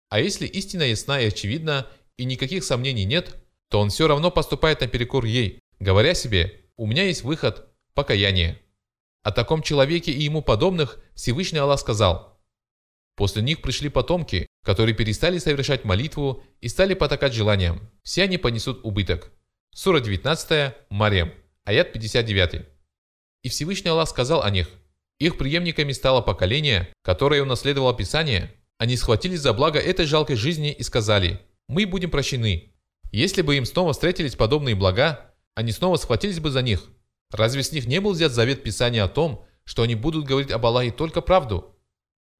А 0.09 0.19
если 0.19 0.45
истина 0.45 0.83
ясна 0.83 1.19
и 1.21 1.27
очевидна, 1.27 1.87
и 2.17 2.25
никаких 2.25 2.63
сомнений 2.63 3.05
нет, 3.05 3.37
то 3.69 3.79
он 3.79 3.89
все 3.89 4.07
равно 4.07 4.29
поступает 4.29 4.81
наперекор 4.81 5.25
ей, 5.25 5.59
говоря 5.79 6.13
себе 6.13 6.61
«У 6.77 6.85
меня 6.85 7.05
есть 7.05 7.23
выход– 7.23 7.67
покаяние». 7.95 8.59
О 9.23 9.31
таком 9.31 9.61
человеке 9.61 10.11
и 10.11 10.23
ему 10.23 10.41
подобных 10.41 10.99
Всевышний 11.15 11.59
Аллах 11.59 11.79
сказал 11.79 12.39
«После 13.15 13.41
них 13.41 13.61
пришли 13.61 13.89
потомки, 13.89 14.47
которые 14.63 14.95
перестали 14.95 15.37
совершать 15.37 15.83
молитву 15.83 16.43
и 16.59 16.67
стали 16.67 16.93
потакать 16.93 17.33
желаниям. 17.33 17.89
Все 18.03 18.23
они 18.23 18.37
понесут 18.37 18.81
убыток». 18.83 19.31
Сура 19.73 19.99
19, 19.99 20.73
Марем, 20.89 21.33
аят 21.65 21.93
59. 21.93 22.65
И 23.43 23.49
Всевышний 23.49 23.89
Аллах 23.89 24.09
сказал 24.09 24.43
о 24.43 24.49
них– 24.49 24.69
их 25.21 25.37
преемниками 25.37 25.91
стало 25.91 26.21
поколение, 26.21 26.91
которое 27.03 27.43
унаследовало 27.43 27.93
Писание. 27.93 28.51
Они 28.79 28.97
схватились 28.97 29.41
за 29.41 29.53
благо 29.53 29.77
этой 29.77 30.07
жалкой 30.07 30.35
жизни 30.35 30.71
и 30.71 30.81
сказали 30.81 31.39
«Мы 31.67 31.85
будем 31.85 32.09
прощены». 32.09 32.73
Если 33.11 33.43
бы 33.43 33.55
им 33.55 33.65
снова 33.65 33.93
встретились 33.93 34.33
подобные 34.33 34.73
блага, 34.73 35.31
они 35.53 35.73
снова 35.73 35.97
схватились 35.97 36.39
бы 36.39 36.49
за 36.49 36.63
них. 36.63 36.85
Разве 37.31 37.63
с 37.63 37.71
них 37.71 37.85
не 37.85 37.99
был 37.99 38.11
взят 38.11 38.31
завет 38.31 38.63
Писания 38.63 39.03
о 39.03 39.07
том, 39.07 39.45
что 39.63 39.83
они 39.83 39.95
будут 39.95 40.25
говорить 40.25 40.51
об 40.51 40.65
Аллахе 40.65 40.91
только 40.91 41.21
правду? 41.21 41.75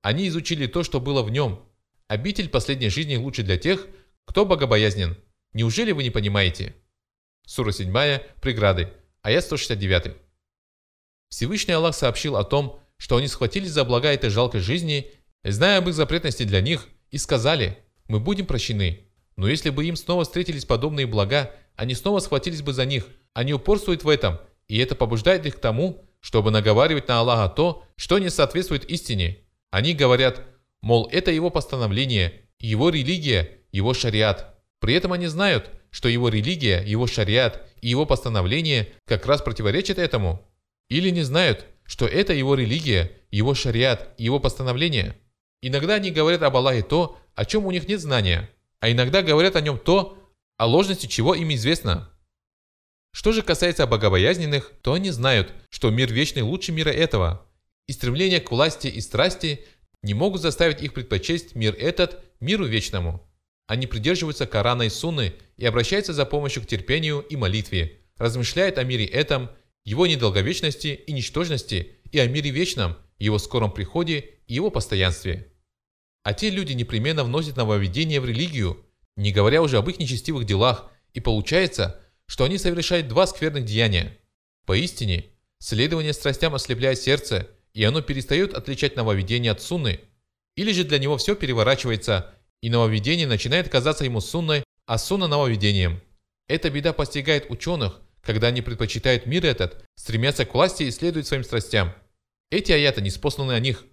Они 0.01 0.27
изучили 0.27 0.67
то, 0.67 0.83
что 0.83 0.99
было 0.99 1.23
в 1.23 1.29
нем. 1.29 1.65
Обитель 2.07 2.49
последней 2.49 2.89
жизни 2.89 3.15
лучше 3.15 3.43
для 3.43 3.57
тех, 3.57 3.87
кто 4.25 4.45
богобоязнен. 4.45 5.17
Неужели 5.53 5.91
вы 5.91 6.03
не 6.03 6.09
понимаете? 6.09 6.75
Сура 7.45 7.71
7, 7.71 7.91
преграды, 8.41 8.91
аят 9.21 9.43
169. 9.43 10.15
Всевышний 11.29 11.73
Аллах 11.73 11.95
сообщил 11.95 12.35
о 12.35 12.43
том, 12.43 12.81
что 12.97 13.17
они 13.17 13.27
схватились 13.27 13.71
за 13.71 13.85
блага 13.85 14.09
этой 14.09 14.29
жалкой 14.29 14.61
жизни, 14.61 15.11
зная 15.43 15.77
об 15.77 15.87
их 15.89 15.95
запретности 15.95 16.43
для 16.43 16.61
них, 16.61 16.87
и 17.09 17.17
сказали 17.17 17.77
«Мы 18.07 18.19
будем 18.19 18.45
прощены». 18.45 19.07
Но 19.37 19.47
если 19.47 19.69
бы 19.69 19.85
им 19.85 19.95
снова 19.95 20.23
встретились 20.23 20.65
подобные 20.65 21.07
блага, 21.07 21.53
они 21.75 21.95
снова 21.95 22.19
схватились 22.19 22.61
бы 22.61 22.73
за 22.73 22.85
них. 22.85 23.07
Они 23.33 23.53
упорствуют 23.53 24.03
в 24.03 24.09
этом, 24.09 24.39
и 24.71 24.77
это 24.77 24.95
побуждает 24.95 25.45
их 25.45 25.57
к 25.57 25.59
тому, 25.59 26.05
чтобы 26.21 26.49
наговаривать 26.49 27.09
на 27.09 27.19
Аллаха 27.19 27.53
то, 27.53 27.83
что 27.97 28.19
не 28.19 28.29
соответствует 28.29 28.89
истине. 28.89 29.39
Они 29.69 29.93
говорят, 29.93 30.43
мол, 30.81 31.09
это 31.11 31.29
его 31.29 31.49
постановление, 31.49 32.45
его 32.57 32.89
религия, 32.89 33.59
его 33.73 33.93
шариат. 33.93 34.63
При 34.79 34.93
этом 34.93 35.11
они 35.11 35.27
знают, 35.27 35.71
что 35.89 36.07
его 36.07 36.29
религия, 36.29 36.81
его 36.85 37.05
шариат 37.05 37.67
и 37.81 37.89
его 37.89 38.05
постановление 38.05 38.87
как 39.05 39.25
раз 39.25 39.41
противоречат 39.41 39.97
этому. 39.97 40.47
Или 40.87 41.09
не 41.09 41.23
знают, 41.23 41.65
что 41.83 42.05
это 42.05 42.31
его 42.31 42.55
религия, 42.55 43.11
его 43.29 43.53
шариат, 43.53 44.17
его 44.17 44.39
постановление. 44.39 45.17
Иногда 45.61 45.95
они 45.95 46.11
говорят 46.11 46.43
об 46.43 46.55
Аллахе 46.55 46.83
то, 46.83 47.17
о 47.35 47.43
чем 47.43 47.65
у 47.65 47.71
них 47.71 47.89
нет 47.89 47.99
знания, 47.99 48.49
а 48.79 48.89
иногда 48.89 49.21
говорят 49.21 49.57
о 49.57 49.61
нем 49.61 49.77
то, 49.77 50.17
о 50.55 50.65
ложности 50.65 51.07
чего 51.07 51.35
им 51.35 51.51
известно. 51.51 52.09
Что 53.11 53.31
же 53.31 53.41
касается 53.41 53.85
богобоязненных, 53.87 54.71
то 54.81 54.93
они 54.93 55.11
знают, 55.11 55.53
что 55.69 55.89
мир 55.89 56.11
вечный 56.11 56.41
лучше 56.41 56.71
мира 56.71 56.89
этого, 56.89 57.45
и 57.87 57.93
стремление 57.93 58.39
к 58.39 58.51
власти 58.51 58.87
и 58.87 59.01
страсти 59.01 59.65
не 60.01 60.13
могут 60.13 60.41
заставить 60.41 60.81
их 60.81 60.93
предпочесть 60.93 61.55
мир 61.55 61.75
этот 61.77 62.23
миру 62.39 62.65
вечному. 62.65 63.21
Они 63.67 63.87
придерживаются 63.87 64.47
Корана 64.47 64.83
и 64.83 64.89
Сунны 64.89 65.33
и 65.57 65.65
обращаются 65.65 66.13
за 66.13 66.25
помощью 66.25 66.63
к 66.63 66.67
терпению 66.67 67.19
и 67.21 67.35
молитве, 67.35 67.99
размышляют 68.17 68.77
о 68.77 68.83
мире 68.83 69.05
этом 69.05 69.49
его 69.83 70.07
недолговечности 70.07 70.87
и 71.07 71.11
ничтожности, 71.13 71.95
и 72.11 72.19
о 72.19 72.27
мире 72.27 72.51
вечном, 72.51 72.97
его 73.17 73.39
скором 73.39 73.71
приходе 73.71 74.29
и 74.47 74.53
его 74.53 74.71
постоянстве. 74.71 75.53
А 76.23 76.33
те 76.33 76.49
люди 76.49 76.73
непременно 76.73 77.23
вносят 77.23 77.55
нововведение 77.55 78.19
в 78.19 78.25
религию, 78.25 78.85
не 79.15 79.31
говоря 79.31 79.61
уже 79.61 79.77
об 79.77 79.89
их 79.89 79.99
нечестивых 79.99 80.45
делах, 80.45 80.89
и 81.13 81.19
получается, 81.19 82.00
что 82.31 82.45
они 82.45 82.57
совершают 82.57 83.09
два 83.09 83.27
скверных 83.27 83.65
деяния. 83.65 84.17
Поистине, 84.65 85.25
следование 85.59 86.13
страстям 86.13 86.55
ослепляет 86.55 86.97
сердце 86.97 87.49
и 87.73 87.83
оно 87.83 88.01
перестает 88.01 88.53
отличать 88.53 88.95
нововведение 88.95 89.51
от 89.51 89.61
сунны, 89.61 89.99
или 90.55 90.71
же 90.71 90.85
для 90.85 90.97
него 90.97 91.17
все 91.17 91.35
переворачивается, 91.35 92.33
и 92.61 92.69
нововведение 92.69 93.27
начинает 93.27 93.67
казаться 93.67 94.05
ему 94.05 94.21
сунной, 94.21 94.63
а 94.85 94.97
сунна 94.97 95.27
нововведением. 95.27 96.01
Эта 96.47 96.69
беда 96.69 96.93
постигает 96.93 97.51
ученых, 97.51 97.99
когда 98.21 98.47
они 98.47 98.61
предпочитают 98.61 99.25
мир 99.25 99.45
этот, 99.45 99.83
стремятся 99.95 100.45
к 100.45 100.53
власти 100.53 100.83
и 100.83 100.91
следуют 100.91 101.27
своим 101.27 101.43
страстям. 101.43 101.93
Эти 102.49 102.71
аяты 102.71 103.01
не 103.01 103.09
спосланы 103.09 103.51
о 103.51 103.59
них. 103.59 103.83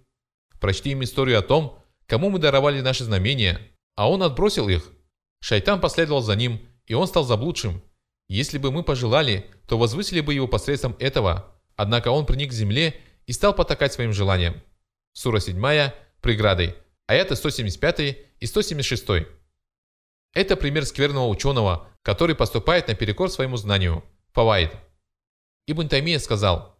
Прочти 0.61 0.91
им 0.91 1.03
историю 1.03 1.39
о 1.39 1.41
том, 1.41 1.83
кому 2.05 2.29
мы 2.29 2.39
даровали 2.39 2.79
наши 2.79 3.03
знамения, 3.03 3.59
а 3.95 4.09
он 4.09 4.23
отбросил 4.23 4.69
их. 4.69 4.93
Шайтан 5.41 5.81
последовал 5.81 6.21
за 6.21 6.37
ним, 6.37 6.65
и 6.87 6.93
он 6.93 7.05
стал 7.05 7.25
заблудшим. 7.25 7.83
Если 8.29 8.59
бы 8.59 8.71
мы 8.71 8.83
пожелали, 8.83 9.49
то 9.67 9.77
возвысили 9.77 10.21
бы 10.21 10.35
его 10.35 10.47
посредством 10.47 10.95
этого, 10.99 11.51
однако 11.75 12.09
он 12.09 12.27
приник 12.27 12.51
к 12.51 12.53
земле 12.53 12.95
и 13.25 13.33
стал 13.33 13.55
потакать 13.55 13.91
своим 13.91 14.13
желаниям. 14.13 14.61
Сура 15.13 15.39
7, 15.39 15.91
преградой, 16.21 16.75
аяты 17.07 17.35
175 17.35 18.17
и 18.39 18.45
176. 18.45 19.27
Это 20.33 20.55
пример 20.55 20.85
скверного 20.85 21.27
ученого, 21.27 21.89
который 22.03 22.35
поступает 22.35 22.87
наперекор 22.87 23.31
своему 23.31 23.57
знанию. 23.57 24.03
Фавайд. 24.33 24.75
Ибн 25.65 25.87
Таймия 25.87 26.19
сказал, 26.19 26.79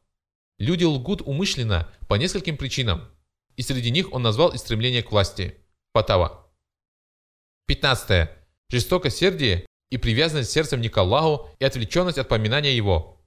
«Люди 0.59 0.83
лгут 0.83 1.23
умышленно 1.23 1.91
по 2.07 2.13
нескольким 2.13 2.57
причинам, 2.57 3.09
и 3.55 3.63
среди 3.63 3.89
них 3.89 4.13
он 4.13 4.21
назвал 4.21 4.53
и 4.53 4.57
стремление 4.57 5.01
к 5.01 5.11
власти. 5.11 5.57
Фатава. 5.93 6.47
15. 7.65 8.29
Жестокосердие 8.69 9.65
и 9.89 9.97
привязанность 9.97 10.51
сердцем 10.51 10.81
не 10.81 10.89
к 10.89 10.97
Аллаху 10.97 11.49
и 11.59 11.65
отвлеченность 11.65 12.17
от 12.17 12.27
поминания 12.27 12.75
Его. 12.75 13.21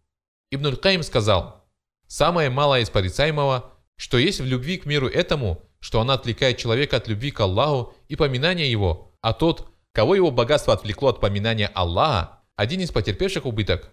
Ибн 0.51 0.77
Каим 0.77 1.03
сказал, 1.03 1.65
«Самое 2.07 2.51
малое 2.51 2.83
из 2.83 2.91
порицаемого, 2.91 3.73
что 3.97 4.19
есть 4.19 4.41
в 4.41 4.45
любви 4.45 4.79
к 4.79 4.87
миру 4.87 5.09
этому, 5.09 5.63
что 5.81 6.01
она 6.01 6.15
отвлекает 6.15 6.59
человека 6.59 6.97
от 6.97 7.09
любви 7.09 7.31
к 7.31 7.41
Аллаху 7.41 7.95
и 8.09 8.17
поминания 8.17 8.71
Его, 8.71 9.17
а 9.21 9.33
тот, 9.33 9.69
кого 9.93 10.15
его 10.15 10.31
богатство 10.31 10.73
отвлекло 10.73 11.09
от 11.09 11.21
поминания 11.21 11.69
Аллаха, 11.75 12.41
один 12.57 12.81
из 12.81 12.91
потерпевших 12.91 13.47
убыток. 13.47 13.93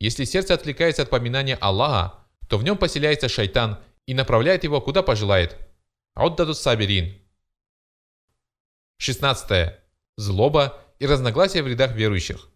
Если 0.00 0.24
сердце 0.24 0.54
отвлекается 0.54 1.02
от 1.02 1.10
поминания 1.10 1.56
Аллаха, 1.56 2.24
то 2.48 2.58
в 2.58 2.64
нем 2.64 2.76
поселяется 2.76 3.28
шайтан 3.28 3.78
и 4.06 4.14
направляет 4.14 4.64
его 4.64 4.80
куда 4.80 5.02
пожелает. 5.02 5.56
Ауддадус 6.14 6.60
Сабирин. 6.60 7.20
16. 8.98 9.74
Злоба 10.16 10.83
и 10.98 11.06
разногласия 11.06 11.62
в 11.62 11.68
рядах 11.68 11.94
верующих. 11.94 12.48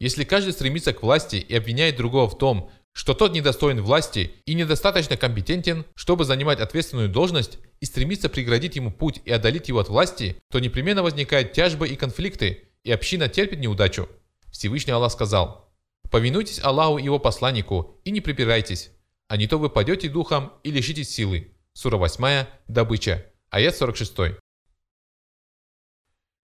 Если 0.00 0.24
каждый 0.24 0.52
стремится 0.52 0.92
к 0.92 1.02
власти 1.02 1.36
и 1.36 1.54
обвиняет 1.54 1.96
другого 1.96 2.28
в 2.28 2.38
том, 2.38 2.70
что 2.92 3.14
тот 3.14 3.32
недостоин 3.32 3.80
власти 3.80 4.32
и 4.44 4.54
недостаточно 4.54 5.16
компетентен, 5.16 5.84
чтобы 5.94 6.24
занимать 6.24 6.60
ответственную 6.60 7.08
должность 7.08 7.58
и 7.80 7.86
стремится 7.86 8.28
преградить 8.28 8.76
ему 8.76 8.90
путь 8.90 9.20
и 9.24 9.30
одолеть 9.30 9.68
его 9.68 9.78
от 9.80 9.88
власти, 9.88 10.36
то 10.50 10.58
непременно 10.58 11.02
возникают 11.02 11.52
тяжбы 11.52 11.88
и 11.88 11.96
конфликты, 11.96 12.68
и 12.82 12.90
община 12.90 13.28
терпит 13.28 13.60
неудачу. 13.60 14.08
Всевышний 14.50 14.92
Аллах 14.92 15.12
сказал, 15.12 15.70
«Повинуйтесь 16.10 16.60
Аллаху 16.62 16.98
и 16.98 17.04
его 17.04 17.18
посланнику 17.18 18.00
и 18.04 18.10
не 18.10 18.20
припирайтесь, 18.20 18.90
а 19.28 19.36
не 19.36 19.46
то 19.46 19.58
вы 19.58 19.68
падете 19.68 20.08
духом 20.08 20.52
и 20.64 20.70
лишитесь 20.70 21.10
силы». 21.10 21.52
Сура 21.74 21.96
8, 21.96 22.46
добыча, 22.66 23.26
аят 23.50 23.76
46. 23.76 24.38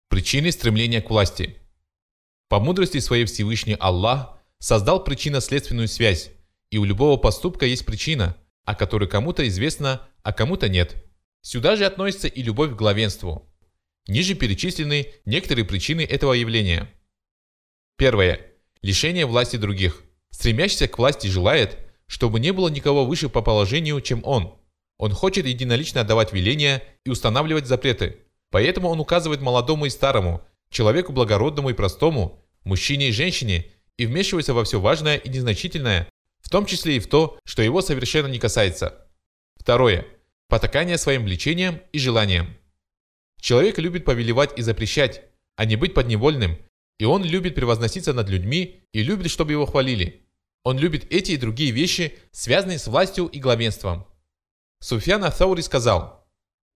Причины 0.09 0.52
стремления 0.52 1.02
к 1.02 1.11
власти. 1.11 1.57
По 2.48 2.61
мудрости 2.61 2.98
своей 2.98 3.24
Всевышний 3.24 3.76
Аллах 3.78 4.38
создал 4.59 5.02
причинно-следственную 5.02 5.88
связь, 5.88 6.30
и 6.70 6.78
у 6.78 6.84
любого 6.84 7.16
поступка 7.16 7.66
есть 7.66 7.84
причина, 7.84 8.36
о 8.64 8.74
которой 8.74 9.09
кому-то 9.09 9.46
известно, 9.48 10.09
а 10.22 10.32
кому-то 10.32 10.68
нет. 10.68 11.05
Сюда 11.42 11.76
же 11.76 11.84
относится 11.84 12.28
и 12.28 12.42
любовь 12.42 12.72
к 12.72 12.76
главенству. 12.76 13.50
Ниже 14.07 14.34
перечислены 14.34 15.12
некоторые 15.24 15.64
причины 15.64 16.02
этого 16.02 16.32
явления. 16.32 16.90
Первое. 17.96 18.40
Лишение 18.82 19.26
власти 19.26 19.57
других. 19.57 20.02
Стремящийся 20.30 20.88
к 20.88 20.98
власти 20.98 21.26
желает, 21.26 21.78
чтобы 22.07 22.40
не 22.40 22.52
было 22.52 22.68
никого 22.68 23.07
выше 23.07 23.28
по 23.28 23.40
положению, 23.40 24.00
чем 24.00 24.20
он. 24.24 24.59
Он 24.98 25.12
хочет 25.12 25.46
единолично 25.46 26.02
отдавать 26.02 26.32
веления 26.32 26.82
и 27.05 27.11
устанавливать 27.11 27.66
запреты. 27.66 28.23
Поэтому 28.55 28.88
он 28.88 29.00
указывает 29.00 29.40
молодому 29.40 29.86
и 29.86 29.90
старому, 29.90 30.40
человеку 30.70 31.12
благородному 31.12 31.70
и 31.70 31.74
простому, 31.74 32.46
мужчине 32.62 33.09
и 33.09 33.12
женщине, 33.12 33.66
и 33.96 34.07
вмешивается 34.07 34.55
во 34.55 34.62
все 34.62 34.78
важное 34.78 35.16
и 35.16 35.28
незначительное, 35.28 36.07
в 36.38 36.48
том 36.50 36.64
числе 36.64 36.94
и 36.94 37.00
в 37.00 37.09
то, 37.09 37.36
что 37.44 37.62
его 37.62 37.82
совершенно 37.82 38.28
не 38.28 38.38
касается. 38.38 39.09
Второе. 39.57 40.07
Потакание 40.46 40.98
своим 40.98 41.24
влечениям 41.24 41.80
и 41.92 41.98
желаниям. 41.98 42.46
Человек 43.40 43.78
любит 43.78 44.05
повелевать 44.05 44.57
и 44.57 44.62
запрещать, 44.62 45.22
а 45.57 45.64
не 45.64 45.74
быть 45.74 45.92
подневольным, 45.92 46.57
и 47.00 47.07
он 47.07 47.24
любит 47.24 47.57
превозноситься 47.57 48.12
над 48.12 48.28
людьми 48.28 48.84
и 48.92 49.02
любит, 49.02 49.32
чтобы 49.32 49.50
его 49.50 49.66
хвалили. 49.66 50.28
Он 50.62 50.78
любит 50.78 51.12
эти 51.12 51.32
и 51.32 51.36
другие 51.36 51.72
вещи, 51.72 52.16
связанные 52.30 52.78
с 52.78 52.86
властью 52.86 53.26
и 53.26 53.40
главенством. 53.40 54.07
Суфьян 54.78 55.24
Ахаури 55.24 55.62
сказал, 55.62 56.23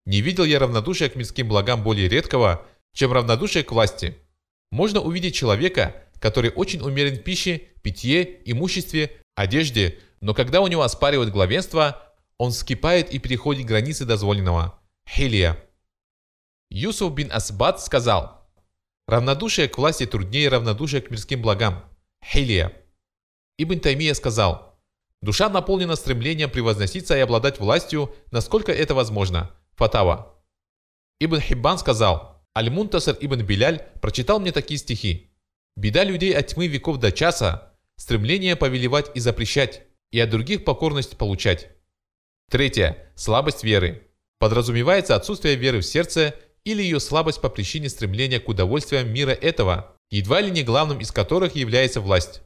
«Не 0.06 0.20
видел 0.22 0.44
я 0.44 0.58
равнодушия 0.58 1.08
к 1.08 1.16
мирским 1.16 1.48
благам 1.48 1.82
более 1.82 2.08
редкого, 2.08 2.64
чем 2.94 3.12
равнодушие 3.12 3.62
к 3.62 3.72
власти. 3.72 4.16
Можно 4.70 5.00
увидеть 5.00 5.34
человека, 5.34 6.02
который 6.18 6.50
очень 6.50 6.80
умерен 6.80 7.16
в 7.16 7.22
пище, 7.22 7.58
питье, 7.82 8.40
имуществе, 8.44 9.12
одежде, 9.34 9.98
но 10.20 10.34
когда 10.34 10.60
у 10.60 10.66
него 10.66 10.82
оспаривают 10.82 11.30
главенство, 11.30 12.02
он 12.38 12.50
вскипает 12.50 13.12
и 13.12 13.18
переходит 13.18 13.66
границы 13.66 14.04
дозволенного. 14.04 14.78
Хилия. 15.08 15.62
Юсуф 16.70 17.14
бин 17.14 17.30
Асбад 17.30 17.80
сказал, 17.80 18.48
«Равнодушие 19.06 19.68
к 19.68 19.78
власти 19.78 20.04
труднее 20.04 20.48
равнодушия 20.48 21.00
к 21.00 21.10
мирским 21.10 21.42
благам. 21.42 21.84
Хилия». 22.24 22.72
Ибн 23.58 23.78
Таймия 23.78 24.14
сказал, 24.14 24.78
«Душа 25.22 25.48
наполнена 25.48 25.96
стремлением 25.96 26.50
превозноситься 26.50 27.16
и 27.16 27.20
обладать 27.20 27.60
властью, 27.60 28.14
насколько 28.32 28.72
это 28.72 28.94
возможно. 28.94 29.54
Фатава». 29.76 30.34
Ибн 31.20 31.40
Хиббан 31.40 31.78
сказал, 31.78 32.44
«Аль-Мунтасар 32.56 33.16
ибн 33.20 33.42
Биляль 33.42 33.82
прочитал 34.00 34.40
мне 34.40 34.52
такие 34.52 34.78
стихи. 34.78 35.30
Беда 35.76 36.04
людей 36.04 36.34
от 36.34 36.48
тьмы 36.48 36.66
веков 36.66 36.98
до 36.98 37.12
часа, 37.12 37.74
стремление 37.96 38.56
повелевать 38.56 39.10
и 39.14 39.20
запрещать, 39.20 39.82
и 40.10 40.20
от 40.20 40.30
других 40.30 40.64
покорность 40.64 41.16
получать. 41.18 41.68
Третье. 42.50 43.10
Слабость 43.16 43.64
веры. 43.64 44.08
Подразумевается 44.38 45.16
отсутствие 45.16 45.56
веры 45.56 45.80
в 45.80 45.86
сердце 45.86 46.34
или 46.64 46.82
ее 46.82 47.00
слабость 47.00 47.40
по 47.40 47.48
причине 47.48 47.88
стремления 47.88 48.40
к 48.40 48.48
удовольствиям 48.48 49.08
мира 49.12 49.30
этого, 49.30 49.96
едва 50.10 50.40
ли 50.40 50.50
не 50.50 50.62
главным 50.62 51.00
из 51.00 51.10
которых 51.10 51.54
является 51.54 52.00
власть. 52.00 52.42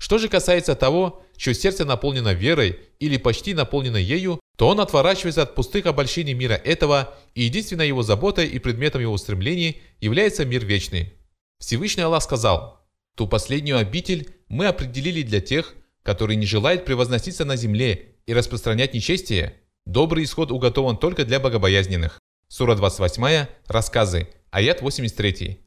Что 0.00 0.16
же 0.16 0.30
касается 0.30 0.74
того, 0.74 1.22
что 1.36 1.52
сердце 1.52 1.84
наполнено 1.84 2.32
верой 2.32 2.80
или 3.00 3.18
почти 3.18 3.52
наполнено 3.52 3.98
ею, 3.98 4.40
то 4.56 4.66
он 4.68 4.80
отворачивается 4.80 5.42
от 5.42 5.54
пустых 5.54 5.84
обольщений 5.84 6.32
мира 6.32 6.54
этого, 6.54 7.14
и 7.34 7.42
единственной 7.42 7.86
его 7.86 8.02
заботой 8.02 8.48
и 8.48 8.58
предметом 8.58 9.02
его 9.02 9.18
стремлений 9.18 9.82
является 10.00 10.46
мир 10.46 10.64
вечный. 10.64 11.12
Всевышний 11.58 12.02
Аллах 12.02 12.22
сказал, 12.22 12.82
«Ту 13.14 13.28
последнюю 13.28 13.76
обитель 13.76 14.34
мы 14.48 14.66
определили 14.68 15.20
для 15.20 15.42
тех, 15.42 15.74
которые 16.02 16.36
не 16.36 16.46
желают 16.46 16.86
превозноситься 16.86 17.44
на 17.44 17.56
земле 17.56 18.16
и 18.24 18.32
распространять 18.32 18.94
нечестие, 18.94 19.60
добрый 19.84 20.24
исход 20.24 20.50
уготован 20.50 20.96
только 20.96 21.26
для 21.26 21.40
богобоязненных. 21.40 22.18
Сура 22.48 22.74
28, 22.74 23.46
рассказы, 23.66 24.28
аят 24.50 24.80
83. 24.80 25.60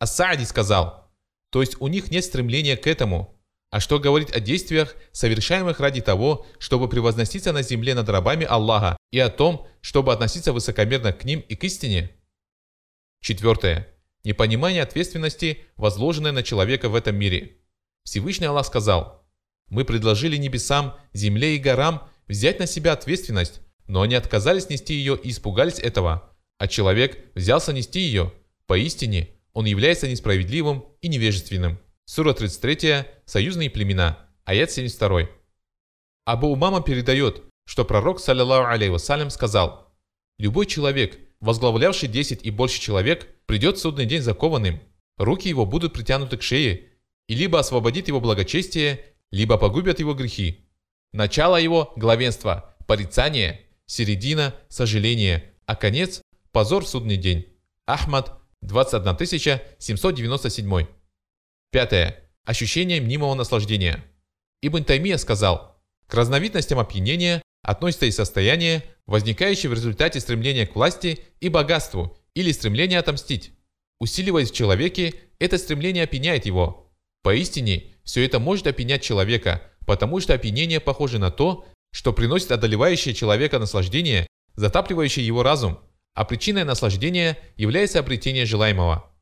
Ас-Саади 0.00 0.44
сказал, 0.44 1.12
то 1.50 1.60
есть 1.60 1.76
у 1.80 1.88
них 1.88 2.10
нет 2.10 2.24
стремления 2.24 2.78
к 2.78 2.86
этому. 2.86 3.37
А 3.70 3.80
что 3.80 3.98
говорить 3.98 4.32
о 4.32 4.40
действиях, 4.40 4.96
совершаемых 5.12 5.78
ради 5.78 6.00
того, 6.00 6.46
чтобы 6.58 6.88
превозноситься 6.88 7.52
на 7.52 7.62
земле 7.62 7.94
над 7.94 8.08
рабами 8.08 8.46
Аллаха, 8.46 8.96
и 9.10 9.18
о 9.18 9.28
том, 9.28 9.66
чтобы 9.82 10.12
относиться 10.12 10.52
высокомерно 10.54 11.12
к 11.12 11.24
ним 11.24 11.40
и 11.40 11.54
к 11.54 11.64
истине? 11.64 12.10
Четвертое. 13.20 13.88
Непонимание 14.24 14.82
ответственности, 14.82 15.66
возложенной 15.76 16.32
на 16.32 16.42
человека 16.42 16.88
в 16.88 16.94
этом 16.94 17.16
мире. 17.16 17.58
Всевышний 18.04 18.46
Аллах 18.46 18.66
сказал, 18.66 19.26
«Мы 19.68 19.84
предложили 19.84 20.36
небесам, 20.36 20.96
земле 21.12 21.56
и 21.56 21.58
горам 21.58 22.08
взять 22.26 22.58
на 22.58 22.66
себя 22.66 22.92
ответственность, 22.92 23.60
но 23.86 24.00
они 24.00 24.14
отказались 24.14 24.70
нести 24.70 24.94
ее 24.94 25.18
и 25.22 25.30
испугались 25.30 25.78
этого, 25.78 26.34
а 26.56 26.68
человек 26.68 27.18
взялся 27.34 27.74
нести 27.74 28.00
ее. 28.00 28.32
Поистине, 28.66 29.28
он 29.52 29.66
является 29.66 30.08
несправедливым 30.08 30.86
и 31.02 31.08
невежественным». 31.08 31.78
Сура 32.10 32.32
33, 32.32 33.04
Союзные 33.26 33.68
племена, 33.68 34.30
аят 34.46 34.70
72. 34.70 35.28
Абу 36.24 36.48
Умама 36.48 36.80
передает, 36.80 37.42
что 37.66 37.84
пророк, 37.84 38.18
саллиллаху 38.18 38.66
алейхи 38.66 38.90
вассалям, 38.90 39.28
сказал, 39.28 39.92
«Любой 40.38 40.64
человек, 40.64 41.18
возглавлявший 41.40 42.08
10 42.08 42.46
и 42.46 42.50
больше 42.50 42.80
человек, 42.80 43.28
придет 43.44 43.76
в 43.76 43.82
судный 43.82 44.06
день 44.06 44.22
закованным. 44.22 44.80
Руки 45.18 45.50
его 45.50 45.66
будут 45.66 45.92
притянуты 45.92 46.38
к 46.38 46.42
шее, 46.42 46.86
и 47.26 47.34
либо 47.34 47.58
освободит 47.58 48.08
его 48.08 48.22
благочестие, 48.22 49.04
либо 49.30 49.58
погубят 49.58 50.00
его 50.00 50.14
грехи. 50.14 50.66
Начало 51.12 51.56
его– 51.60 51.92
главенство, 51.96 52.74
порицание, 52.86 53.66
середина– 53.84 54.54
сожаление, 54.70 55.52
а 55.66 55.76
конец– 55.76 56.22
позор 56.52 56.86
в 56.86 56.88
судный 56.88 57.18
день. 57.18 57.48
Ахмад, 57.84 58.40
21 58.62 59.60
797. 59.78 60.97
Пятое. 61.70 62.24
Ощущение 62.44 63.00
мнимого 63.00 63.34
наслаждения. 63.34 64.02
Ибн 64.62 64.84
Таймия 64.84 65.18
сказал, 65.18 65.78
к 66.06 66.14
разновидностям 66.14 66.78
опьянения 66.78 67.42
относится 67.62 68.06
и 68.06 68.10
состояние, 68.10 68.84
возникающее 69.06 69.68
в 69.68 69.74
результате 69.74 70.20
стремления 70.20 70.66
к 70.66 70.74
власти 70.74 71.20
и 71.40 71.50
богатству 71.50 72.16
или 72.34 72.52
стремления 72.52 72.98
отомстить. 72.98 73.52
Усиливаясь 74.00 74.50
в 74.50 74.54
человеке, 74.54 75.14
это 75.38 75.58
стремление 75.58 76.04
опьяняет 76.04 76.46
его. 76.46 76.90
Поистине, 77.22 77.84
все 78.02 78.24
это 78.24 78.38
может 78.38 78.66
опьянять 78.66 79.02
человека, 79.02 79.62
потому 79.84 80.20
что 80.20 80.32
опьянение 80.32 80.80
похоже 80.80 81.18
на 81.18 81.30
то, 81.30 81.66
что 81.92 82.14
приносит 82.14 82.50
одолевающее 82.50 83.14
человека 83.14 83.58
наслаждение, 83.58 84.26
затапливающее 84.54 85.26
его 85.26 85.42
разум, 85.42 85.80
а 86.14 86.24
причиной 86.24 86.64
наслаждения 86.64 87.36
является 87.56 87.98
обретение 87.98 88.46
желаемого. 88.46 89.12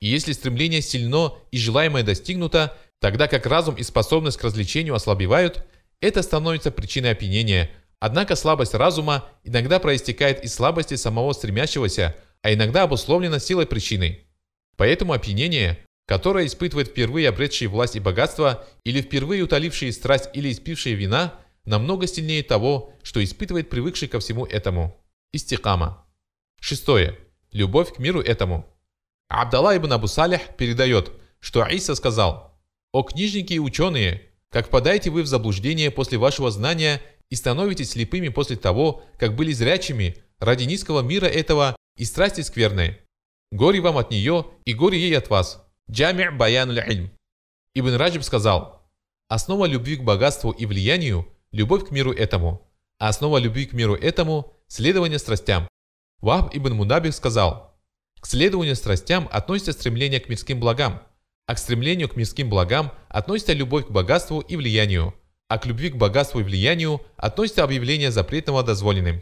И 0.00 0.08
если 0.08 0.32
стремление 0.32 0.82
сильно 0.82 1.34
и 1.50 1.58
желаемое 1.58 2.02
достигнуто, 2.02 2.76
тогда 3.00 3.28
как 3.28 3.46
разум 3.46 3.74
и 3.76 3.82
способность 3.82 4.38
к 4.38 4.44
развлечению 4.44 4.94
ослабевают, 4.94 5.66
это 6.00 6.22
становится 6.22 6.70
причиной 6.70 7.12
опьянения. 7.12 7.70
Однако 8.00 8.36
слабость 8.36 8.74
разума 8.74 9.28
иногда 9.44 9.78
проистекает 9.78 10.44
из 10.44 10.52
слабости 10.54 10.94
самого 10.94 11.32
стремящегося, 11.32 12.14
а 12.42 12.52
иногда 12.52 12.82
обусловлена 12.82 13.38
силой 13.38 13.66
причины. 13.66 14.20
Поэтому 14.76 15.14
опьянение, 15.14 15.78
которое 16.06 16.46
испытывает 16.46 16.88
впервые 16.88 17.28
обретшие 17.28 17.68
власть 17.68 17.96
и 17.96 18.00
богатство, 18.00 18.66
или 18.84 19.00
впервые 19.00 19.42
утолившие 19.42 19.92
страсть 19.92 20.28
или 20.34 20.52
испившие 20.52 20.94
вина, 20.94 21.34
намного 21.64 22.06
сильнее 22.06 22.42
того, 22.42 22.92
что 23.02 23.24
испытывает 23.24 23.70
привыкший 23.70 24.08
ко 24.08 24.20
всему 24.20 24.44
этому. 24.44 25.02
Истикама. 25.32 26.06
Шестое. 26.60 27.18
Любовь 27.52 27.94
к 27.94 27.98
миру 27.98 28.20
этому. 28.20 28.66
Абдалла 29.40 29.76
ибн 29.76 29.92
Абу 29.92 30.06
Салих 30.06 30.56
передает, 30.56 31.12
что 31.40 31.64
Иса 31.66 31.94
сказал, 31.96 32.56
«О 32.92 33.02
книжники 33.02 33.54
и 33.54 33.58
ученые, 33.58 34.30
как 34.48 34.68
впадаете 34.68 35.10
вы 35.10 35.22
в 35.22 35.26
заблуждение 35.26 35.90
после 35.90 36.18
вашего 36.18 36.52
знания 36.52 37.02
и 37.30 37.34
становитесь 37.34 37.90
слепыми 37.90 38.28
после 38.28 38.56
того, 38.56 39.02
как 39.18 39.34
были 39.34 39.52
зрячими 39.52 40.22
ради 40.38 40.64
низкого 40.64 41.00
мира 41.00 41.26
этого 41.26 41.74
и 41.96 42.04
страсти 42.04 42.42
скверной. 42.42 42.98
Горе 43.50 43.80
вам 43.80 43.98
от 43.98 44.12
нее 44.12 44.46
и 44.64 44.72
горе 44.72 45.00
ей 45.00 45.18
от 45.18 45.30
вас. 45.30 45.66
Джами' 45.90 46.28
баян 46.36 46.70
ильм. 46.70 47.10
Ибн 47.74 47.94
Раджиб 47.94 48.22
сказал, 48.22 48.88
основа 49.28 49.66
любви 49.66 49.96
к 49.96 50.04
богатству 50.04 50.52
и 50.52 50.64
влиянию– 50.64 51.26
любовь 51.52 51.88
к 51.88 51.90
миру 51.90 52.12
этому, 52.12 52.70
а 53.00 53.08
основа 53.08 53.38
любви 53.38 53.66
к 53.66 53.72
миру 53.72 53.96
этому– 53.96 54.54
следование 54.68 55.18
страстям. 55.18 55.68
Вахб 56.20 56.54
ибн 56.54 56.74
Мудабих 56.74 57.14
сказал, 57.14 57.73
к 58.24 58.26
следованию 58.26 58.74
страстям 58.74 59.28
относится 59.30 59.72
стремление 59.72 60.18
к 60.18 60.30
мирским 60.30 60.58
благам, 60.58 61.02
а 61.46 61.54
к 61.54 61.58
стремлению 61.58 62.08
к 62.08 62.16
мирским 62.16 62.48
благам 62.48 62.90
относится 63.10 63.52
любовь 63.52 63.86
к 63.88 63.90
богатству 63.90 64.40
и 64.40 64.56
влиянию, 64.56 65.14
а 65.48 65.58
к 65.58 65.66
любви 65.66 65.90
к 65.90 65.96
богатству 65.96 66.40
и 66.40 66.42
влиянию 66.42 67.02
относится 67.18 67.64
объявление 67.64 68.10
запретного 68.10 68.62
дозволенным. 68.62 69.20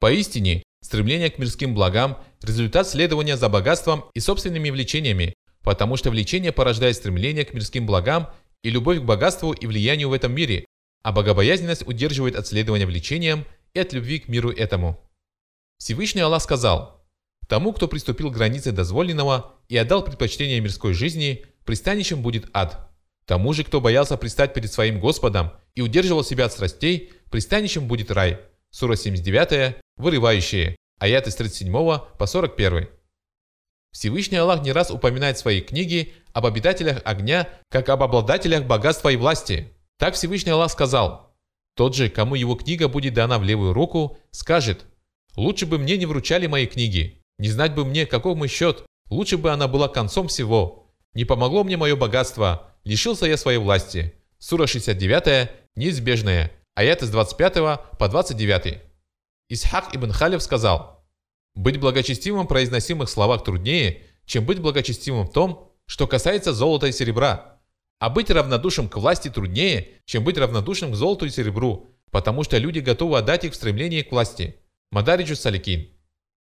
Поистине, 0.00 0.62
стремление 0.82 1.30
к 1.30 1.38
мирским 1.38 1.74
благам– 1.74 2.18
результат 2.42 2.86
следования 2.86 3.38
за 3.38 3.48
богатством 3.48 4.04
и 4.12 4.20
собственными 4.20 4.68
влечениями, 4.68 5.32
потому 5.62 5.96
что 5.96 6.10
влечение 6.10 6.52
порождает 6.52 6.96
стремление 6.96 7.46
к 7.46 7.54
мирским 7.54 7.86
благам 7.86 8.28
и 8.62 8.68
любовь 8.68 8.98
к 8.98 9.02
богатству 9.04 9.52
и 9.52 9.66
влиянию 9.66 10.10
в 10.10 10.12
этом 10.12 10.34
мире, 10.34 10.66
а 11.02 11.12
богобоязненность 11.12 11.88
удерживает 11.88 12.36
от 12.36 12.46
следования 12.46 12.84
влечениям 12.84 13.46
и 13.72 13.80
от 13.80 13.94
любви 13.94 14.18
к 14.18 14.28
миру 14.28 14.50
этому. 14.50 15.00
Всевышний 15.78 16.20
Аллах 16.20 16.42
сказал, 16.42 17.01
«Тому, 17.52 17.74
кто 17.74 17.86
приступил 17.86 18.30
к 18.30 18.34
границе 18.34 18.72
дозволенного 18.72 19.56
и 19.68 19.76
отдал 19.76 20.02
предпочтение 20.02 20.58
мирской 20.60 20.94
жизни, 20.94 21.44
пристанищем 21.66 22.22
будет 22.22 22.46
ад. 22.54 22.90
Тому 23.26 23.52
же, 23.52 23.62
кто 23.62 23.82
боялся 23.82 24.16
пристать 24.16 24.54
перед 24.54 24.72
своим 24.72 24.98
Господом 24.98 25.52
и 25.74 25.82
удерживал 25.82 26.24
себя 26.24 26.46
от 26.46 26.52
страстей, 26.52 27.12
пристанищем 27.30 27.88
будет 27.88 28.10
рай». 28.10 28.40
Сура 28.70 28.96
79, 28.96 29.76
вырывающие, 29.98 30.76
аяты 30.98 31.30
с 31.30 31.36
37 31.36 31.70
по 31.70 32.26
41. 32.26 32.88
Всевышний 33.92 34.38
Аллах 34.38 34.62
не 34.62 34.72
раз 34.72 34.90
упоминает 34.90 35.36
в 35.36 35.40
своей 35.40 35.60
книге 35.60 36.08
об 36.32 36.46
обитателях 36.46 37.02
огня, 37.04 37.50
как 37.68 37.90
об 37.90 38.02
обладателях 38.02 38.64
богатства 38.64 39.10
и 39.10 39.16
власти. 39.16 39.76
Так 39.98 40.14
Всевышний 40.14 40.52
Аллах 40.52 40.70
сказал, 40.70 41.36
«Тот 41.76 41.94
же, 41.94 42.08
кому 42.08 42.34
его 42.34 42.54
книга 42.54 42.88
будет 42.88 43.12
дана 43.12 43.38
в 43.38 43.44
левую 43.44 43.74
руку, 43.74 44.16
скажет, 44.30 44.86
«Лучше 45.36 45.66
бы 45.66 45.76
мне 45.76 45.98
не 45.98 46.06
вручали 46.06 46.46
мои 46.46 46.66
книги, 46.66 47.21
не 47.42 47.48
знать 47.48 47.74
бы 47.74 47.84
мне, 47.84 48.06
каков 48.06 48.36
мой 48.38 48.46
счет, 48.46 48.84
лучше 49.10 49.36
бы 49.36 49.50
она 49.50 49.66
была 49.66 49.88
концом 49.88 50.28
всего. 50.28 50.94
Не 51.12 51.24
помогло 51.24 51.64
мне 51.64 51.76
мое 51.76 51.96
богатство, 51.96 52.70
лишился 52.84 53.26
я 53.26 53.36
своей 53.36 53.58
власти». 53.58 54.14
Сура 54.38 54.68
69, 54.68 55.50
неизбежная, 55.74 56.52
аяты 56.76 57.04
с 57.04 57.10
25 57.10 57.54
по 57.98 58.08
29. 58.08 58.80
Исхак 59.48 59.92
ибн 59.92 60.12
Халев 60.12 60.40
сказал, 60.40 61.04
«Быть 61.56 61.80
благочестивым 61.80 62.44
в 62.44 62.48
произносимых 62.48 63.10
словах 63.10 63.42
труднее, 63.42 64.02
чем 64.24 64.46
быть 64.46 64.60
благочестивым 64.60 65.26
в 65.26 65.32
том, 65.32 65.72
что 65.86 66.06
касается 66.06 66.52
золота 66.52 66.86
и 66.86 66.92
серебра. 66.92 67.60
А 67.98 68.08
быть 68.08 68.30
равнодушным 68.30 68.88
к 68.88 68.96
власти 68.96 69.30
труднее, 69.30 69.88
чем 70.04 70.22
быть 70.22 70.38
равнодушным 70.38 70.92
к 70.92 70.94
золоту 70.94 71.26
и 71.26 71.30
серебру, 71.30 71.88
потому 72.12 72.44
что 72.44 72.56
люди 72.58 72.78
готовы 72.78 73.18
отдать 73.18 73.42
их 73.42 73.52
в 73.52 73.56
стремлении 73.56 74.02
к 74.02 74.12
власти». 74.12 74.60
Мадариджу 74.92 75.34
Саликин. 75.34 75.88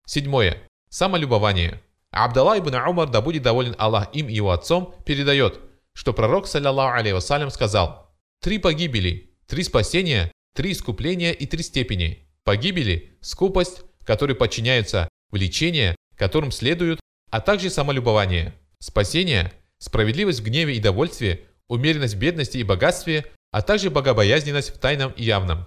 Седьмое. 0.05 0.61
Самолюбование. 0.95 1.81
Абдалла 2.09 2.57
ибн 2.57 2.75
Умар, 2.75 3.09
да 3.09 3.19
будет 3.19 3.43
доволен 3.43 3.75
Аллах 3.77 4.07
им 4.13 4.29
и 4.29 4.33
его 4.33 4.51
отцом, 4.51 4.95
передает, 5.05 5.59
что 5.91 6.13
пророк, 6.13 6.47
саллиллаху 6.47 6.95
алейхи 6.95 7.15
вассалям, 7.15 7.49
сказал 7.49 8.15
«Три 8.41 8.59
погибели, 8.59 9.35
три 9.45 9.63
спасения, 9.63 10.31
три 10.55 10.71
искупления 10.71 11.33
и 11.33 11.47
три 11.47 11.63
степени. 11.63 12.29
Погибели– 12.45 13.17
скупость, 13.19 13.81
которой 14.05 14.35
подчиняются 14.35 15.09
влечения, 15.31 15.97
которым 16.15 16.51
следуют, 16.51 17.01
а 17.29 17.41
также 17.41 17.69
самолюбование. 17.69 18.53
Спасение– 18.79 19.51
справедливость 19.79 20.39
в 20.39 20.45
гневе 20.45 20.77
и 20.77 20.79
довольстве, 20.79 21.45
умеренность 21.67 22.13
в 22.13 22.19
бедности 22.19 22.59
и 22.59 22.63
богатстве, 22.63 23.25
а 23.51 23.61
также 23.61 23.89
богобоязненность 23.89 24.73
в 24.73 24.79
тайном 24.79 25.11
и 25.11 25.25
явном. 25.25 25.65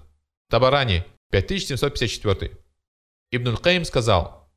Табарани, 0.48 1.04
5754. 1.32 2.52
Ибн 3.30 3.56
Каим 3.58 3.84
сказал, 3.84 4.47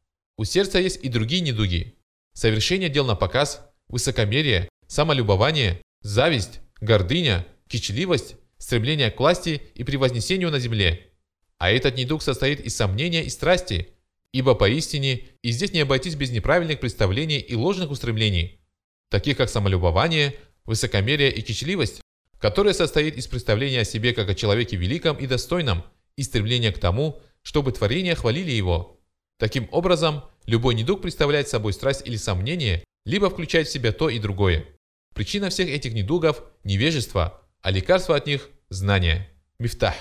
«У 0.42 0.44
сердца 0.44 0.80
есть 0.80 0.98
и 1.04 1.08
другие 1.08 1.44
недуги. 1.44 2.00
Совершение 2.34 2.90
дел 2.90 3.06
на 3.06 3.14
показ, 3.14 3.62
высокомерие, 3.90 4.70
самолюбование, 4.88 5.84
зависть, 6.02 6.62
гордыня, 6.80 7.46
кичливость, 7.68 8.38
стремление 8.58 9.12
к 9.12 9.20
власти 9.20 9.62
и 9.76 9.84
превознесению 9.84 10.50
на 10.50 10.58
земле, 10.58 11.12
а 11.60 11.70
этот 11.70 11.96
недуг 11.96 12.24
состоит 12.24 12.60
из 12.60 12.76
сомнения 12.76 13.24
и 13.24 13.30
страсти, 13.30 13.90
ибо 14.32 14.56
поистине 14.56 15.28
и 15.44 15.52
здесь 15.52 15.74
не 15.74 15.82
обойтись 15.82 16.16
без 16.16 16.32
неправильных 16.32 16.80
представлений 16.80 17.38
и 17.38 17.54
ложных 17.54 17.92
устремлений, 17.92 18.62
таких 19.10 19.38
как 19.38 19.48
самолюбование, 19.48 20.34
высокомерие 20.66 21.32
и 21.32 21.44
кичливость, 21.44 22.02
которое 22.40 22.74
состоит 22.74 23.16
из 23.16 23.28
представления 23.28 23.82
о 23.82 23.86
себе 23.86 24.12
как 24.12 24.28
о 24.28 24.34
человеке 24.34 24.76
великом 24.76 25.18
и 25.18 25.28
достойном 25.28 25.84
и 26.16 26.24
стремления 26.24 26.72
к 26.72 26.80
тому, 26.80 27.22
чтобы 27.44 27.72
творения 27.74 28.16
хвалили 28.16 28.50
его. 28.50 28.98
Таким 29.38 29.68
образом, 29.72 30.24
любой 30.46 30.76
недуг 30.76 31.02
представляет 31.02 31.48
собой 31.48 31.74
страсть 31.74 32.02
или 32.06 32.16
сомнение, 32.16 32.84
либо 33.06 33.30
включает 33.30 33.68
в 33.68 33.72
себя 33.72 33.92
то 33.92 34.10
и 34.10 34.20
другое. 34.20 34.66
Причина 35.14 35.50
всех 35.50 35.70
этих 35.70 35.94
недугов– 35.94 36.44
невежество, 36.64 37.42
а 37.62 37.72
лекарство 37.72 38.16
от 38.16 38.28
них– 38.28 38.50
знание. 38.70 39.30
Мифтах. 39.60 39.96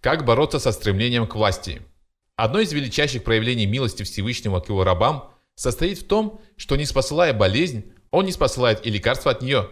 Как 0.00 0.24
бороться 0.24 0.58
со 0.58 0.72
стремлением 0.72 1.26
к 1.26 1.34
власти? 1.34 1.82
Одно 2.36 2.60
из 2.60 2.72
величайших 2.72 3.24
проявлений 3.24 3.66
милости 3.66 4.02
Всевышнего 4.02 4.60
к 4.60 4.68
его 4.68 4.84
рабам 4.84 5.32
состоит 5.54 5.98
в 5.98 6.06
том, 6.06 6.40
что 6.56 6.76
не 6.76 6.84
спосылая 6.84 7.32
болезнь, 7.32 7.92
он 8.10 8.26
не 8.26 8.32
спосылает 8.32 8.86
и 8.86 8.90
лекарство 8.90 9.30
от 9.30 9.42
нее. 9.42 9.70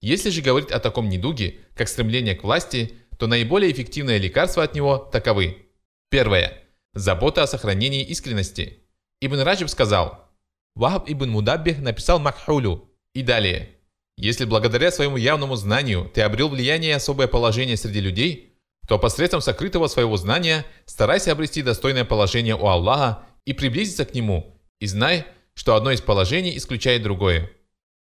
Если 0.00 0.30
же 0.30 0.40
говорить 0.40 0.70
о 0.70 0.80
таком 0.80 1.08
недуге, 1.08 1.60
как 1.76 1.88
стремление 1.88 2.34
к 2.34 2.42
власти, 2.42 2.94
то 3.18 3.26
наиболее 3.26 3.70
эффективное 3.70 4.16
лекарство 4.16 4.62
от 4.62 4.74
него 4.74 4.96
таковы. 4.96 5.66
Первое. 6.08 6.64
Забота 6.94 7.42
о 7.42 7.46
сохранении 7.46 8.04
искренности. 8.04 8.84
Ибн 9.20 9.40
Раджиб 9.40 9.68
сказал, 9.68 10.28
Вахаб 10.74 11.08
ибн 11.08 11.30
Мудаббих 11.30 11.78
написал 11.78 12.18
Макхулю. 12.18 12.88
И 13.12 13.22
далее. 13.22 13.70
Если 14.16 14.44
благодаря 14.44 14.92
своему 14.92 15.16
явному 15.16 15.56
знанию 15.56 16.08
ты 16.14 16.20
обрел 16.20 16.48
влияние 16.48 16.90
и 16.90 16.94
особое 16.94 17.26
положение 17.26 17.76
среди 17.76 18.00
людей– 18.00 18.46
то 18.90 18.98
посредством 18.98 19.40
сокрытого 19.40 19.86
своего 19.86 20.16
знания 20.16 20.66
старайся 20.84 21.30
обрести 21.30 21.62
достойное 21.62 22.04
положение 22.04 22.56
у 22.56 22.66
Аллаха 22.66 23.22
и 23.44 23.52
приблизиться 23.52 24.04
к 24.04 24.14
Нему, 24.14 24.60
и 24.80 24.86
знай, 24.86 25.26
что 25.54 25.76
одно 25.76 25.92
из 25.92 26.00
положений 26.00 26.56
исключает 26.56 27.04
другое. 27.04 27.52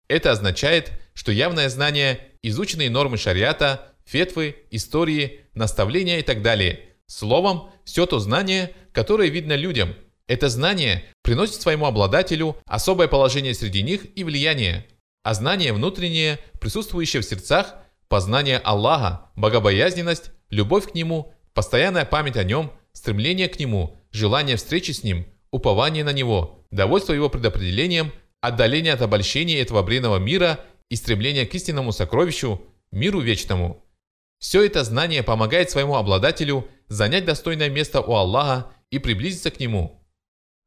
Это 0.07 0.29
означает, 0.29 0.91
что 1.15 1.31
явное 1.31 1.69
знание, 1.69 2.19
изученные 2.43 2.91
нормы 2.91 3.17
шариата, 3.17 3.95
фетвы, 4.05 4.57
истории, 4.69 5.39
наставления 5.55 6.19
и 6.19 6.21
так 6.21 6.43
далее. 6.43 6.81
Словом, 7.07 7.69
все 7.83 8.05
то 8.05 8.19
знание, 8.19 8.73
которое 8.91 9.29
видно 9.29 9.55
людям. 9.55 9.95
Это 10.27 10.49
знание 10.49 11.05
приносит 11.21 11.61
своему 11.61 11.85
обладателю 11.85 12.57
особое 12.65 13.07
положение 13.07 13.53
среди 13.53 13.83
них 13.83 14.17
и 14.17 14.23
влияние. 14.23 14.87
А 15.23 15.33
знание 15.33 15.73
внутреннее, 15.73 16.39
присутствующее 16.59 17.21
в 17.21 17.25
сердцах, 17.25 17.75
познание 18.07 18.57
Аллаха, 18.57 19.31
богобоязненность, 19.35 20.31
любовь 20.49 20.91
к 20.91 20.95
Нему, 20.95 21.33
постоянная 21.53 22.05
память 22.05 22.37
о 22.37 22.43
Нем, 22.43 22.71
стремление 22.91 23.49
к 23.49 23.59
Нему, 23.59 24.01
желание 24.11 24.55
встречи 24.55 24.91
с 24.91 25.03
Ним, 25.03 25.25
упование 25.51 26.03
на 26.03 26.13
Него, 26.13 26.65
довольство 26.71 27.13
Его 27.13 27.29
предопределением, 27.29 28.11
отдаление 28.41 28.93
от 28.93 29.01
обольщения 29.01 29.61
этого 29.61 29.83
бренного 29.83 30.17
мира 30.17 30.59
и 30.89 30.95
стремление 30.95 31.45
к 31.45 31.53
истинному 31.53 31.91
сокровищу, 31.91 32.61
миру 32.91 33.19
вечному. 33.19 33.84
Все 34.45 34.63
это 34.63 34.83
знание 34.83 35.23
помогает 35.23 35.71
своему 35.71 35.95
обладателю 35.95 36.67
занять 36.87 37.25
достойное 37.25 37.67
место 37.67 37.99
у 38.01 38.13
Аллаха 38.13 38.71
и 38.91 38.99
приблизиться 38.99 39.49
к 39.49 39.59
Нему. 39.59 40.05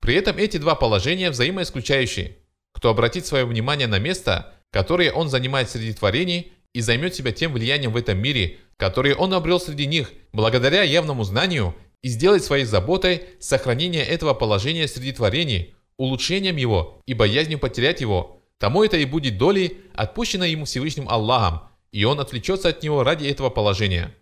При 0.01 0.17
этом 0.17 0.37
эти 0.37 0.57
два 0.57 0.75
положения 0.75 1.31
взаимоисключающие. 1.31 2.39
Кто 2.73 2.91
обратит 2.91 3.25
свое 3.25 3.45
внимание 3.45 3.87
на 3.87 4.01
место, 4.01 4.53
которое 4.73 5.13
он 5.13 5.29
занимает 5.29 5.71
среди 5.71 5.93
творений, 5.93 6.53
и 6.73 6.81
займет 6.81 7.15
себя 7.15 7.31
тем 7.31 7.53
влиянием 7.53 7.93
в 7.93 7.97
этом 7.97 8.19
мире, 8.19 8.57
которое 8.77 9.15
он 9.15 9.33
обрел 9.33 9.61
среди 9.61 9.87
них, 9.87 10.11
благодаря 10.33 10.83
явному 10.83 11.23
знанию, 11.23 11.77
и 12.03 12.09
сделает 12.09 12.43
своей 12.43 12.65
заботой 12.65 13.27
сохранение 13.39 14.05
этого 14.05 14.35
положения 14.35 14.89
среди 14.89 15.13
творений, 15.13 15.77
улучшением 15.97 16.57
его 16.57 17.01
и 17.07 17.15
боязнью 17.15 17.61
потерять 17.61 18.01
его, 18.01 18.43
тому 18.59 18.83
это 18.83 18.97
и 18.97 19.05
будет 19.05 19.39
долей, 19.39 19.79
отпущенной 19.95 20.51
ему 20.51 20.65
Всевышним 20.65 21.09
Аллахом, 21.09 21.68
и 21.93 22.05
он 22.05 22.21
отвлечется 22.21 22.69
от 22.69 22.83
него 22.83 23.05
ради 23.05 23.27
этого 23.27 23.51
положения. 23.51 24.15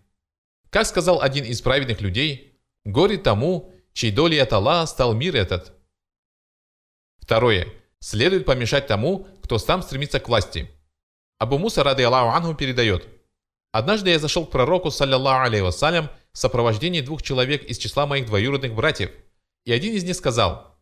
Как 0.69 0.85
сказал 0.85 1.21
один 1.21 1.45
из 1.45 1.61
праведных 1.61 2.01
людей, 2.01 2.59
«Горе 2.85 3.17
тому, 3.17 3.73
чьей 3.93 4.11
долей 4.11 4.39
от 4.39 4.53
Аллаха 4.53 4.87
стал 4.87 5.13
мир 5.13 5.35
этот». 5.35 5.73
Второе. 7.17 7.67
Следует 7.99 8.45
помешать 8.45 8.87
тому, 8.87 9.27
кто 9.43 9.57
сам 9.57 9.81
стремится 9.81 10.19
к 10.19 10.29
власти. 10.29 10.69
Абу 11.39 11.57
Муса, 11.57 11.83
рады 11.83 12.03
Аллаху 12.03 12.29
Ангу, 12.29 12.55
передает. 12.55 13.07
«Однажды 13.71 14.11
я 14.11 14.19
зашел 14.19 14.45
к 14.45 14.51
пророку, 14.51 14.91
саллиллаху 14.91 15.49
алейhi 15.49 15.61
вассалям, 15.61 16.09
в 16.31 16.37
сопровождении 16.37 17.01
двух 17.01 17.21
человек 17.21 17.63
из 17.63 17.77
числа 17.77 18.05
моих 18.05 18.27
двоюродных 18.27 18.73
братьев, 18.73 19.11
и 19.65 19.71
один 19.71 19.93
из 19.93 20.03
них 20.03 20.15
сказал, 20.15 20.77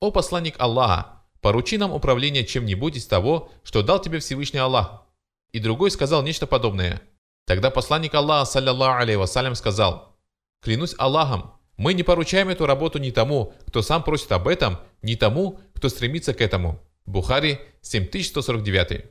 «О 0.00 0.10
посланник 0.10 0.56
Аллаха, 0.58 1.22
поручи 1.40 1.78
нам 1.78 1.92
управление 1.92 2.44
чем-нибудь 2.44 2.96
из 2.96 3.06
того, 3.06 3.50
что 3.62 3.82
дал 3.82 4.00
тебе 4.00 4.18
Всевышний 4.18 4.60
Аллах». 4.60 5.07
И 5.52 5.60
другой 5.60 5.90
сказал 5.90 6.22
нечто 6.22 6.46
подобное. 6.46 7.02
Тогда 7.46 7.70
посланник 7.70 8.14
Аллаха, 8.14 8.50
саллиллаху 8.50 9.02
алейhi 9.02 9.16
вассалям, 9.16 9.54
сказал, 9.54 10.16
«Клянусь 10.60 10.94
Аллахом, 10.98 11.54
мы 11.76 11.94
не 11.94 12.02
поручаем 12.02 12.48
эту 12.50 12.66
работу 12.66 12.98
ни 12.98 13.10
тому, 13.10 13.54
кто 13.66 13.80
сам 13.80 14.02
просит 14.02 14.32
об 14.32 14.48
этом, 14.48 14.78
ни 15.02 15.14
тому, 15.14 15.60
кто 15.74 15.88
стремится 15.88 16.34
к 16.34 16.40
этому». 16.40 16.80
Бухари, 17.06 17.58
7149. 17.80 19.06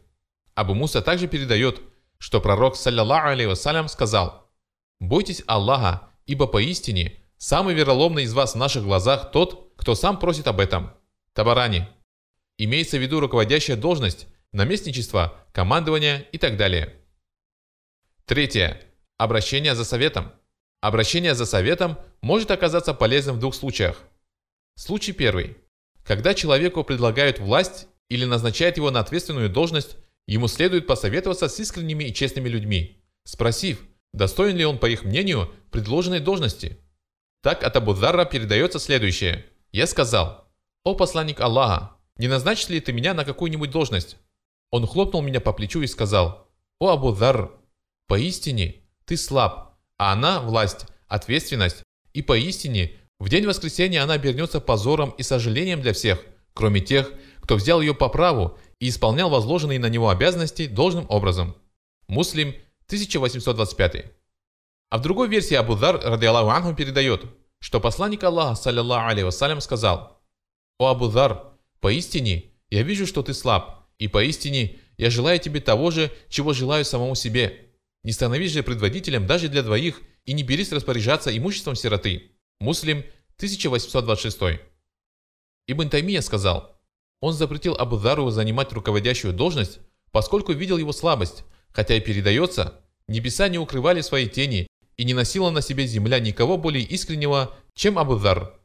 Абу 0.54 0.76
Муса 0.76 1.02
также 1.02 1.28
передает, 1.28 1.82
что 2.20 2.40
пророк, 2.40 2.76
саллиллаху 2.76 3.30
алейhi 3.30 3.48
вассалям, 3.48 3.88
сказал, 3.88 4.52
«Бойтесь 5.00 5.44
Аллаха, 5.48 6.10
ибо 6.28 6.46
поистине 6.46 7.14
самый 7.38 7.74
вероломный 7.74 8.24
из 8.24 8.34
вас 8.34 8.54
в 8.54 8.58
наших 8.58 8.84
глазах 8.84 9.32
тот, 9.32 9.74
кто 9.78 9.96
сам 9.96 10.20
просит 10.20 10.48
об 10.48 10.60
этом». 10.60 10.92
Табарани. 11.34 11.88
Имеется 12.58 12.98
в 12.98 13.02
виду 13.02 13.20
руководящая 13.20 13.78
должность, 13.78 14.28
наместничество, 14.58 15.40
командование 15.54 16.28
и 16.34 16.38
так 16.38 16.58
далее. 16.58 16.96
Третье. 18.26 18.82
Обращение 19.18 19.74
за 19.74 19.86
советом. 19.86 20.34
Обращение 20.82 21.34
за 21.34 21.46
советом 21.46 21.98
может 22.22 22.52
оказаться 22.52 22.94
полезным 22.94 23.38
в 23.38 23.40
двух 23.40 23.56
случаях. 23.56 24.02
Случай 24.76 25.14
первый. 25.14 25.58
Когда 26.04 26.34
человеку 26.34 26.84
предлагают 26.84 27.40
власть 27.40 27.88
или 28.10 28.26
назначают 28.26 28.78
его 28.78 28.92
на 28.92 29.00
ответственную 29.00 29.50
должность, 29.50 29.98
ему 30.28 30.48
следует 30.48 30.88
посоветоваться 30.88 31.48
с 31.48 31.60
искренними 31.60 32.06
и 32.06 32.14
честными 32.14 32.50
людьми, 32.50 33.02
спросив, 33.24 33.82
достоин 34.14 34.58
ли 34.58 34.66
он, 34.66 34.78
по 34.78 34.88
их 34.88 35.04
мнению, 35.04 35.54
предложенной 35.72 36.20
должности. 36.20 36.80
Так 37.42 37.64
от 37.64 37.76
Абу 37.76 37.94
Зарра 37.94 38.26
передается 38.26 38.80
следующее. 38.80 39.46
«Я 39.72 39.88
сказал, 39.88 40.48
«О 40.84 40.96
посланник 40.96 41.40
Аллаха, 41.40 41.98
не 42.18 42.28
назначишь 42.28 42.70
ли 42.70 42.80
ты 42.80 42.94
меня 42.94 43.14
на 43.14 43.26
какую-нибудь 43.26 43.72
должность?» 43.72 44.18
Он 44.72 44.86
хлопнул 44.86 45.22
меня 45.22 45.40
по 45.40 45.54
плечу 45.54 45.82
и 45.82 45.88
сказал, 45.88 46.48
«О 46.80 46.90
Абу 46.90 47.14
Дар, 47.14 47.52
поистине 48.08 48.82
ты 49.06 49.18
слаб, 49.18 49.78
а 49.98 50.14
она– 50.14 50.42
власть, 50.42 50.86
ответственность, 51.08 51.84
и 52.14 52.22
поистине 52.22 52.94
в 53.20 53.30
день 53.30 53.46
воскресения 53.46 54.04
она 54.04 54.14
обернется 54.14 54.60
позором 54.60 55.12
и 55.12 55.24
сожалением 55.24 55.82
для 55.82 55.94
всех, 55.94 56.24
кроме 56.54 56.82
тех, 56.82 57.12
кто 57.42 57.56
взял 57.56 57.82
ее 57.82 57.94
по 57.96 58.10
праву 58.10 58.58
и 58.80 58.90
исполнял 58.90 59.30
возложенные 59.30 59.80
на 59.80 59.90
него 59.90 60.10
обязанности 60.10 60.68
должным 60.68 61.06
образом». 61.10 61.56
Муслим, 62.08 62.50
1825. 62.88 64.06
А 64.90 64.98
в 64.98 65.02
другой 65.02 65.28
версии 65.28 65.56
Абу 65.56 65.76
Дар, 65.76 66.00
ради 66.02 66.26
Аллаху 66.26 66.50
Анху, 66.50 66.74
передает, 66.74 67.26
что 67.60 67.82
посланник 67.82 68.24
Аллаха, 68.24 68.56
саллиллаху 68.56 69.10
алейhi 69.10 69.26
вассалям, 69.26 69.60
сказал, 69.60 70.22
«О 70.80 70.88
Абу 70.88 71.10
Дар, 71.10 71.52
поистине 71.82 72.46
я 72.70 72.84
вижу, 72.84 73.06
что 73.06 73.24
ты 73.24 73.34
слаб, 73.34 73.77
и 74.00 74.08
поистине, 74.08 74.78
я 74.98 75.10
желаю 75.10 75.40
тебе 75.40 75.60
того 75.60 75.92
же, 75.92 76.12
чего 76.30 76.54
желаю 76.54 76.86
самому 76.86 77.16
себе. 77.16 77.68
Не 78.04 78.12
становись 78.12 78.52
же 78.52 78.64
предводителем 78.64 79.28
даже 79.28 79.48
для 79.48 79.64
двоих 79.64 80.02
и 80.26 80.34
не 80.34 80.44
берись 80.44 80.72
распоряжаться 80.72 81.36
имуществом 81.36 81.76
сироты. 81.76 82.32
Муслим, 82.60 83.00
1826. 83.38 84.62
Ибн 85.68 85.90
Таймия 85.90 86.22
сказал, 86.22 86.80
он 87.20 87.34
запретил 87.34 87.76
Абу 87.76 87.98
Дару 87.98 88.30
занимать 88.30 88.72
руководящую 88.74 89.34
должность, 89.34 89.80
поскольку 90.12 90.54
видел 90.54 90.78
его 90.78 90.92
слабость, 90.92 91.44
хотя 91.72 91.96
и 91.96 92.02
передается, 92.02 92.82
небеса 93.08 93.48
не 93.50 93.58
укрывали 93.58 94.02
свои 94.02 94.28
тени 94.28 94.68
и 94.96 95.04
не 95.04 95.14
носила 95.14 95.50
на 95.50 95.62
себе 95.62 95.86
земля 95.86 96.20
никого 96.20 96.58
более 96.58 96.84
искреннего, 96.84 97.56
чем 97.74 98.00
Абу 98.00 98.18
Дар. 98.18 98.60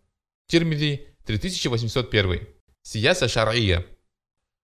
Тирмиди, 0.48 1.06
3801. 1.26 2.48
Сияса 2.82 3.28
Шар'ия. 3.28 3.86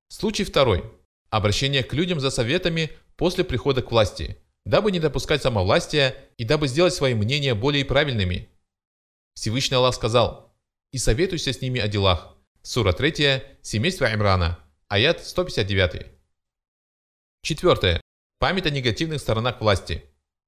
Случай 0.08 0.44
второй. 0.44 0.84
Обращение 1.28 1.84
к 1.84 1.92
людям 1.92 2.18
за 2.18 2.30
советами 2.30 2.90
после 3.16 3.44
прихода 3.44 3.82
к 3.82 3.90
власти, 3.90 4.38
дабы 4.64 4.90
не 4.90 5.00
допускать 5.00 5.42
самовластия 5.42 6.16
и 6.38 6.44
дабы 6.44 6.66
сделать 6.66 6.94
свои 6.94 7.12
мнения 7.14 7.54
более 7.54 7.84
правильными. 7.84 8.48
Всевышний 9.34 9.76
Аллах 9.76 9.94
сказал, 9.94 10.54
«И 10.92 10.98
советуйся 10.98 11.52
с 11.52 11.60
ними 11.60 11.78
о 11.78 11.88
делах». 11.88 12.36
Сура 12.62 12.92
3, 12.92 13.42
семейство 13.60 14.12
Имрана, 14.12 14.58
аят 14.88 15.24
159. 15.24 16.06
Четвертое. 17.42 18.00
Память 18.38 18.66
о 18.66 18.70
негативных 18.70 19.20
сторонах 19.20 19.60
власти. 19.60 20.04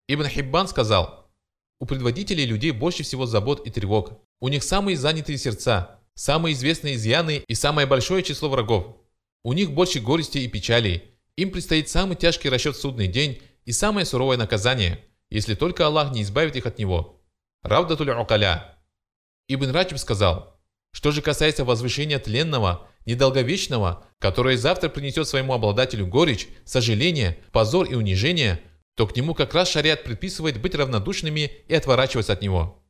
Ибн 0.08 0.26
Хиббан 0.26 0.68
сказал, 0.68 1.30
«У 1.78 1.86
предводителей 1.86 2.46
людей 2.46 2.70
больше 2.70 3.02
всего 3.02 3.26
забот 3.26 3.66
и 3.66 3.70
тревог. 3.70 4.22
У 4.40 4.48
них 4.48 4.64
самые 4.64 4.96
занятые 4.96 5.36
сердца, 5.36 6.00
самые 6.14 6.54
известные 6.54 6.94
изъяны 6.94 7.44
и 7.46 7.54
самое 7.54 7.86
большое 7.86 8.22
число 8.22 8.48
врагов. 8.48 8.99
У 9.43 9.55
них 9.55 9.72
больше 9.72 10.01
горести 10.01 10.38
и 10.38 10.49
печали. 10.49 11.16
Им 11.36 11.51
предстоит 11.51 11.88
самый 11.88 12.16
тяжкий 12.16 12.51
расчет 12.51 12.76
судный 12.76 13.07
день 13.07 13.41
и 13.64 13.72
самое 13.72 14.05
суровое 14.05 14.36
наказание, 14.36 15.03
если 15.30 15.55
только 15.55 15.86
Аллах 15.86 16.12
не 16.12 16.22
избавит 16.22 16.57
их 16.57 16.66
от 16.66 16.78
него. 16.78 17.22
Равдатуль 17.62 18.11
Укаля. 18.11 18.78
Ибн 19.49 19.70
Раджиб 19.70 19.99
сказал, 19.99 20.61
что 20.93 21.11
же 21.11 21.22
касается 21.22 21.64
возвышения 21.64 22.18
тленного, 22.18 22.88
недолговечного, 23.07 24.07
которое 24.18 24.59
завтра 24.59 24.91
принесет 24.91 25.26
своему 25.26 25.55
обладателю 25.55 26.07
горечь, 26.07 26.49
сожаление, 26.64 27.38
позор 27.53 27.86
и 27.86 27.95
унижение, 27.95 28.61
то 28.95 29.07
к 29.07 29.16
нему 29.16 29.34
как 29.34 29.55
раз 29.55 29.70
шариат 29.70 30.05
предписывает 30.05 30.61
быть 30.61 30.74
равнодушными 30.74 31.51
и 31.66 31.74
отворачиваться 31.74 32.34
от 32.34 32.43
него. 32.43 32.84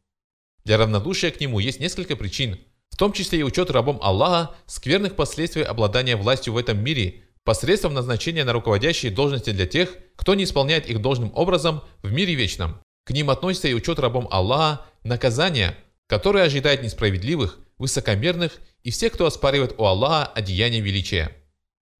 Для 0.64 0.78
равнодушия 0.78 1.30
к 1.30 1.40
нему 1.40 1.60
есть 1.60 1.78
несколько 1.78 2.16
причин– 2.16 2.58
том 3.00 3.14
числе 3.14 3.38
и 3.38 3.42
учет 3.42 3.70
рабом 3.70 3.98
Аллаха 4.02 4.54
скверных 4.66 5.16
последствий 5.16 5.62
обладания 5.62 6.16
властью 6.16 6.52
в 6.52 6.58
этом 6.58 6.84
мире 6.84 7.22
посредством 7.44 7.94
назначения 7.94 8.44
на 8.44 8.52
руководящие 8.52 9.10
должности 9.10 9.52
для 9.52 9.66
тех, 9.66 9.96
кто 10.16 10.34
не 10.34 10.44
исполняет 10.44 10.86
их 10.86 11.00
должным 11.00 11.32
образом 11.34 11.80
в 12.02 12.12
мире 12.12 12.34
вечном. 12.34 12.78
К 13.06 13.12
ним 13.12 13.30
относится 13.30 13.68
и 13.68 13.72
учет 13.72 13.98
рабом 14.00 14.28
Аллаха 14.30 14.84
наказания, 15.02 15.78
которое 16.08 16.44
ожидает 16.44 16.82
несправедливых, 16.82 17.58
высокомерных 17.78 18.58
и 18.82 18.90
всех, 18.90 19.14
кто 19.14 19.24
оспаривает 19.24 19.76
у 19.78 19.84
Аллаха 19.86 20.26
одеяние 20.26 20.82
величия. 20.82 21.34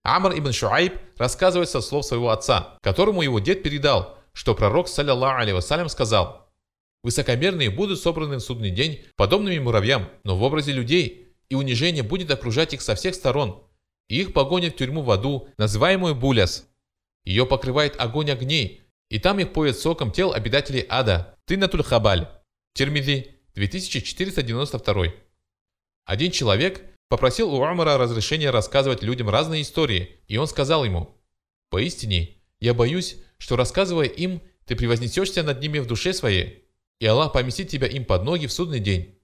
Амр 0.04 0.38
ибн 0.38 0.52
Шуайб 0.52 1.00
рассказывает 1.16 1.70
со 1.70 1.80
слов 1.80 2.04
своего 2.04 2.28
отца, 2.28 2.76
которому 2.82 3.22
его 3.22 3.40
дед 3.40 3.62
передал, 3.62 4.18
что 4.34 4.54
пророк, 4.54 4.86
саллиллаху 4.86 5.40
алейhi 5.40 5.88
сказал– 5.88 6.39
Высокомерные 7.02 7.70
будут 7.70 8.00
собраны 8.00 8.36
в 8.36 8.40
судный 8.40 8.70
день 8.70 9.04
подобными 9.16 9.58
муравьям, 9.58 10.10
но 10.24 10.36
в 10.36 10.42
образе 10.42 10.72
людей, 10.72 11.28
и 11.48 11.54
унижение 11.54 12.02
будет 12.02 12.30
окружать 12.30 12.74
их 12.74 12.82
со 12.82 12.94
всех 12.94 13.14
сторон. 13.14 13.64
И 14.08 14.20
их 14.20 14.32
погонят 14.32 14.74
в 14.74 14.76
тюрьму 14.76 15.02
в 15.02 15.10
аду, 15.10 15.48
называемую 15.56 16.14
Буляс. 16.14 16.66
Ее 17.24 17.46
покрывает 17.46 17.98
огонь 17.98 18.30
огней, 18.30 18.82
и 19.08 19.18
там 19.18 19.38
их 19.38 19.52
поят 19.52 19.78
соком 19.78 20.12
тел 20.12 20.32
обитателей 20.32 20.84
ада, 20.88 21.36
Тынатуль 21.46 21.82
Хабаль, 21.82 22.28
Термиди, 22.74 23.36
2492. 23.54 25.06
Один 26.04 26.30
человек 26.30 26.82
попросил 27.08 27.52
у 27.52 27.58
Умара 27.58 27.98
разрешения 27.98 28.50
рассказывать 28.50 29.02
людям 29.02 29.28
разные 29.28 29.62
истории, 29.62 30.20
и 30.28 30.36
он 30.36 30.46
сказал 30.46 30.84
ему, 30.84 31.16
«Поистине, 31.70 32.40
я 32.60 32.74
боюсь, 32.74 33.16
что 33.38 33.56
рассказывая 33.56 34.06
им, 34.06 34.42
ты 34.66 34.76
превознесешься 34.76 35.42
над 35.42 35.60
ними 35.60 35.80
в 35.80 35.86
душе 35.86 36.12
своей, 36.12 36.59
и 37.00 37.06
Аллах 37.06 37.32
поместит 37.32 37.68
тебя 37.68 37.88
им 37.88 38.04
под 38.04 38.22
ноги 38.22 38.46
в 38.46 38.52
судный 38.52 38.78
день». 38.78 39.18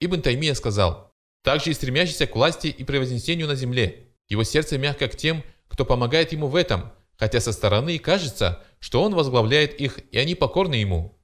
Ибн 0.00 0.20
Таймия 0.20 0.54
сказал, 0.54 1.12
«Также 1.42 1.70
и 1.70 1.74
стремящийся 1.74 2.26
к 2.26 2.34
власти 2.34 2.66
и 2.66 2.82
превознесению 2.82 3.46
на 3.46 3.54
земле, 3.54 4.08
его 4.28 4.42
сердце 4.42 4.78
мягко 4.78 5.06
к 5.08 5.16
тем, 5.16 5.44
кто 5.68 5.84
помогает 5.84 6.32
ему 6.32 6.48
в 6.48 6.56
этом, 6.56 6.92
хотя 7.16 7.40
со 7.40 7.52
стороны 7.52 7.98
кажется, 7.98 8.62
что 8.78 9.02
он 9.02 9.14
возглавляет 9.14 9.78
их, 9.80 10.00
и 10.10 10.18
они 10.18 10.34
покорны 10.34 10.74
ему. 10.74 11.18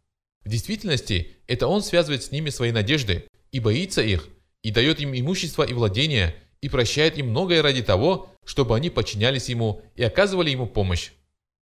В 0.45 0.49
действительности, 0.49 1.37
это 1.47 1.67
он 1.67 1.83
связывает 1.83 2.23
с 2.23 2.31
ними 2.31 2.51
свои 2.51 2.71
надежды 2.71 3.25
и 3.51 3.61
боится 3.61 4.03
их, 4.03 4.29
и 4.63 4.71
дает 4.71 5.01
им 5.01 5.19
имущество 5.19 5.63
и 5.63 5.73
владение, 5.73 6.37
и 6.61 6.69
прощает 6.69 7.19
им 7.19 7.31
многое 7.31 7.63
ради 7.63 7.83
того, 7.83 8.31
чтобы 8.45 8.77
они 8.77 8.91
подчинялись 8.91 9.49
ему 9.49 9.83
и 9.97 10.03
оказывали 10.03 10.51
ему 10.51 10.67
помощь. 10.67 11.11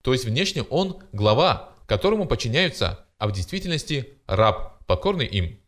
То 0.03 0.13
есть 0.13 0.25
внешне 0.25 0.63
он– 0.63 1.03
глава, 1.13 1.75
которому 1.87 2.27
подчиняются, 2.27 3.07
а 3.23 3.29
в 3.29 3.31
действительности– 3.31 4.09
раб, 4.27 4.85
покорный 4.87 5.27
им. 5.27 5.61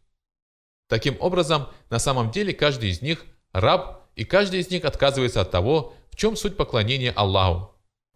Таким 0.88 1.16
образом, 1.20 1.68
на 1.88 2.00
самом 2.00 2.32
деле 2.32 2.52
каждый 2.52 2.90
из 2.90 3.00
них– 3.00 3.24
раб, 3.52 4.08
и 4.16 4.24
каждый 4.24 4.58
из 4.58 4.70
них 4.70 4.84
отказывается 4.84 5.40
от 5.40 5.52
того, 5.52 5.94
в 6.10 6.16
чем 6.16 6.34
суть 6.34 6.56
поклонения 6.56 7.12
Аллаху. 7.12 7.72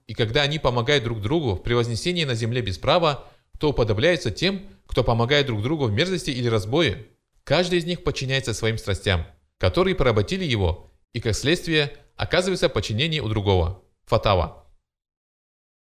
И 0.09 0.15
когда 0.15 0.43
они 0.43 0.59
помогают 0.59 1.05
друг 1.05 1.21
другу 1.21 1.53
в 1.55 1.63
превознесении 1.63 2.25
на 2.25 2.35
земле 2.35 2.63
без 2.63 2.79
права, 2.79 3.29
то 3.61 3.71
уподобляются 3.71 4.33
тем, 4.33 4.67
кто 4.89 5.05
помогает 5.05 5.47
друг 5.47 5.63
другу 5.63 5.85
в 5.85 5.93
мерзости 5.93 6.31
или 6.31 6.49
разбое. 6.49 7.07
Каждый 7.45 7.79
из 7.79 7.85
них 7.85 8.03
подчиняется 8.03 8.55
своим 8.55 8.77
страстям, 8.77 9.25
которые 9.59 9.95
поработили 9.95 10.45
его, 10.45 10.91
и 11.13 11.21
как 11.21 11.37
следствие 11.37 11.97
оказывается 12.17 12.69
подчинение 12.69 13.23
у 13.23 13.29
другого. 13.29 13.85
Фатава. 14.07 14.67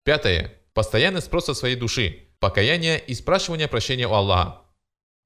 Пятое. 0.04 0.56
Постоянный 0.74 1.22
спрос 1.22 1.46
со 1.46 1.54
своей 1.54 1.78
души, 1.78 2.29
покаяние 2.40 3.00
и 3.00 3.14
спрашивание 3.14 3.68
прощения 3.68 4.08
у 4.08 4.14
Аллаха. 4.14 4.62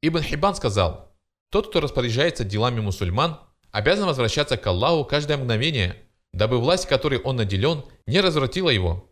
Ибн 0.01 0.21
Хибан 0.21 0.55
сказал, 0.55 1.11
«Тот, 1.49 1.69
кто 1.69 1.79
распоряжается 1.79 2.43
делами 2.43 2.79
мусульман, 2.79 3.39
обязан 3.71 4.07
возвращаться 4.07 4.57
к 4.57 4.67
Аллаху 4.67 5.05
каждое 5.05 5.37
мгновение, 5.37 5.95
дабы 6.33 6.59
власть, 6.59 6.87
которой 6.87 7.19
он 7.19 7.37
наделен, 7.37 7.83
не 8.05 8.19
развратила 8.21 8.69
его. 8.69 9.09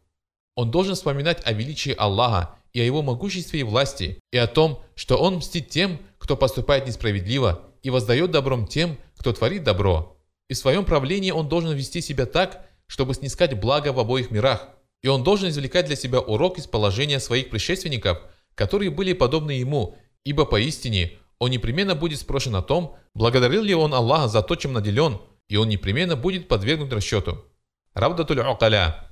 Он 0.56 0.72
должен 0.72 0.96
вспоминать 0.96 1.42
о 1.46 1.54
величии 1.54 1.96
Аллаха 1.98 2.56
и 2.74 2.82
о 2.82 2.84
его 2.84 3.02
могуществе 3.02 3.62
и 3.62 3.64
власти, 3.64 4.20
и 4.32 4.38
о 4.38 4.48
том, 4.48 4.84
что 4.96 5.18
он 5.18 5.36
мстит 5.36 5.70
тем, 5.70 6.00
кто 6.18 6.36
поступает 6.36 6.88
несправедливо, 6.88 7.62
и 7.84 7.90
воздает 7.90 8.32
добром 8.32 8.68
тем, 8.68 8.98
кто 9.18 9.34
творит 9.34 9.64
добро. 9.64 10.18
И 10.50 10.54
в 10.54 10.58
своем 10.58 10.86
правлении 10.86 11.32
он 11.32 11.48
должен 11.48 11.74
вести 11.74 12.02
себя 12.02 12.26
так, 12.26 12.66
чтобы 12.88 13.14
снискать 13.14 13.60
благо 13.60 13.94
в 13.94 14.00
обоих 14.00 14.32
мирах. 14.32 14.68
И 15.04 15.08
он 15.08 15.24
должен 15.24 15.50
извлекать 15.50 15.88
для 15.88 15.96
себя 15.96 16.20
урок 16.20 16.58
из 16.58 16.68
положения 16.68 17.20
своих 17.20 17.50
предшественников, 17.50 18.20
которые 18.56 18.92
были 18.92 19.14
подобны 19.14 19.52
ему, 19.52 19.98
ибо 20.24 20.46
поистине 20.46 21.18
он 21.40 21.50
непременно 21.50 21.96
будет 21.96 22.20
спрошен 22.20 22.56
о 22.56 22.62
том, 22.62 22.98
благодарил 23.16 23.64
ли 23.64 23.74
он 23.74 23.94
Аллаха 23.96 24.28
за 24.28 24.44
то, 24.44 24.56
чем 24.56 24.74
наделен, 24.74 25.20
и 25.50 25.58
он 25.58 25.70
непременно 25.70 26.16
будет 26.16 26.48
подвергнут 26.48 26.94
расчету. 26.94 27.46
Равдатуль 27.94 28.42
Окаля. 28.42 29.12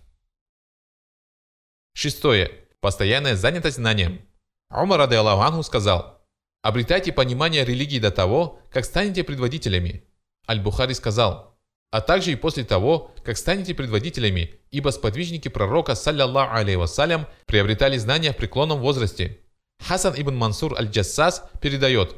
Шестое. 1.93 2.51
Постоянная 2.79 3.35
занятость 3.35 3.77
знанием. 3.77 4.21
Умар 4.69 4.99
Раде 4.99 5.17
Аллаху 5.17 5.63
сказал, 5.63 6.21
«Обретайте 6.61 7.11
понимание 7.11 7.65
религии 7.65 7.99
до 7.99 8.11
того, 8.11 8.59
как 8.71 8.85
станете 8.85 9.23
предводителями». 9.23 10.03
Аль-Бухари 10.47 10.93
сказал, 10.93 11.48
«А 11.91 12.01
также 12.01 12.31
и 12.31 12.35
после 12.35 12.63
того, 12.63 13.13
как 13.23 13.37
станете 13.37 13.73
предводителями, 13.73 14.59
ибо 14.71 14.89
сподвижники 14.89 15.47
пророка, 15.47 15.95
саллиллаху 15.95 16.55
алейhi 16.55 16.77
вассалям, 16.77 17.27
приобретали 17.45 17.97
знания 17.97 18.31
в 18.31 18.37
преклонном 18.37 18.79
возрасте». 18.79 19.39
Хасан 19.79 20.13
ибн 20.17 20.35
Мансур 20.35 20.77
аль-Джассас 20.77 21.43
передает, 21.61 22.15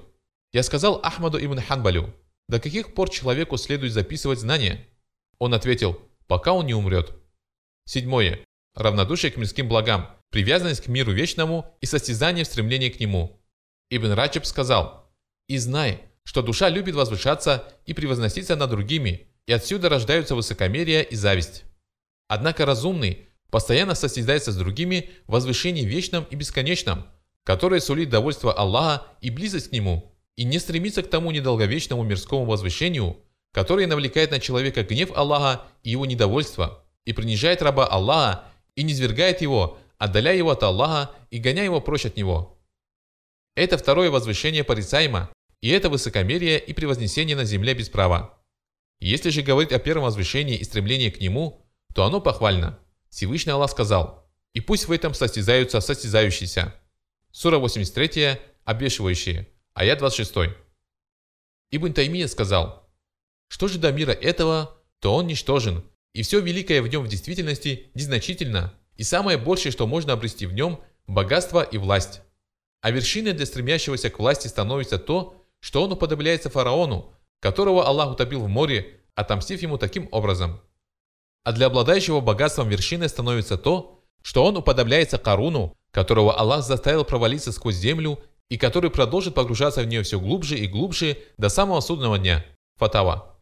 «Я 0.51 0.63
сказал 0.63 0.99
Ахмаду 1.03 1.37
ибн 1.43 1.59
Ханбалю, 1.61 2.13
до 2.51 2.59
каких 2.59 2.93
пор 2.93 3.09
человеку 3.09 3.55
следует 3.55 3.93
записывать 3.93 4.39
знания? 4.39 4.85
Он 5.39 5.53
ответил, 5.53 6.01
пока 6.27 6.51
он 6.51 6.65
не 6.65 6.73
умрет. 6.73 7.15
Седьмое. 7.85 8.41
Равнодушие 8.75 9.31
к 9.31 9.37
мирским 9.37 9.69
благам, 9.69 10.09
привязанность 10.31 10.83
к 10.83 10.87
миру 10.89 11.13
вечному 11.13 11.73
и 11.79 11.85
состязание 11.85 12.43
в 12.43 12.47
стремлении 12.47 12.89
к 12.89 12.99
нему. 12.99 13.41
Ибн 13.89 14.11
Раджаб 14.11 14.45
сказал, 14.45 15.09
«И 15.47 15.57
знай, 15.57 16.01
что 16.25 16.41
душа 16.41 16.67
любит 16.67 16.93
возвышаться 16.93 17.73
и 17.85 17.93
превозноситься 17.93 18.57
над 18.57 18.69
другими, 18.69 19.29
и 19.47 19.53
отсюда 19.53 19.89
рождаются 19.89 20.35
высокомерие 20.35 21.03
и 21.03 21.15
зависть. 21.15 21.63
Однако 22.27 22.65
разумный 22.65 23.27
постоянно 23.49 23.95
состязается 23.95 24.51
с 24.51 24.55
другими 24.55 25.09
в 25.27 25.33
возвышении 25.33 25.83
вечном 25.83 26.25
и 26.29 26.35
бесконечном, 26.35 27.05
которое 27.43 27.81
сулит 27.81 28.09
довольство 28.09 28.53
Аллаха 28.53 29.05
и 29.19 29.29
близость 29.29 29.69
к 29.69 29.71
Нему 29.71 30.15
и 30.37 30.43
не 30.43 30.59
стремится 30.59 31.03
к 31.03 31.09
тому 31.09 31.31
недолговечному 31.31 32.03
мирскому 32.03 32.45
возвышению, 32.45 33.17
которое 33.51 33.87
навлекает 33.87 34.31
на 34.31 34.39
человека 34.39 34.83
гнев 34.83 35.11
Аллаха 35.15 35.63
и 35.83 35.91
его 35.91 36.05
недовольство, 36.05 36.85
и 37.05 37.13
принижает 37.13 37.61
раба 37.61 37.85
Аллаха 37.85 38.45
и 38.75 38.83
низвергает 38.83 39.41
его, 39.41 39.77
отдаляя 39.97 40.37
его 40.37 40.51
от 40.51 40.63
Аллаха 40.63 41.11
и 41.29 41.39
гоняя 41.39 41.65
его 41.65 41.81
прочь 41.81 42.05
от 42.05 42.15
него. 42.15 42.57
Это 43.55 43.77
второе 43.77 44.09
возвышение 44.09 44.63
порицаемо, 44.63 45.29
и 45.59 45.69
это 45.69 45.89
высокомерие 45.89 46.59
и 46.59 46.73
превознесение 46.73 47.35
на 47.35 47.43
земле 47.43 47.73
без 47.73 47.89
права. 47.89 48.40
Если 49.01 49.31
же 49.31 49.41
говорить 49.41 49.71
о 49.71 49.79
первом 49.79 50.03
возвышении 50.03 50.55
и 50.55 50.63
стремлении 50.63 51.09
к 51.09 51.19
нему, 51.19 51.65
то 51.95 52.05
оно 52.05 52.21
похвально. 52.21 52.79
Всевышний 53.09 53.51
Аллах 53.51 53.71
сказал, 53.71 54.29
«И 54.53 54.61
пусть 54.61 54.87
в 54.87 54.91
этом 54.91 55.15
состязаются 55.15 55.81
состязающиеся». 55.81 56.75
Сура 57.31 57.57
83, 57.57 58.37
обвешивающие. 58.63 59.49
Аят 59.73 59.99
26. 59.99 60.55
Ибн 61.71 61.93
Таймия 61.93 62.27
сказал, 62.27 62.89
что 63.47 63.67
же 63.67 63.79
до 63.79 63.91
мира 63.91 64.11
этого, 64.11 64.77
то 64.99 65.15
он 65.15 65.25
ничтожен, 65.25 65.83
и 66.13 66.21
все 66.21 66.39
великое 66.39 66.81
в 66.81 66.87
нем 66.87 67.03
в 67.03 67.07
действительности 67.07 67.89
незначительно, 67.95 68.73
и 68.97 69.03
самое 69.03 69.37
большее, 69.37 69.71
что 69.71 69.87
можно 69.87 70.13
обрести 70.13 70.45
в 70.45 70.53
нем– 70.53 70.83
богатство 71.07 71.63
и 71.63 71.77
власть. 71.77 72.21
А 72.81 72.91
вершиной 72.91 73.33
для 73.33 73.45
стремящегося 73.45 74.09
к 74.09 74.19
власти 74.19 74.47
становится 74.47 74.99
то, 74.99 75.43
что 75.59 75.83
он 75.83 75.91
уподобляется 75.91 76.49
фараону, 76.49 77.15
которого 77.41 77.85
Аллах 77.85 78.11
утопил 78.11 78.41
в 78.41 78.47
море, 78.47 79.01
отомстив 79.15 79.61
ему 79.61 79.77
таким 79.77 80.07
образом. 80.11 80.61
А 81.43 81.51
для 81.51 81.65
обладающего 81.65 82.21
богатством 82.21 82.69
вершиной 82.69 83.09
становится 83.09 83.57
то, 83.57 84.03
что 84.21 84.45
он 84.45 84.55
уподобляется 84.57 85.17
Каруну, 85.17 85.75
которого 85.89 86.37
Аллах 86.37 86.63
заставил 86.63 87.03
провалиться 87.03 87.51
сквозь 87.51 87.75
землю 87.75 88.23
и 88.49 88.57
который 88.57 88.91
продолжит 88.91 89.33
погружаться 89.33 89.81
в 89.81 89.87
нее 89.87 90.03
все 90.03 90.19
глубже 90.19 90.57
и 90.57 90.67
глубже 90.67 91.17
до 91.37 91.49
самого 91.49 91.81
судного 91.81 92.19
дня. 92.19 92.45
Фатава. 92.77 93.39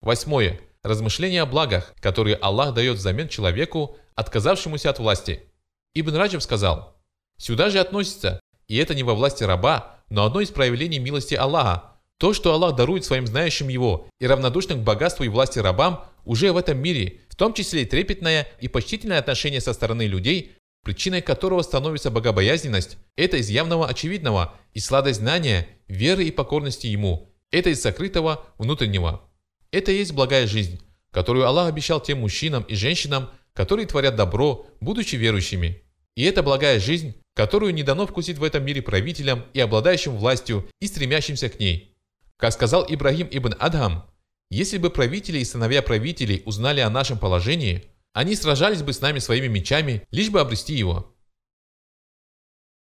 Восьмое. 0.00 0.60
Размышления 0.82 1.42
о 1.42 1.46
благах, 1.46 1.94
которые 2.00 2.36
Аллах 2.36 2.74
дает 2.74 2.96
взамен 2.96 3.28
человеку, 3.28 3.96
отказавшемуся 4.14 4.90
от 4.90 4.98
власти. 4.98 5.50
Ибн 5.94 6.16
Раджаб 6.16 6.42
сказал, 6.42 6.96
«Сюда 7.38 7.70
же 7.70 7.80
относится, 7.80 8.40
и 8.66 8.76
это 8.76 8.94
не 8.94 9.02
во 9.02 9.14
власти 9.14 9.44
раба, 9.44 10.02
но 10.10 10.24
одно 10.24 10.40
из 10.40 10.50
проявлений 10.50 10.98
милости 10.98 11.34
Аллаха, 11.34 11.93
то, 12.18 12.32
что 12.32 12.52
Аллах 12.52 12.76
дарует 12.76 13.04
своим 13.04 13.26
знающим 13.26 13.68
Его 13.68 14.08
и 14.20 14.26
равнодушным 14.26 14.80
к 14.80 14.84
богатству 14.84 15.24
и 15.24 15.28
власти 15.28 15.58
рабам 15.58 16.04
уже 16.24 16.52
в 16.52 16.56
этом 16.56 16.78
мире, 16.78 17.20
в 17.28 17.36
том 17.36 17.54
числе 17.54 17.82
и 17.82 17.86
трепетное 17.86 18.48
и 18.60 18.68
почтительное 18.68 19.18
отношение 19.18 19.60
со 19.60 19.72
стороны 19.72 20.06
людей, 20.06 20.52
причиной 20.84 21.22
которого 21.22 21.62
становится 21.62 22.10
богобоязненность, 22.10 22.98
это 23.16 23.38
из 23.38 23.48
явного 23.48 23.88
очевидного, 23.88 24.54
и 24.72 24.80
сладость 24.80 25.20
знания, 25.20 25.66
веры 25.88 26.24
и 26.24 26.30
покорности 26.30 26.86
Ему, 26.86 27.30
это 27.50 27.70
из 27.70 27.80
сокрытого 27.80 28.46
внутреннего. 28.58 29.22
Это 29.70 29.90
есть 29.90 30.12
благая 30.12 30.46
жизнь, 30.46 30.80
которую 31.10 31.46
Аллах 31.46 31.68
обещал 31.68 32.00
тем 32.00 32.20
мужчинам 32.20 32.62
и 32.64 32.74
женщинам, 32.74 33.30
которые 33.54 33.86
творят 33.86 34.16
добро, 34.16 34.66
будучи 34.80 35.16
верующими. 35.16 35.82
И 36.16 36.24
это 36.24 36.42
благая 36.42 36.78
жизнь, 36.78 37.14
которую 37.34 37.74
не 37.74 37.82
дано 37.82 38.06
вкусить 38.06 38.38
в 38.38 38.44
этом 38.44 38.64
мире 38.64 38.82
правителям 38.82 39.44
и 39.52 39.60
обладающим 39.60 40.16
властью 40.16 40.68
и 40.80 40.86
стремящимся 40.86 41.48
к 41.48 41.58
ней. 41.58 41.93
Как 42.36 42.52
сказал 42.52 42.84
Ибрагим 42.88 43.28
ибн 43.30 43.54
Адхам, 43.58 44.10
если 44.50 44.78
бы 44.78 44.90
правители 44.90 45.38
и 45.38 45.44
сыновья 45.44 45.82
правителей 45.82 46.42
узнали 46.46 46.80
о 46.80 46.90
нашем 46.90 47.18
положении– 47.18 47.84
они 48.14 48.36
сражались 48.36 48.82
бы 48.82 48.92
с 48.92 49.00
нами 49.00 49.18
своими 49.18 49.48
мечами, 49.48 50.06
лишь 50.12 50.30
бы 50.30 50.40
обрести 50.40 50.72
его. 50.72 51.12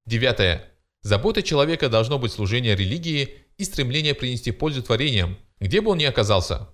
Девятое. 0.07 0.73
Забота 1.03 1.43
человека 1.43 1.89
должно 1.89 2.21
быть 2.21 2.33
служение 2.33 2.77
религии 2.77 3.45
и 3.57 3.65
стремление 3.65 4.15
принести 4.15 4.53
пользу 4.53 4.83
творениям, 4.83 5.37
где 5.59 5.81
бы 5.81 5.91
он 5.91 5.99
ни 5.99 6.05
оказался. 6.05 6.69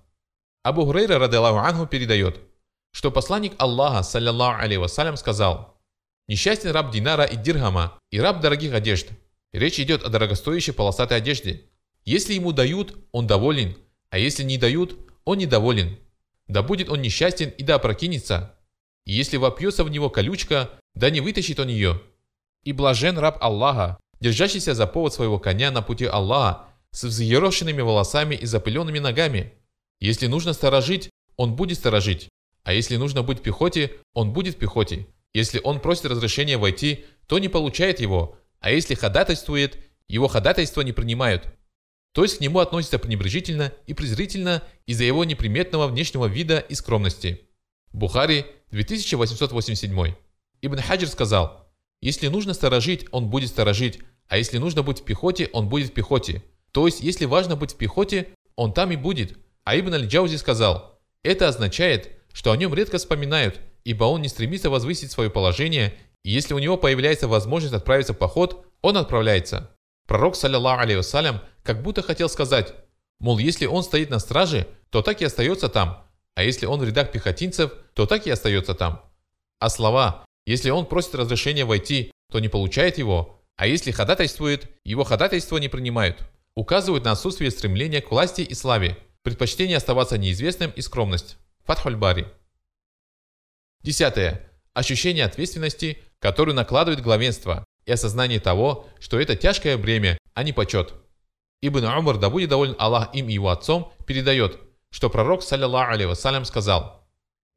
Абу 0.63 0.85
Хурейра, 0.85 1.17
радаллаху 1.17 1.57
анху, 1.57 1.87
передает, 1.87 2.39
что 2.91 3.11
посланник 3.11 3.53
Аллаха, 3.57 4.03
саллиллаху 4.03 4.61
алейhi 4.61 4.79
вассалям, 4.79 5.17
сказал, 5.17 5.81
Несчастен 6.27 6.71
раб 6.71 6.91
Динара 6.91 7.23
и 7.23 7.35
Дирхама, 7.35 7.99
и 8.11 8.19
раб 8.19 8.41
дорогих 8.41 8.73
одежд. 8.73 9.09
Речь 9.53 9.79
идет 9.79 10.03
о 10.03 10.09
дорогостоящей 10.09 10.73
полосатой 10.73 11.17
одежде. 11.17 11.69
Если 12.05 12.33
ему 12.33 12.51
дают, 12.51 12.95
он 13.11 13.27
доволен, 13.27 13.75
а 14.09 14.19
если 14.19 14.43
не 14.43 14.57
дают, 14.57 14.97
он 15.23 15.39
недоволен. 15.39 15.97
Да 16.47 16.61
будет 16.61 16.89
он 16.89 17.01
несчастен 17.01 17.49
и 17.49 17.63
да 17.63 17.75
опрокинется. 17.75 18.55
И 19.05 19.13
если 19.13 19.37
вопьется 19.37 19.83
в 19.83 19.89
него 19.89 20.09
колючка, 20.09 20.69
да 20.93 21.09
не 21.09 21.21
вытащит 21.21 21.59
он 21.59 21.67
ее. 21.67 22.01
И 22.63 22.71
блажен 22.71 23.17
раб 23.17 23.37
Аллаха, 23.41 23.97
держащийся 24.19 24.75
за 24.75 24.87
повод 24.87 25.13
своего 25.13 25.39
коня 25.39 25.71
на 25.71 25.81
пути 25.81 26.05
Аллаха, 26.05 26.67
с 26.91 27.03
взъерошенными 27.03 27.81
волосами 27.81 28.35
и 28.35 28.45
запыленными 28.45 28.99
ногами. 28.99 29.53
Если 29.99 30.27
нужно 30.27 30.53
сторожить, 30.53 31.09
он 31.35 31.55
будет 31.55 31.77
сторожить. 31.77 32.29
А 32.63 32.73
если 32.73 32.95
нужно 32.95 33.21
быть 33.21 33.39
в 33.39 33.41
пехоте, 33.41 33.91
он 34.13 34.31
будет 34.31 34.55
в 34.55 34.57
пехоте. 34.59 35.07
Если 35.33 35.59
он 35.63 35.79
просит 35.81 36.05
разрешения 36.05 36.57
войти, 36.57 37.05
то 37.27 37.39
не 37.39 37.49
получает 37.49 37.99
его, 37.99 38.37
а 38.59 38.71
если 38.71 38.95
ходатайствует, 38.95 39.77
его 40.07 40.27
ходатайство 40.27 40.81
не 40.81 40.93
принимают. 40.93 41.53
То 42.15 42.23
есть 42.23 42.37
к 42.37 42.39
нему 42.39 42.59
относятся 42.59 42.97
пренебрежительно 42.97 43.73
и 43.87 43.93
презрительно 43.93 44.63
из-за 44.85 45.03
его 45.03 45.25
неприметного 45.25 45.87
внешнего 45.87 46.27
вида 46.27 46.59
и 46.59 46.73
скромности. 46.73 47.41
Бухари, 47.91 48.45
2887. 48.71 50.13
Ибн 50.61 50.79
Хаджир 50.79 51.09
сказал, 51.09 51.67
если 52.01 52.29
нужно 52.29 52.53
сторожить, 52.53 53.05
он 53.11 53.29
будет 53.29 53.49
сторожить, 53.49 53.99
а 54.29 54.37
если 54.37 54.59
нужно 54.59 54.81
быть 54.81 55.01
в 55.01 55.03
пехоте, 55.03 55.49
он 55.51 55.67
будет 55.67 55.89
в 55.89 55.93
пехоте. 55.93 56.41
То 56.71 56.85
есть, 56.85 57.01
если 57.01 57.25
важно 57.25 57.57
быть 57.57 57.73
в 57.73 57.77
пехоте, 57.77 58.29
он 58.55 58.71
там 58.71 58.93
и 58.93 58.95
будет. 58.95 59.37
А 59.65 59.77
Ибн 59.77 59.95
Аль-Джаузи 59.95 60.37
сказал, 60.37 60.97
это 61.21 61.49
означает, 61.49 62.11
что 62.31 62.53
о 62.53 62.57
нем 62.57 62.73
редко 62.73 62.97
вспоминают, 62.97 63.59
ибо 63.83 64.05
он 64.05 64.21
не 64.21 64.29
стремится 64.29 64.69
возвысить 64.69 65.11
свое 65.11 65.29
положение, 65.29 65.93
и 66.23 66.31
если 66.31 66.53
у 66.53 66.59
него 66.59 66.77
появляется 66.77 67.27
возможность 67.27 67.73
отправиться 67.73 68.13
в 68.13 68.17
поход, 68.17 68.65
он 68.81 68.95
отправляется. 68.95 69.74
Пророк, 70.05 70.35
саллиллаху 70.35 70.95
вассалям, 70.95 71.41
как 71.63 71.81
будто 71.81 72.01
хотел 72.01 72.29
сказать, 72.29 72.73
мол, 73.19 73.37
если 73.37 73.65
он 73.65 73.83
стоит 73.83 74.09
на 74.09 74.19
страже, 74.19 74.67
то 74.89 75.01
так 75.01 75.21
и 75.21 75.25
остается 75.25 75.69
там, 75.69 76.05
а 76.35 76.43
если 76.43 76.65
он 76.65 76.79
в 76.79 76.83
рядах 76.83 77.11
пехотинцев, 77.11 77.71
то 77.93 78.05
так 78.05 78.27
и 78.27 78.29
остается 78.29 78.75
там. 78.75 79.01
А 79.59 79.69
слова 79.69 80.25
«если 80.45 80.69
он 80.69 80.85
просит 80.85 81.15
разрешения 81.15 81.65
войти, 81.65 82.11
то 82.31 82.39
не 82.39 82.49
получает 82.49 82.97
его», 82.97 83.41
а 83.57 83.67
если 83.67 83.91
ходатайствует, 83.91 84.69
его 84.83 85.05
ходатайство 85.05 85.57
не 85.57 85.69
принимают, 85.69 86.19
указывают 86.55 87.05
на 87.05 87.13
отсутствие 87.13 87.51
стремления 87.51 88.01
к 88.01 88.11
власти 88.11 88.41
и 88.41 88.53
славе, 88.53 88.97
предпочтение 89.23 89.77
оставаться 89.77 90.17
неизвестным 90.17 90.71
и 90.71 90.81
скромность. 90.81 91.37
Фатхуль 91.63 91.95
Бари. 91.95 92.27
Десятое. 93.81 94.51
Ощущение 94.73 95.23
ответственности, 95.23 96.03
которую 96.19 96.53
накладывает 96.53 97.01
главенство, 97.01 97.63
и 97.85 97.91
осознание 97.91 98.39
того, 98.39 98.87
что 98.99 99.19
это 99.19 99.35
тяжкое 99.35 99.77
бремя, 99.77 100.17
а 100.33 100.43
не 100.43 100.53
почет. 100.53 100.93
Ибн 101.61 101.85
Умар, 101.85 102.17
да 102.17 102.29
будет 102.29 102.49
доволен 102.49 102.75
Аллах 102.77 103.13
им 103.13 103.29
и 103.29 103.33
его 103.33 103.49
отцом, 103.49 103.93
передает, 104.05 104.59
что 104.89 105.09
пророк, 105.09 105.43
саллиллаху 105.43 105.93
алейhi 105.93 106.07
вассалям, 106.07 106.45
сказал, 106.45 107.07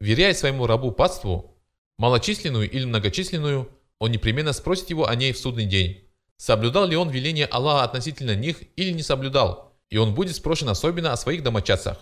«Веряя 0.01 0.33
своему 0.35 0.67
рабу 0.67 0.93
паству, 0.93 1.59
малочисленную 1.99 2.71
или 2.71 2.85
многочисленную, 2.85 3.69
он 3.99 4.13
непременно 4.13 4.53
спросит 4.53 4.91
его 4.91 5.09
о 5.09 5.15
ней 5.15 5.33
в 5.33 5.39
судный 5.39 5.67
день, 5.67 6.05
соблюдал 6.37 6.87
ли 6.87 6.97
он 6.97 7.11
веление 7.11 7.47
Аллаха 7.47 7.85
относительно 7.85 8.37
них 8.37 8.63
или 8.77 8.93
не 8.93 9.03
соблюдал, 9.03 9.77
и 9.91 9.97
он 9.97 10.15
будет 10.15 10.37
спрошен 10.37 10.69
особенно 10.69 11.13
о 11.13 11.17
своих 11.17 11.43
домочадцах». 11.43 11.99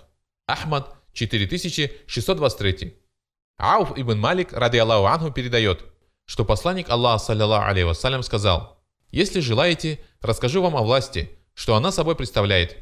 Ахмад, 0.46 0.94
4623. 1.12 2.94
Ауф 3.58 3.98
ибн 3.98 4.18
Малик, 4.18 4.52
ради 4.52 4.76
Аллаху 4.76 5.06
Анху, 5.06 5.32
передает, 5.32 5.84
что 6.26 6.44
посланник 6.44 6.90
Аллаха, 6.90 7.24
саллиллаху 7.24 7.70
алейhi 7.70 7.86
вассалям, 7.86 8.22
сказал, 8.22 8.78
«Если 9.10 9.40
желаете, 9.40 10.00
расскажу 10.20 10.60
вам 10.62 10.76
о 10.76 10.82
власти, 10.82 11.30
что 11.54 11.74
она 11.74 11.90
собой 11.90 12.16
представляет. 12.16 12.76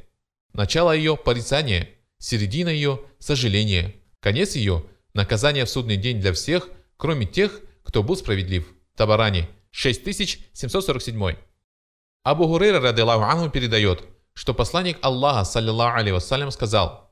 Начало 0.53 0.93
ее– 0.93 1.17
порицание, 1.25 1.91
середина 2.19 2.69
ее– 2.69 3.01
сожаление, 3.19 3.95
конец 4.21 4.57
ее– 4.57 4.85
наказание 5.15 5.65
в 5.65 5.71
судный 5.71 5.97
день 5.97 6.21
для 6.21 6.33
всех, 6.33 6.69
кроме 6.97 7.27
тех, 7.27 7.61
кто 7.85 8.03
был 8.03 8.17
справедлив». 8.17 8.67
Табарани, 8.97 9.49
6747. 9.71 11.37
Абу 12.23 12.47
Хурейра, 12.47 12.81
ради 12.81 13.01
Аллаху 13.01 13.23
Анху, 13.23 13.51
передает, 13.51 14.03
что 14.33 14.55
посланник 14.55 14.99
Аллаха, 15.03 15.45
саллиллаху 15.45 15.99
алейhi 15.99 16.15
вассалям, 16.15 16.51
сказал– 16.51 17.03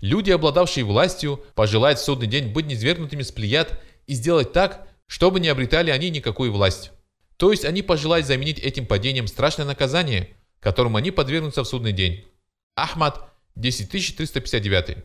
Люди, 0.00 0.30
обладавшие 0.30 0.84
властью, 0.84 1.44
пожелают 1.56 1.98
в 1.98 2.04
судный 2.04 2.28
день 2.28 2.52
быть 2.52 2.66
низвергнутыми 2.66 3.22
с 3.22 3.32
плеяд 3.32 3.82
и 4.06 4.14
сделать 4.14 4.52
так, 4.52 4.86
чтобы 5.08 5.40
не 5.40 5.48
обретали 5.48 5.90
они 5.90 6.10
никакую 6.10 6.52
власть. 6.52 6.92
То 7.36 7.50
есть 7.50 7.64
они 7.64 7.82
пожелают 7.82 8.26
заменить 8.26 8.58
этим 8.58 8.86
падением 8.86 9.26
страшное 9.26 9.66
наказание, 9.66 10.36
которому 10.60 10.98
они 10.98 11.10
подвергнутся 11.10 11.64
в 11.64 11.68
судный 11.68 11.92
день. 11.92 12.24
Ахмад, 12.76 13.28
10359. 13.56 14.98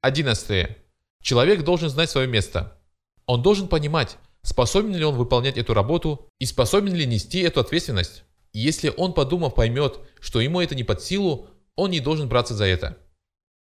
11. 0.00 0.76
Человек 1.22 1.62
должен 1.62 1.88
знать 1.88 2.10
свое 2.10 2.26
место. 2.26 2.80
Он 3.26 3.42
должен 3.42 3.68
понимать, 3.68 4.16
способен 4.42 4.94
ли 4.94 5.04
он 5.04 5.16
выполнять 5.16 5.58
эту 5.58 5.74
работу 5.74 6.28
и 6.38 6.46
способен 6.46 6.94
ли 6.94 7.06
нести 7.06 7.40
эту 7.40 7.60
ответственность. 7.60 8.24
Если 8.52 8.92
он, 8.96 9.12
подумав, 9.12 9.54
поймет, 9.54 10.00
что 10.20 10.40
ему 10.40 10.60
это 10.60 10.74
не 10.74 10.84
под 10.84 11.02
силу, 11.02 11.48
он 11.76 11.90
не 11.90 12.00
должен 12.00 12.28
браться 12.28 12.54
за 12.54 12.64
это. 12.64 12.96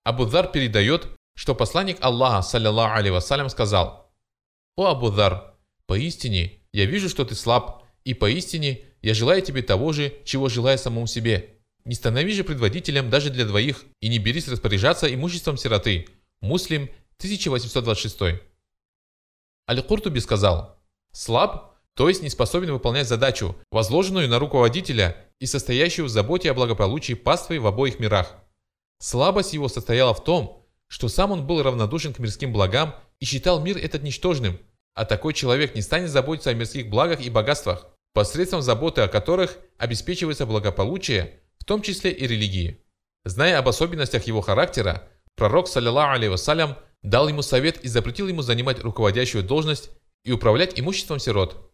Абу-Дар 0.04 0.52
передает, 0.52 1.08
что 1.36 1.56
посланник 1.56 1.98
Аллаха, 2.02 2.42
саллиллаху 2.42 3.00
алейhi 3.00 3.12
вассалям, 3.12 3.50
сказал, 3.50 4.05
«О 4.78 4.88
Абу-Дар, 4.88 5.56
поистине 5.86 6.60
я 6.74 6.86
вижу, 6.86 7.10
что 7.10 7.24
ты 7.24 7.36
слаб, 7.36 7.84
и 8.04 8.14
поистине 8.14 8.82
я 9.02 9.14
желаю 9.14 9.42
тебе 9.42 9.62
того 9.62 9.94
же, 9.94 10.14
чего 10.26 10.50
желаю 10.50 10.78
самому 10.78 11.08
себе. 11.08 11.58
Не 11.86 11.96
становись 11.96 12.36
же 12.36 12.44
предводителем 12.44 13.10
даже 13.10 13.30
для 13.30 13.46
двоих, 13.46 13.86
и 14.02 14.10
не 14.10 14.20
берись 14.20 14.48
распоряжаться 14.48 15.14
имуществом 15.14 15.58
сироты». 15.58 16.08
Муслим, 16.42 16.90
1826. 17.18 18.42
Аль-Куртуби 19.70 20.20
сказал, 20.20 20.78
«Слаб, 21.14 21.76
то 21.96 22.10
есть 22.10 22.22
не 22.22 22.30
способен 22.30 22.72
выполнять 22.72 23.08
задачу, 23.08 23.56
возложенную 23.72 24.28
на 24.28 24.38
руководителя 24.38 25.16
и 25.40 25.46
состоящую 25.46 26.06
в 26.06 26.10
заботе 26.10 26.52
о 26.52 26.54
благополучии 26.54 27.14
паствы 27.14 27.60
в 27.60 27.68
обоих 27.68 28.00
мирах. 28.00 28.36
Слабость 29.00 29.54
его 29.54 29.70
состояла 29.70 30.14
в 30.14 30.24
том, 30.24 30.66
что 30.88 31.08
сам 31.08 31.32
он 31.32 31.48
был 31.48 31.64
равнодушен 31.64 32.14
к 32.14 32.20
мирским 32.20 32.52
благам 32.52 32.96
и 33.20 33.26
считал 33.26 33.62
мир 33.62 33.78
этот 33.78 34.04
ничтожным, 34.04 34.60
а 34.94 35.06
такой 35.06 35.34
человек 35.34 35.76
не 35.76 35.82
станет 35.82 36.10
заботиться 36.10 36.50
о 36.50 36.54
мирских 36.54 36.90
благах 36.90 37.22
и 37.22 37.30
богатствах, 37.30 37.88
посредством 38.14 38.62
заботы 38.62 39.02
о 39.02 39.08
которых 39.08 39.58
обеспечивается 39.78 40.46
благополучие, 40.46 41.42
в 41.60 41.66
том 41.66 41.82
числе 41.82 42.12
и 42.12 42.28
религии. 42.28 42.80
Зная 43.26 43.58
об 43.58 43.68
особенностях 43.68 44.26
его 44.28 44.42
характера, 44.42 45.08
пророк, 45.36 45.68
саллиллаху 45.68 46.16
алейhi 46.16 46.30
вассалям, 46.30 46.78
дал 47.02 47.28
ему 47.28 47.42
совет 47.42 47.84
и 47.84 47.88
запретил 47.88 48.28
ему 48.28 48.42
занимать 48.42 48.80
руководящую 48.80 49.44
должность 49.44 49.90
и 50.24 50.32
управлять 50.32 50.80
имуществом 50.80 51.20
сирот. 51.20 51.72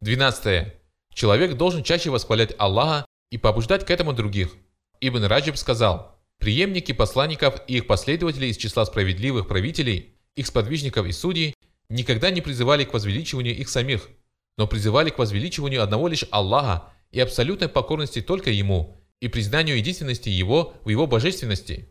12. 0.00 0.74
Человек 1.14 1.56
должен 1.56 1.82
чаще 1.82 2.10
восхвалять 2.10 2.54
Аллаха 2.58 3.06
и 3.30 3.38
побуждать 3.38 3.86
к 3.86 3.90
этому 3.90 4.12
других– 4.12 4.52
Ибн 5.06 5.24
Раджиб 5.24 5.58
сказал, 5.58 6.13
преемники 6.38 6.92
посланников 6.92 7.62
и 7.66 7.76
их 7.76 7.86
последователи 7.86 8.46
из 8.46 8.56
числа 8.56 8.84
справедливых 8.84 9.48
правителей, 9.48 10.14
их 10.36 10.46
сподвижников 10.46 11.06
и 11.06 11.12
судей, 11.12 11.54
никогда 11.88 12.30
не 12.30 12.40
призывали 12.40 12.84
к 12.84 12.92
возвеличиванию 12.92 13.56
их 13.56 13.68
самих, 13.68 14.08
но 14.56 14.66
призывали 14.66 15.10
к 15.10 15.18
возвеличиванию 15.18 15.82
одного 15.82 16.08
лишь 16.08 16.26
Аллаха 16.30 16.92
и 17.10 17.20
абсолютной 17.20 17.68
покорности 17.68 18.20
только 18.20 18.50
Ему 18.50 18.96
и 19.20 19.28
признанию 19.28 19.76
единственности 19.76 20.28
Его 20.28 20.74
в 20.84 20.90
Его 20.90 21.06
божественности. 21.06 21.88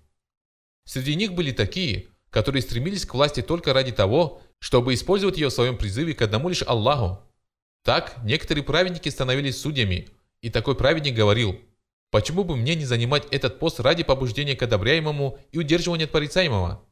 Среди 0.86 1.16
них 1.16 1.34
были 1.34 1.52
такие, 1.52 2.08
которые 2.30 2.62
стремились 2.62 3.06
к 3.06 3.14
власти 3.14 3.42
только 3.42 3.74
ради 3.74 3.92
того, 3.92 4.42
чтобы 4.60 4.94
использовать 4.94 5.38
ее 5.38 5.50
в 5.50 5.54
своем 5.54 5.78
призыве 5.78 6.14
к 6.14 6.22
одному 6.22 6.50
лишь 6.50 6.64
Аллаху. 6.64 7.22
Так, 7.84 8.16
некоторые 8.24 8.64
праведники 8.64 9.10
становились 9.10 9.60
судьями, 9.60 10.10
и 10.42 10.50
такой 10.50 10.76
праведник 10.76 11.16
говорил– 11.16 11.60
Почему 12.14 12.44
бы 12.44 12.56
мне 12.56 12.76
не 12.76 12.86
занимать 12.86 13.24
этот 13.32 13.58
пост 13.58 13.80
ради 13.80 14.04
побуждения 14.04 14.56
к 14.56 14.62
одобряемому 14.62 15.40
и 15.52 15.58
удерживания 15.58 16.06
от 16.06 16.12
порицаемого? 16.12 16.86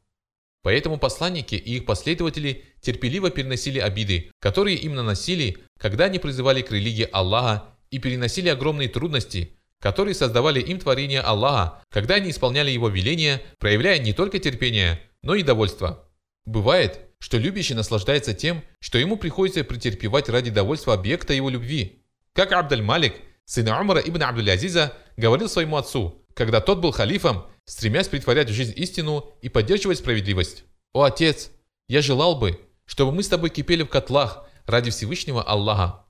Поэтому 0.64 0.98
посланники 0.98 1.54
и 1.54 1.76
их 1.76 1.86
последователи 1.86 2.64
терпеливо 2.80 3.30
переносили 3.30 3.78
обиды, 3.78 4.32
которые 4.40 4.78
им 4.78 4.96
наносили, 4.96 5.58
когда 5.78 6.06
они 6.06 6.18
призывали 6.18 6.60
к 6.60 6.72
религии 6.72 7.08
Аллаха 7.12 7.66
и 7.92 8.00
переносили 8.00 8.48
огромные 8.48 8.88
трудности, 8.88 9.56
которые 9.78 10.14
создавали 10.14 10.60
им 10.60 10.80
творение 10.80 11.20
Аллаха, 11.20 11.84
когда 11.90 12.16
они 12.16 12.30
исполняли 12.30 12.72
его 12.72 12.88
веления, 12.88 13.40
проявляя 13.60 14.00
не 14.00 14.12
только 14.12 14.40
терпение, 14.40 15.00
но 15.22 15.36
и 15.36 15.44
довольство. 15.44 16.04
Бывает, 16.46 16.98
что 17.20 17.38
любящий 17.38 17.74
наслаждается 17.74 18.34
тем, 18.34 18.64
что 18.80 18.98
ему 18.98 19.16
приходится 19.16 19.62
претерпевать 19.62 20.28
ради 20.28 20.50
довольства 20.50 20.94
объекта 20.94 21.32
его 21.32 21.48
любви. 21.48 22.02
Как 22.32 22.50
Абдаль-Малик– 22.50 23.14
сын 23.44 23.68
Умара 23.68 24.00
ибн 24.00 24.22
Абдуль-Азиза, 24.22 24.92
говорил 25.16 25.48
своему 25.48 25.76
отцу, 25.76 26.24
когда 26.34 26.60
тот 26.60 26.78
был 26.78 26.92
халифом, 26.92 27.46
стремясь 27.64 28.08
притворять 28.08 28.50
в 28.50 28.52
жизнь 28.52 28.72
истину 28.76 29.34
и 29.42 29.48
поддерживать 29.48 29.98
справедливость. 29.98 30.64
«О 30.92 31.04
отец, 31.04 31.50
я 31.88 32.02
желал 32.02 32.36
бы, 32.36 32.60
чтобы 32.86 33.12
мы 33.12 33.22
с 33.22 33.28
тобой 33.28 33.50
кипели 33.50 33.82
в 33.82 33.88
котлах 33.88 34.46
ради 34.66 34.90
Всевышнего 34.90 35.42
Аллаха. 35.42 36.04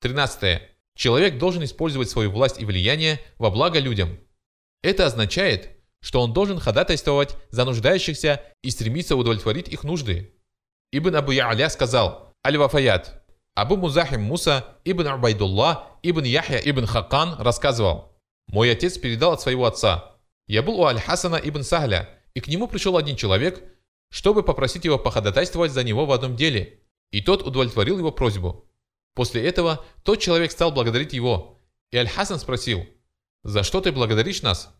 13. 0.00 0.62
Человек 0.94 1.38
должен 1.38 1.64
использовать 1.64 2.10
свою 2.10 2.30
власть 2.30 2.60
и 2.60 2.64
влияние 2.64 3.20
во 3.36 3.50
благо 3.50 3.78
людям. 3.78 4.18
Это 4.82 5.06
означает, 5.06 5.76
что 6.00 6.20
он 6.20 6.32
должен 6.32 6.58
ходатайствовать 6.58 7.36
за 7.50 7.64
нуждающихся 7.64 8.42
и 8.62 8.70
стремиться 8.70 9.16
удовлетворить 9.16 9.68
их 9.68 9.84
нужды. 9.84 10.34
Ибн 10.92 11.16
Абу 11.16 11.32
Я'ля 11.32 11.68
сказал, 11.68 12.32
Аль-Вафаят, 12.46 13.22
Абу 13.58 13.76
Музахим 13.76 14.22
Муса 14.22 14.78
ибн 14.84 15.08
Абайдулла 15.08 15.98
ибн 16.04 16.22
Яхья 16.22 16.58
ибн 16.58 16.86
Хакан 16.86 17.34
рассказывал, 17.40 18.16
«Мой 18.46 18.70
отец 18.70 18.98
передал 18.98 19.32
от 19.32 19.40
своего 19.40 19.66
отца. 19.66 20.14
Я 20.46 20.62
был 20.62 20.78
у 20.78 20.84
Аль-Хасана 20.84 21.40
ибн 21.42 21.64
Сахля, 21.64 22.08
и 22.34 22.40
к 22.40 22.46
нему 22.46 22.68
пришел 22.68 22.96
один 22.96 23.16
человек, 23.16 23.64
чтобы 24.10 24.44
попросить 24.44 24.84
его 24.84 24.96
походатайствовать 24.96 25.72
за 25.72 25.82
него 25.82 26.06
в 26.06 26.12
одном 26.12 26.36
деле, 26.36 26.84
и 27.10 27.20
тот 27.20 27.42
удовлетворил 27.42 27.98
его 27.98 28.12
просьбу. 28.12 28.70
После 29.16 29.44
этого 29.44 29.84
тот 30.04 30.20
человек 30.20 30.52
стал 30.52 30.70
благодарить 30.70 31.12
его, 31.12 31.60
и 31.90 31.96
Аль-Хасан 31.96 32.38
спросил, 32.38 32.86
«За 33.42 33.64
что 33.64 33.80
ты 33.80 33.90
благодаришь 33.90 34.42
нас?» 34.42 34.72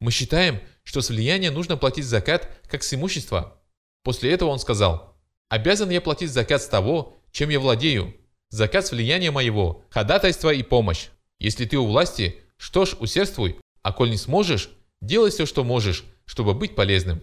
Мы 0.00 0.10
считаем, 0.12 0.62
что 0.82 1.02
с 1.02 1.10
влияния 1.10 1.50
нужно 1.50 1.76
платить 1.76 2.06
закат 2.06 2.50
как 2.68 2.84
с 2.84 2.94
имущества. 2.94 3.62
После 4.02 4.32
этого 4.32 4.48
он 4.48 4.60
сказал, 4.60 5.14
«Обязан 5.50 5.90
я 5.90 6.00
платить 6.00 6.30
закат 6.30 6.62
с 6.62 6.68
того, 6.68 7.18
чем 7.34 7.50
я 7.50 7.60
владею. 7.60 8.16
Закат 8.48 8.86
с 8.86 8.92
влияния 8.92 9.30
моего, 9.30 9.84
ходатайство 9.90 10.48
и 10.48 10.62
помощь. 10.62 11.08
Если 11.38 11.66
ты 11.66 11.76
у 11.76 11.84
власти, 11.84 12.40
что 12.56 12.86
ж, 12.86 12.94
усердствуй, 12.98 13.58
а 13.82 13.92
коль 13.92 14.08
не 14.08 14.16
сможешь, 14.16 14.70
делай 15.02 15.30
все, 15.30 15.44
что 15.44 15.62
можешь, 15.62 16.04
чтобы 16.24 16.54
быть 16.54 16.74
полезным». 16.74 17.22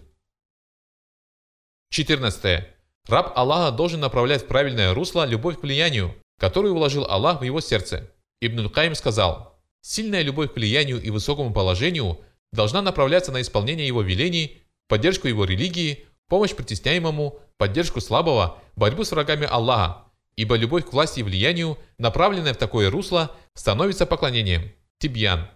14. 1.90 2.64
Раб 3.08 3.32
Аллаха 3.36 3.76
должен 3.76 3.98
направлять 3.98 4.44
в 4.44 4.46
правильное 4.46 4.94
русло 4.94 5.26
любовь 5.26 5.58
к 5.58 5.62
влиянию, 5.64 6.14
которую 6.38 6.74
вложил 6.74 7.04
Аллах 7.06 7.40
в 7.40 7.44
его 7.44 7.60
сердце. 7.60 8.08
Ибн 8.40 8.68
Каим 8.68 8.94
сказал, 8.94 9.60
«Сильная 9.80 10.22
любовь 10.22 10.52
к 10.52 10.56
влиянию 10.56 11.02
и 11.02 11.10
высокому 11.10 11.52
положению– 11.52 12.20
должна 12.52 12.82
направляться 12.82 13.32
на 13.32 13.40
исполнение 13.40 13.86
его 13.86 14.02
велений, 14.02 14.62
поддержку 14.88 15.26
его 15.26 15.44
религии, 15.44 16.06
помощь 16.28 16.54
притесняемому, 16.54 17.40
поддержку 17.62 18.00
слабого, 18.00 18.58
борьбу 18.74 19.04
с 19.04 19.12
врагами 19.12 19.46
Аллаха, 19.48 20.06
ибо 20.34 20.56
любовь 20.56 20.84
к 20.84 20.92
власти 20.92 21.20
и 21.20 21.22
влиянию, 21.22 21.78
направленная 21.96 22.54
в 22.54 22.56
такое 22.56 22.90
русло, 22.90 23.30
становится 23.54 24.04
поклонением. 24.04 24.72
Тибьян. 24.98 25.48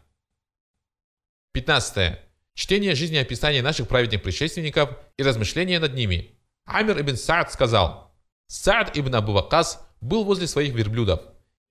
15. 1.50 2.20
Чтение 2.54 2.94
жизнеописания 2.94 3.61
наших 3.61 3.88
праведных 3.88 4.22
предшественников 4.22 4.90
и 5.16 5.24
размышления 5.24 5.80
над 5.80 5.94
ними. 5.94 6.38
Амир 6.64 7.00
ибн 7.00 7.16
Саад 7.16 7.52
сказал, 7.52 8.14
Саад 8.46 8.96
ибн 8.96 9.16
Абу 9.16 9.32
Вакас 9.32 9.84
был 10.00 10.22
возле 10.22 10.46
своих 10.46 10.74
верблюдов, 10.74 11.22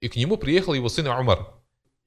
и 0.02 0.10
к 0.10 0.18
нему 0.18 0.36
приехал 0.36 0.74
его 0.74 0.90
сын 0.90 1.08
Умар. 1.08 1.54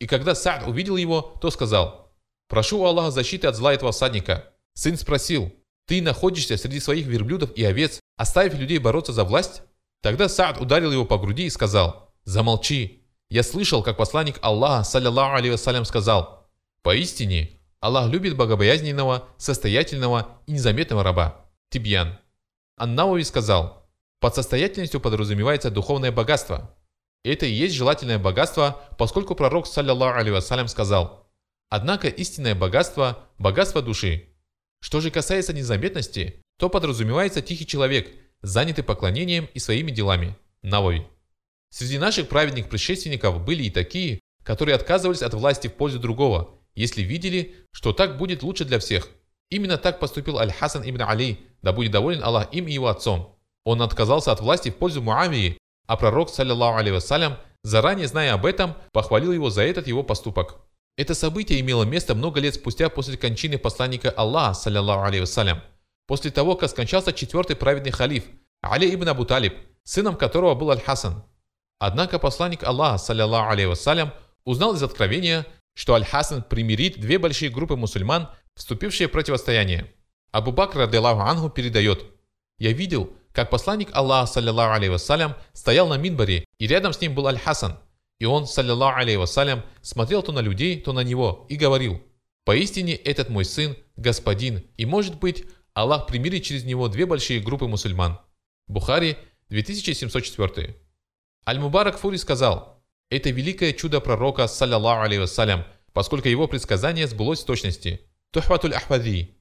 И 0.01 0.07
когда 0.07 0.35
Саад 0.35 0.69
увидел 0.69 0.99
его, 0.99 1.35
то 1.41 1.51
сказал, 1.51 2.13
Прошу 2.47 2.81
у 2.81 2.85
Аллаха 2.85 3.11
защиты 3.11 3.47
от 3.47 3.57
зла 3.57 3.73
этого 3.73 3.93
всадника. 3.93 4.53
Сын 4.75 4.99
спросил, 4.99 5.51
ты 5.89 6.03
находишься 6.03 6.57
среди 6.59 6.81
своих 6.81 7.07
верблюдов 7.07 7.51
и 7.57 7.65
овец, 7.65 7.99
оставив 8.17 8.55
людей 8.55 8.79
бороться 8.79 9.13
за 9.13 9.25
власть? 9.25 9.63
Тогда 10.03 10.29
Саад 10.29 10.61
ударил 10.61 10.93
его 10.93 11.07
по 11.07 11.19
груди 11.19 11.47
и 11.47 11.51
сказал, 11.51 12.15
замолчи. 12.25 13.03
Я 13.31 13.43
слышал, 13.43 13.83
как 13.83 13.97
посланник 13.97 14.39
Аллаха, 14.43 14.85
саллиллаху 14.85 15.37
алейhi 15.37 15.53
вассалям, 15.53 15.87
сказал, 15.87 16.49
поистине, 16.83 17.59
Аллах 17.81 18.11
любит 18.11 18.37
богобоязненного, 18.37 19.29
состоятельного 19.39 20.39
и 20.47 20.53
незаметного 20.53 21.03
раба. 21.03 21.47
Тибьян. 21.71 22.19
Аннауи 22.77 23.23
сказал, 23.23 23.89
под 24.21 24.35
состоятельностью 24.35 25.01
подразумевается 25.01 25.71
духовное 25.71 26.13
богатство. 26.13 26.77
Это 27.25 27.47
и 27.47 27.53
есть 27.53 27.75
желательное 27.75 28.19
богатство, 28.19 28.81
поскольку 28.99 29.35
пророк, 29.35 29.67
саллиллаху 29.67 30.19
алейhi 30.19 30.33
вассалям, 30.33 30.69
сказал, 30.69 31.27
Однако 31.71 32.09
истинное 32.09 32.55
богатство– 32.55 33.19
богатство 33.39 33.83
души. 33.83 34.35
Что 34.81 35.01
же 35.01 35.11
касается 35.11 35.53
незаметности, 35.53 36.41
то 36.59 36.69
подразумевается 36.69 37.43
тихий 37.43 37.67
человек, 37.67 38.11
занятый 38.43 38.83
поклонением 38.83 39.49
и 39.55 39.59
своими 39.59 39.91
делами. 39.91 40.37
Навой. 40.63 41.07
Среди 41.71 41.99
наших 41.99 42.29
праведных 42.29 42.69
предшественников 42.69 43.45
были 43.45 43.65
и 43.65 43.71
такие, 43.71 44.21
которые 44.43 44.75
отказывались 44.75 45.23
от 45.23 45.35
власти 45.35 45.69
в 45.69 45.75
пользу 45.75 45.99
другого, 45.99 46.59
если 46.75 47.03
видели, 47.03 47.55
что 47.73 47.93
так 47.93 48.17
будет 48.19 48.43
лучше 48.43 48.65
для 48.65 48.79
всех. 48.79 49.09
Именно 49.51 49.79
так 49.79 50.01
поступил 50.01 50.39
Аль-Хасан 50.39 50.89
ибн 50.89 51.03
Али, 51.03 51.39
да 51.63 51.73
будет 51.73 51.93
доволен 51.93 52.23
Аллах 52.23 52.53
им 52.53 52.67
и 52.67 52.73
его 52.73 52.89
отцом. 52.89 53.39
Он 53.65 53.83
отказался 53.83 54.33
от 54.33 54.41
власти 54.41 54.71
в 54.71 54.77
пользу 54.77 55.03
Муавии, 55.03 55.59
а 55.87 55.97
пророк, 55.97 56.31
саллиллаху 56.31 56.79
алейhi 56.79 56.95
вассалям, 56.95 57.37
заранее 57.63 58.07
зная 58.07 58.35
об 58.35 58.47
этом, 58.47 58.75
похвалил 58.93 59.33
его 59.33 59.51
за 59.51 59.63
этот 59.63 59.87
его 59.87 60.03
поступок. 60.03 60.61
Это 60.99 61.15
событие 61.15 61.61
имело 61.61 61.85
место 61.85 62.17
много 62.17 62.41
лет 62.41 62.57
спустя 62.57 62.89
после 62.89 63.17
кончины 63.17 63.57
посланника 63.57 64.11
Аллаха, 64.11 64.55
саллиллаху 64.55 65.07
алейhi 65.07 65.21
вассалям, 65.21 65.63
после 66.09 66.33
того, 66.33 66.57
как 66.57 66.71
скончался 66.71 67.13
четвертый 67.13 67.55
праведный 67.55 67.93
халиф, 67.93 68.25
Али 68.63 68.93
ибн 68.93 69.09
Абу 69.09 69.25
Талиб, 69.25 69.55
сыном 69.85 70.17
которого 70.17 70.57
был 70.57 70.73
Аль-Хасан. 70.73 71.23
Однако 71.79 72.19
посланник 72.19 72.65
Аллаха, 72.65 72.99
саллиллаху 72.99 73.53
алейhi 73.53 73.69
вассалям, 73.69 74.13
узнал 74.45 74.75
из 74.75 74.83
откровения, 74.83 75.47
что 75.75 75.95
Аль-Хасан 75.95 76.43
примирит 76.43 76.99
две 76.99 77.21
большие 77.21 77.53
группы 77.53 77.77
мусульман, 77.77 78.31
вступившие 78.57 79.07
в 79.07 79.13
противостояние. 79.13 79.95
Абу 80.33 80.51
Бакр, 80.51 80.79
радиллаху 80.79 81.21
ангу, 81.21 81.49
передает, 81.49 82.07
«Я 82.59 82.73
видел, 82.73 83.13
как 83.33 83.51
посланник 83.51 83.91
Аллаха, 83.93 84.33
саллиллаху 84.33 84.75
алейhi 84.75 84.91
вассалям, 84.91 85.37
стоял 85.53 85.87
на 85.87 85.97
минбаре, 85.97 86.45
и 86.59 86.67
рядом 86.67 86.93
с 86.93 87.01
ним 87.01 87.15
был 87.15 87.29
Аль-Хасан– 87.29 87.79
и 88.19 88.25
он, 88.25 88.47
саллиллаху 88.47 89.01
алейhi 89.01 89.19
вассалям, 89.19 89.63
смотрел 89.81 90.23
то 90.23 90.33
на 90.33 90.41
людей, 90.41 90.81
то 90.81 90.93
на 90.93 91.01
него 91.01 91.47
и 91.49 91.57
говорил, 91.57 92.03
«Поистине 92.45 92.95
этот 92.95 93.29
мой 93.29 93.45
сын– 93.45 93.77
господин, 93.97 94.65
и 94.77 94.87
может 94.87 95.19
быть, 95.19 95.45
Аллах 95.75 96.07
примирит 96.07 96.43
через 96.43 96.65
него 96.65 96.89
две 96.89 97.07
большие 97.07 97.41
группы 97.41 97.67
мусульман». 97.67 98.19
Бухари, 98.67 99.17
2704. 99.51 100.77
Аль-Мубарак 101.47 101.99
Фури 101.99 102.17
сказал, 102.17 102.83
«Это 103.11 103.31
великое 103.31 103.73
чудо 103.73 104.01
пророка, 104.01 104.49
саллиллаху 104.49 105.05
алейhi 105.05 105.21
вассалям, 105.21 105.65
поскольку 105.93 106.29
его 106.29 106.49
предсказание 106.49 107.07
сбылось 107.07 107.43
в 107.43 107.47
точности». 107.47 108.01
Тухватуль 108.31 108.75
Ахвади. 108.75 109.37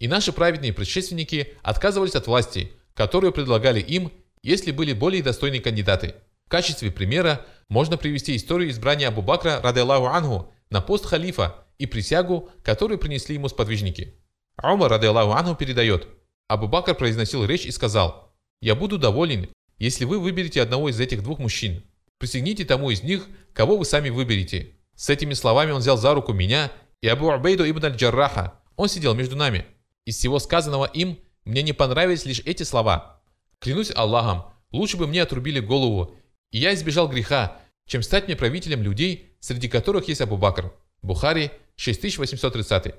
И 0.00 0.08
наши 0.08 0.30
праведные 0.30 0.74
предшественники 0.74 1.54
отказывались 1.62 2.14
от 2.14 2.26
власти, 2.26 2.72
которую 2.92 3.32
предлагали 3.32 3.80
им, 3.80 4.12
если 4.42 4.70
были 4.70 4.92
более 4.92 5.22
достойные 5.22 5.62
кандидаты– 5.62 6.16
в 6.46 6.48
качестве 6.48 6.92
примера 6.92 7.44
можно 7.68 7.96
привести 7.96 8.36
историю 8.36 8.70
избрания 8.70 9.08
Абу 9.08 9.20
Бакра, 9.20 9.60
ради 9.62 9.80
Аллаху 9.80 10.06
Ангу, 10.06 10.52
на 10.70 10.80
пост 10.80 11.04
халифа 11.04 11.66
и 11.78 11.86
присягу, 11.86 12.50
которую 12.62 12.98
принесли 12.98 13.34
ему 13.34 13.48
сподвижники. 13.48 14.14
Умар, 14.62 14.88
ради 14.88 15.06
Аллаху 15.06 15.32
Ангу, 15.32 15.56
передает. 15.56 16.06
Абу 16.46 16.68
Бакр 16.68 16.94
произносил 16.94 17.44
речь 17.44 17.66
и 17.66 17.72
сказал, 17.72 18.32
«Я 18.60 18.76
буду 18.76 18.96
доволен, 18.96 19.48
если 19.78 20.04
вы 20.04 20.20
выберете 20.20 20.62
одного 20.62 20.88
из 20.88 21.00
этих 21.00 21.24
двух 21.24 21.40
мужчин. 21.40 21.82
Присягните 22.18 22.64
тому 22.64 22.90
из 22.90 23.02
них, 23.02 23.26
кого 23.52 23.76
вы 23.76 23.84
сами 23.84 24.10
выберете». 24.10 24.74
С 24.94 25.10
этими 25.10 25.34
словами 25.34 25.72
он 25.72 25.80
взял 25.80 25.98
за 25.98 26.14
руку 26.14 26.32
меня 26.32 26.70
и 27.02 27.08
Абу 27.08 27.26
Убейду 27.26 27.68
ибн 27.68 27.86
аль-Джарраха. 27.86 28.60
Он 28.76 28.88
сидел 28.88 29.14
между 29.14 29.34
нами. 29.34 29.66
Из 30.04 30.16
всего 30.16 30.38
сказанного 30.38 30.84
им 30.84 31.18
мне 31.44 31.62
не 31.62 31.72
понравились 31.72 32.24
лишь 32.24 32.40
эти 32.40 32.62
слова. 32.62 33.20
Клянусь 33.58 33.92
Аллахом, 33.94 34.44
лучше 34.70 34.96
бы 34.96 35.08
мне 35.08 35.22
отрубили 35.22 35.58
голову, 35.58 36.14
и 36.50 36.58
я 36.58 36.74
избежал 36.74 37.08
греха, 37.08 37.60
чем 37.86 38.02
стать 38.02 38.26
мне 38.26 38.36
правителем 38.36 38.82
людей, 38.82 39.36
среди 39.40 39.68
которых 39.68 40.08
есть 40.08 40.20
Абу 40.20 40.36
Бакр. 40.36 40.72
Бухари 41.02 41.50
6830. 41.76 42.94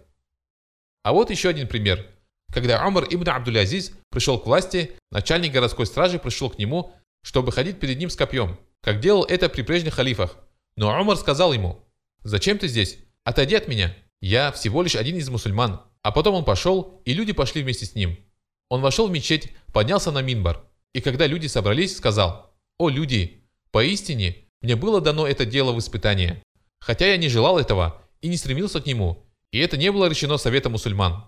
А 1.04 1.14
вот 1.14 1.30
еще 1.30 1.50
один 1.50 1.68
пример. 1.68 2.08
Когда 2.54 2.86
Умар 2.86 3.06
ибн 3.10 3.30
Абдул-Азиз 3.30 3.92
пришел 4.10 4.40
к 4.40 4.46
власти, 4.46 4.92
начальник 5.12 5.52
городской 5.52 5.86
стражи 5.86 6.20
пришел 6.20 6.50
к 6.50 6.58
нему, 6.58 6.94
чтобы 7.22 7.52
ходить 7.52 7.80
перед 7.80 7.98
ним 7.98 8.10
с 8.10 8.16
копьем, 8.16 8.58
как 8.82 9.00
делал 9.00 9.24
это 9.26 9.50
при 9.50 9.62
прежних 9.64 9.96
халифах. 9.96 10.38
Но 10.78 10.98
Умар 11.00 11.18
сказал 11.18 11.52
ему, 11.52 11.84
«Зачем 12.24 12.58
ты 12.58 12.68
здесь? 12.68 13.00
Отойди 13.24 13.56
от 13.56 13.68
меня. 13.68 13.96
Я 14.22 14.52
всего 14.52 14.82
лишь 14.82 14.96
один 14.96 15.18
из 15.18 15.30
мусульман». 15.30 15.82
А 16.02 16.12
потом 16.12 16.36
он 16.36 16.46
пошел, 16.46 17.02
и 17.04 17.14
люди 17.14 17.34
пошли 17.34 17.62
вместе 17.62 17.86
с 17.86 17.94
ним. 17.94 18.18
Он 18.70 18.82
вошел 18.82 19.08
в 19.08 19.12
мечеть, 19.12 19.52
поднялся 19.74 20.12
на 20.12 20.22
минбар, 20.22 20.64
и 20.94 21.02
когда 21.02 21.28
люди 21.28 21.48
собрались, 21.48 21.98
сказал, 21.98 22.47
«О, 22.78 22.90
люди! 22.90 23.44
Поистине, 23.72 24.48
мне 24.62 24.76
было 24.76 25.02
дано 25.02 25.28
это 25.28 25.46
дело 25.46 25.72
в 25.72 25.80
испытание. 25.80 26.44
Хотя 26.80 27.08
я 27.08 27.18
не 27.18 27.28
желал 27.28 27.60
этого 27.60 28.02
и 28.22 28.28
не 28.28 28.38
стремился 28.38 28.82
к 28.82 28.86
нему, 28.86 29.26
и 29.52 29.60
это 29.60 29.78
не 29.78 29.92
было 29.92 30.08
решено 30.08 30.38
советом 30.38 30.74
мусульман. 30.74 31.26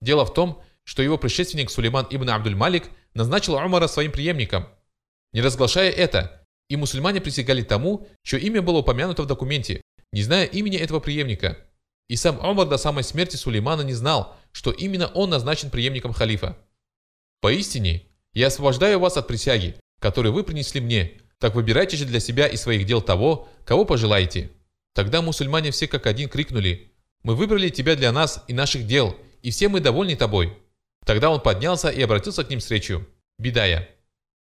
Дело 0.00 0.24
в 0.24 0.34
том, 0.34 0.62
что 0.84 1.02
его 1.02 1.16
предшественник 1.16 1.70
Сулейман 1.70 2.06
ибн 2.10 2.30
Абдуль-Малик 2.30 2.84
назначил 3.14 3.54
Умара 3.54 3.86
своим 3.86 4.12
преемником. 4.12 4.68
Не 5.32 5.40
разглашая 5.40 5.90
это, 5.90 6.46
и 6.68 6.76
мусульмане 6.76 7.20
присягали 7.20 7.62
тому, 7.62 8.06
чье 8.22 8.38
имя 8.40 8.62
было 8.62 8.78
упомянуто 8.78 9.22
в 9.22 9.26
документе, 9.26 9.80
не 10.12 10.22
зная 10.22 10.44
имени 10.44 10.76
этого 10.76 11.00
преемника. 11.00 11.58
И 12.08 12.16
сам 12.16 12.38
Умар 12.38 12.68
до 12.68 12.76
самой 12.76 13.02
смерти 13.04 13.36
Сулеймана 13.36 13.82
не 13.82 13.94
знал, 13.94 14.36
что 14.52 14.70
именно 14.70 15.06
он 15.08 15.30
назначен 15.30 15.70
преемником 15.70 16.12
халифа. 16.12 16.58
Поистине, 17.40 18.02
я 18.34 18.48
освобождаю 18.48 19.00
вас 19.00 19.16
от 19.16 19.26
присяги, 19.26 19.76
которую 20.04 20.34
вы 20.34 20.44
принесли 20.44 20.82
мне, 20.82 21.12
так 21.38 21.54
выбирайте 21.54 21.96
же 21.96 22.04
для 22.04 22.20
себя 22.20 22.46
и 22.46 22.58
своих 22.58 22.84
дел 22.84 23.00
того, 23.00 23.48
кого 23.64 23.86
пожелаете». 23.86 24.50
Тогда 24.94 25.22
мусульмане 25.22 25.70
все 25.70 25.88
как 25.88 26.06
один 26.06 26.28
крикнули 26.28 26.92
«Мы 27.22 27.34
выбрали 27.34 27.70
тебя 27.70 27.96
для 27.96 28.12
нас 28.12 28.44
и 28.46 28.52
наших 28.52 28.86
дел, 28.86 29.16
и 29.40 29.50
все 29.50 29.70
мы 29.70 29.80
довольны 29.80 30.14
тобой». 30.14 30.58
Тогда 31.06 31.30
он 31.30 31.40
поднялся 31.40 31.88
и 31.88 32.02
обратился 32.02 32.44
к 32.44 32.50
ним 32.50 32.60
речью. 32.68 33.08
Бедая. 33.38 33.88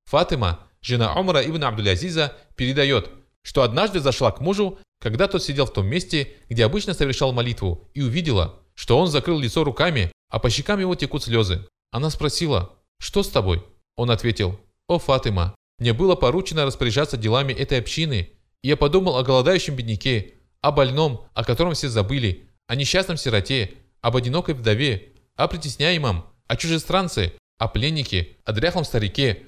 Фатима, 0.05 0.69
жена 0.81 1.13
Умара 1.19 1.41
ибн 1.41 1.65
Абдулязиза, 1.65 2.33
передает, 2.55 3.09
что 3.41 3.63
однажды 3.63 3.99
зашла 3.99 4.31
к 4.31 4.39
мужу, 4.39 4.79
когда 5.01 5.27
тот 5.27 5.43
сидел 5.43 5.65
в 5.65 5.73
том 5.73 5.85
месте, 5.85 6.29
где 6.47 6.63
обычно 6.63 6.93
совершал 6.93 7.33
молитву, 7.33 7.89
и 7.93 8.01
увидела, 8.01 8.61
что 8.73 8.97
он 8.97 9.07
закрыл 9.07 9.37
лицо 9.37 9.65
руками, 9.65 10.13
а 10.29 10.39
по 10.39 10.49
щекам 10.49 10.79
его 10.79 10.95
текут 10.95 11.23
слезы. 11.23 11.67
Она 11.91 12.09
спросила, 12.09 12.73
«Что 12.99 13.21
с 13.21 13.27
тобой?» 13.27 13.65
Он 13.97 14.11
ответил, 14.11 14.57
«О, 14.91 14.99
Фатима, 14.99 15.55
мне 15.79 15.93
было 15.93 16.15
поручено 16.15 16.65
распоряжаться 16.65 17.15
делами 17.15 17.53
этой 17.53 17.79
общины, 17.79 18.29
и 18.61 18.67
я 18.67 18.75
подумал 18.75 19.15
о 19.15 19.23
голодающем 19.23 19.73
бедняке, 19.73 20.33
о 20.59 20.73
больном, 20.73 21.25
о 21.33 21.45
котором 21.45 21.75
все 21.75 21.87
забыли, 21.87 22.49
о 22.67 22.75
несчастном 22.75 23.15
сироте, 23.15 23.71
об 24.01 24.17
одинокой 24.17 24.53
вдове, 24.53 25.13
о 25.37 25.47
притесняемом, 25.47 26.25
о 26.47 26.57
чужестранце, 26.57 27.31
о 27.57 27.69
пленнике, 27.69 28.35
о 28.43 28.51
дряхлом 28.51 28.83
старике, 28.83 29.43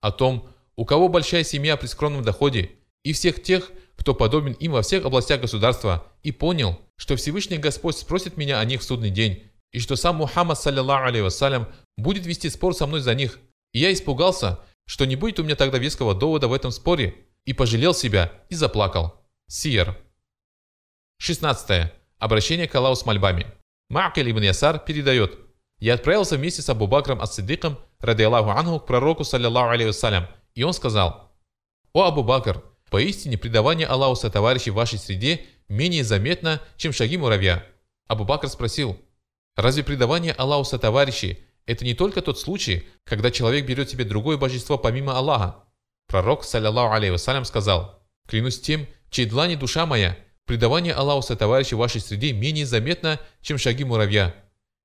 о 0.00 0.12
том, 0.12 0.48
у 0.76 0.86
кого 0.86 1.10
большая 1.10 1.44
семья 1.44 1.76
при 1.76 1.88
скромном 1.88 2.22
доходе, 2.22 2.70
и 3.04 3.12
всех 3.12 3.42
тех, 3.42 3.70
кто 3.96 4.14
подобен 4.14 4.52
им 4.52 4.72
во 4.72 4.80
всех 4.80 5.04
областях 5.04 5.42
государства, 5.42 6.06
и 6.22 6.32
понял, 6.32 6.80
что 6.96 7.16
Всевышний 7.16 7.58
Господь 7.58 7.98
спросит 7.98 8.38
меня 8.38 8.60
о 8.60 8.64
них 8.64 8.80
в 8.80 8.84
судный 8.84 9.10
день, 9.10 9.42
и 9.72 9.78
что 9.78 9.94
сам 9.94 10.16
Мухаммад, 10.16 10.58
саллиллаху 10.58 11.06
алейhi 11.06 11.22
вассалям, 11.22 11.68
будет 11.98 12.24
вести 12.24 12.48
спор 12.48 12.74
со 12.74 12.86
мной 12.86 13.00
за 13.00 13.14
них. 13.14 13.38
И 13.74 13.78
я 13.80 13.92
испугался, 13.92 14.58
что 14.86 15.04
не 15.04 15.16
будет 15.16 15.38
у 15.38 15.44
меня 15.44 15.56
тогда 15.56 15.78
веского 15.78 16.14
довода 16.14 16.48
в 16.48 16.52
этом 16.52 16.70
споре, 16.70 17.26
и 17.44 17.52
пожалел 17.52 17.94
себя, 17.94 18.32
и 18.48 18.54
заплакал. 18.54 19.22
Сиер. 19.46 19.96
16. 21.18 21.92
Обращение 22.18 22.66
к 22.66 22.74
Аллаху 22.74 22.96
с 22.96 23.06
мольбами. 23.06 23.46
Ма'каль 23.90 24.30
ибн 24.30 24.42
Ясар 24.42 24.78
передает. 24.78 25.38
«Я 25.78 25.94
отправился 25.94 26.36
вместе 26.36 26.62
с 26.62 26.68
Абу 26.68 26.86
Бакром 26.86 27.20
ас-Сиддиком, 27.20 27.78
ради 28.00 28.22
Аллаху 28.22 28.50
Ангу, 28.50 28.80
к 28.80 28.86
пророку, 28.86 29.24
саллиллаху 29.24 29.86
вассалям, 29.86 30.26
и 30.54 30.62
он 30.62 30.72
сказал, 30.72 31.32
«О 31.92 32.04
Абу 32.04 32.22
Бакр, 32.22 32.64
поистине 32.90 33.36
предавание 33.36 33.86
Аллаху 33.86 34.16
со 34.16 34.30
товарищей 34.30 34.70
в 34.70 34.74
вашей 34.74 34.98
среде 34.98 35.44
менее 35.68 36.02
заметно, 36.02 36.60
чем 36.76 36.92
шаги 36.92 37.16
муравья». 37.16 37.64
Абу 38.08 38.24
Бакр 38.24 38.48
спросил, 38.48 38.98
«Разве 39.54 39.84
предавание 39.84 40.32
Аллаху 40.32 40.64
со 40.64 40.78
товарищей 40.78 41.44
это 41.66 41.84
не 41.84 41.94
только 41.94 42.22
тот 42.22 42.38
случай, 42.38 42.86
когда 43.04 43.30
человек 43.30 43.66
берет 43.66 43.90
себе 43.90 44.04
другое 44.04 44.36
божество 44.36 44.78
помимо 44.78 45.16
Аллаха. 45.18 45.64
Пророк, 46.06 46.44
саллиллаху 46.44 46.94
алейhi 46.94 47.10
вассалям, 47.10 47.44
сказал, 47.44 48.02
«Клянусь 48.28 48.60
тем, 48.60 48.86
чьей 49.10 49.26
длани 49.26 49.56
душа 49.56 49.84
моя, 49.84 50.16
предавание 50.44 50.94
Аллаху 50.94 51.22
со 51.22 51.36
товарищей 51.36 51.74
в 51.74 51.78
вашей 51.78 52.00
среде 52.00 52.32
менее 52.32 52.66
заметно, 52.66 53.20
чем 53.42 53.58
шаги 53.58 53.84
муравья. 53.84 54.34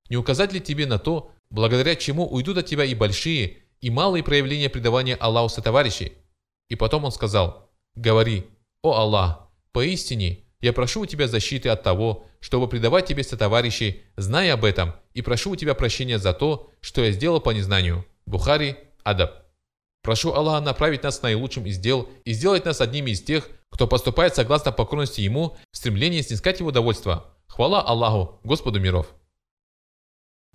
Не 0.08 0.16
указать 0.16 0.52
ли 0.52 0.60
тебе 0.60 0.86
на 0.86 0.98
то, 0.98 1.32
благодаря 1.50 1.94
чему 1.94 2.26
уйдут 2.26 2.58
от 2.58 2.66
тебя 2.66 2.84
и 2.84 2.94
большие, 2.94 3.58
и 3.80 3.90
малые 3.90 4.24
проявления 4.24 4.68
предавания 4.68 5.14
Аллаху 5.14 5.48
со 5.48 5.62
товарищей?» 5.62 6.14
И 6.68 6.74
потом 6.74 7.04
он 7.04 7.12
сказал, 7.12 7.70
«Говори, 7.94 8.46
о 8.82 8.94
Аллах, 8.94 9.48
поистине, 9.70 10.44
я 10.62 10.72
прошу 10.72 11.02
у 11.02 11.06
тебя 11.06 11.28
защиты 11.28 11.68
от 11.68 11.82
того, 11.82 12.24
чтобы 12.40 12.68
предавать 12.68 13.06
тебе 13.06 13.24
сотоварищей, 13.24 14.02
зная 14.16 14.54
об 14.54 14.64
этом, 14.64 14.94
и 15.12 15.20
прошу 15.20 15.50
у 15.50 15.56
тебя 15.56 15.74
прощения 15.74 16.18
за 16.18 16.32
то, 16.32 16.70
что 16.80 17.04
я 17.04 17.10
сделал 17.10 17.40
по 17.40 17.50
незнанию. 17.50 18.06
Бухари, 18.26 18.76
Адаб. 19.02 19.42
Прошу 20.02 20.32
Аллаха 20.32 20.64
направить 20.64 21.02
нас 21.02 21.20
наилучшим 21.22 21.66
из 21.66 21.78
дел 21.78 22.08
и 22.24 22.32
сделать 22.32 22.64
нас 22.64 22.80
одними 22.80 23.10
из 23.10 23.22
тех, 23.22 23.50
кто 23.70 23.86
поступает 23.86 24.34
согласно 24.34 24.72
покорности 24.72 25.20
Ему 25.20 25.56
в 25.72 25.76
стремлении 25.76 26.20
снискать 26.20 26.60
Его 26.60 26.70
довольство. 26.70 27.26
Хвала 27.46 27.82
Аллаху, 27.82 28.40
Господу 28.44 28.80
миров. 28.80 29.12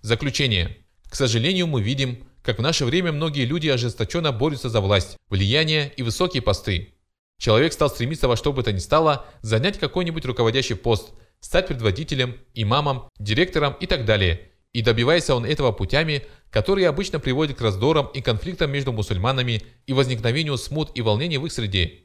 Заключение. 0.01 0.77
К 1.09 1.15
сожалению, 1.15 1.67
мы 1.67 1.81
видим, 1.81 2.25
как 2.43 2.59
в 2.59 2.61
наше 2.61 2.85
время 2.85 3.11
многие 3.11 3.45
люди 3.45 3.67
ожесточенно 3.67 4.31
борются 4.31 4.69
за 4.69 4.79
власть, 4.79 5.17
влияние 5.29 5.91
и 5.97 6.03
высокие 6.03 6.41
посты. 6.41 6.93
Человек 7.39 7.73
стал 7.73 7.89
стремиться 7.89 8.27
во 8.27 8.35
что 8.35 8.51
бы 8.51 8.63
то 8.63 8.73
ни 8.73 8.79
стало 8.79 9.25
занять 9.41 9.79
какой-нибудь 9.79 10.25
руководящий 10.25 10.75
пост, 10.75 11.13
стать 11.39 11.67
предводителем, 11.67 12.37
имамом, 12.53 13.09
директором 13.19 13.75
и 13.79 13.85
так 13.85 14.05
далее. 14.05 14.51
И 14.73 14.81
добивается 14.81 15.35
он 15.35 15.45
этого 15.45 15.71
путями, 15.71 16.23
которые 16.49 16.89
обычно 16.89 17.19
приводят 17.19 17.57
к 17.57 17.61
раздорам 17.61 18.07
и 18.07 18.21
конфликтам 18.21 18.71
между 18.71 18.91
мусульманами 18.91 19.63
и 19.85 19.93
возникновению 19.93 20.57
смут 20.57 20.91
и 20.95 21.01
волнений 21.01 21.37
в 21.37 21.45
их 21.45 21.51
среде. 21.51 22.03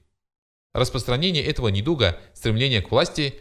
Распространение 0.72 1.44
этого 1.44 1.68
недуга, 1.68 2.18
стремление 2.34 2.80
к 2.80 2.90
власти, 2.90 3.34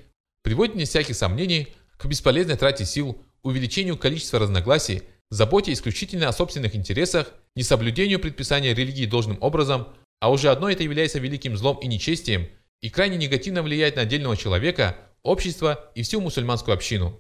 приводит, 0.44 0.76
не 0.76 0.86
всяких 0.86 1.16
сомнений, 1.16 1.70
к 1.98 2.06
бесполезной 2.06 2.58
трате 2.58 2.86
сил, 2.86 3.22
увеличению 3.44 3.98
количества 3.98 4.40
разногласий, 4.40 5.04
заботе 5.30 5.72
исключительно 5.72 6.28
о 6.28 6.34
собственных 6.34 6.76
интересах, 6.76 7.34
несоблюдению 7.56 8.20
предписания 8.20 8.74
религии 8.74 9.06
должным 9.06 9.38
образом, 9.42 9.88
а 10.22 10.30
уже 10.32 10.50
одно 10.50 10.70
это 10.70 10.84
является 10.84 11.20
великим 11.20 11.58
злом 11.58 11.78
и 11.80 11.88
нечестием 11.88 12.48
и 12.80 12.90
крайне 12.90 13.18
негативно 13.18 13.64
влияет 13.64 13.96
на 13.96 14.04
отдельного 14.04 14.38
человека, 14.38 14.96
общество 15.24 15.92
и 15.96 16.04
всю 16.04 16.22
мусульманскую 16.22 16.76
общину. 16.76 17.20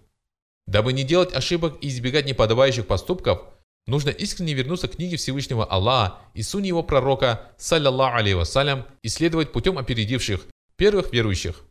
Дабы 0.68 0.94
не 0.94 1.04
делать 1.04 1.34
ошибок 1.34 1.78
и 1.82 1.88
избегать 1.88 2.28
неподобающих 2.28 2.86
поступков, 2.86 3.42
нужно 3.88 4.12
искренне 4.12 4.54
вернуться 4.54 4.88
к 4.88 4.96
книге 4.96 5.18
Всевышнего 5.18 5.66
Аллаха 5.66 6.20
и 6.36 6.44
суне 6.44 6.70
его 6.70 6.84
пророка, 6.84 7.52
саллиллаху 7.58 8.18
алейhi 8.18 8.36
вассалям, 8.36 8.86
и 9.02 9.10
следовать 9.10 9.52
путем 9.52 9.80
опередивших, 9.80 10.46
первых 10.78 11.12
верующих. 11.12 11.64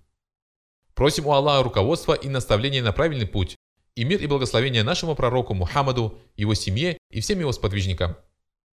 Просим 0.95 1.29
у 1.29 1.33
Аллаха 1.33 1.63
руководства 1.63 2.15
и 2.15 2.29
наставления 2.29 2.83
на 2.83 2.93
правильный 2.93 3.27
путь, 3.27 3.57
и 3.95 4.05
мир 4.05 4.21
и 4.21 4.27
благословение 4.27 4.83
нашему 4.83 5.15
пророку 5.15 5.55
Мухаммаду, 5.55 6.19
его 6.37 6.55
семье 6.55 6.99
и 7.11 7.21
всем 7.21 7.39
его 7.39 7.53
сподвижникам. 7.53 8.17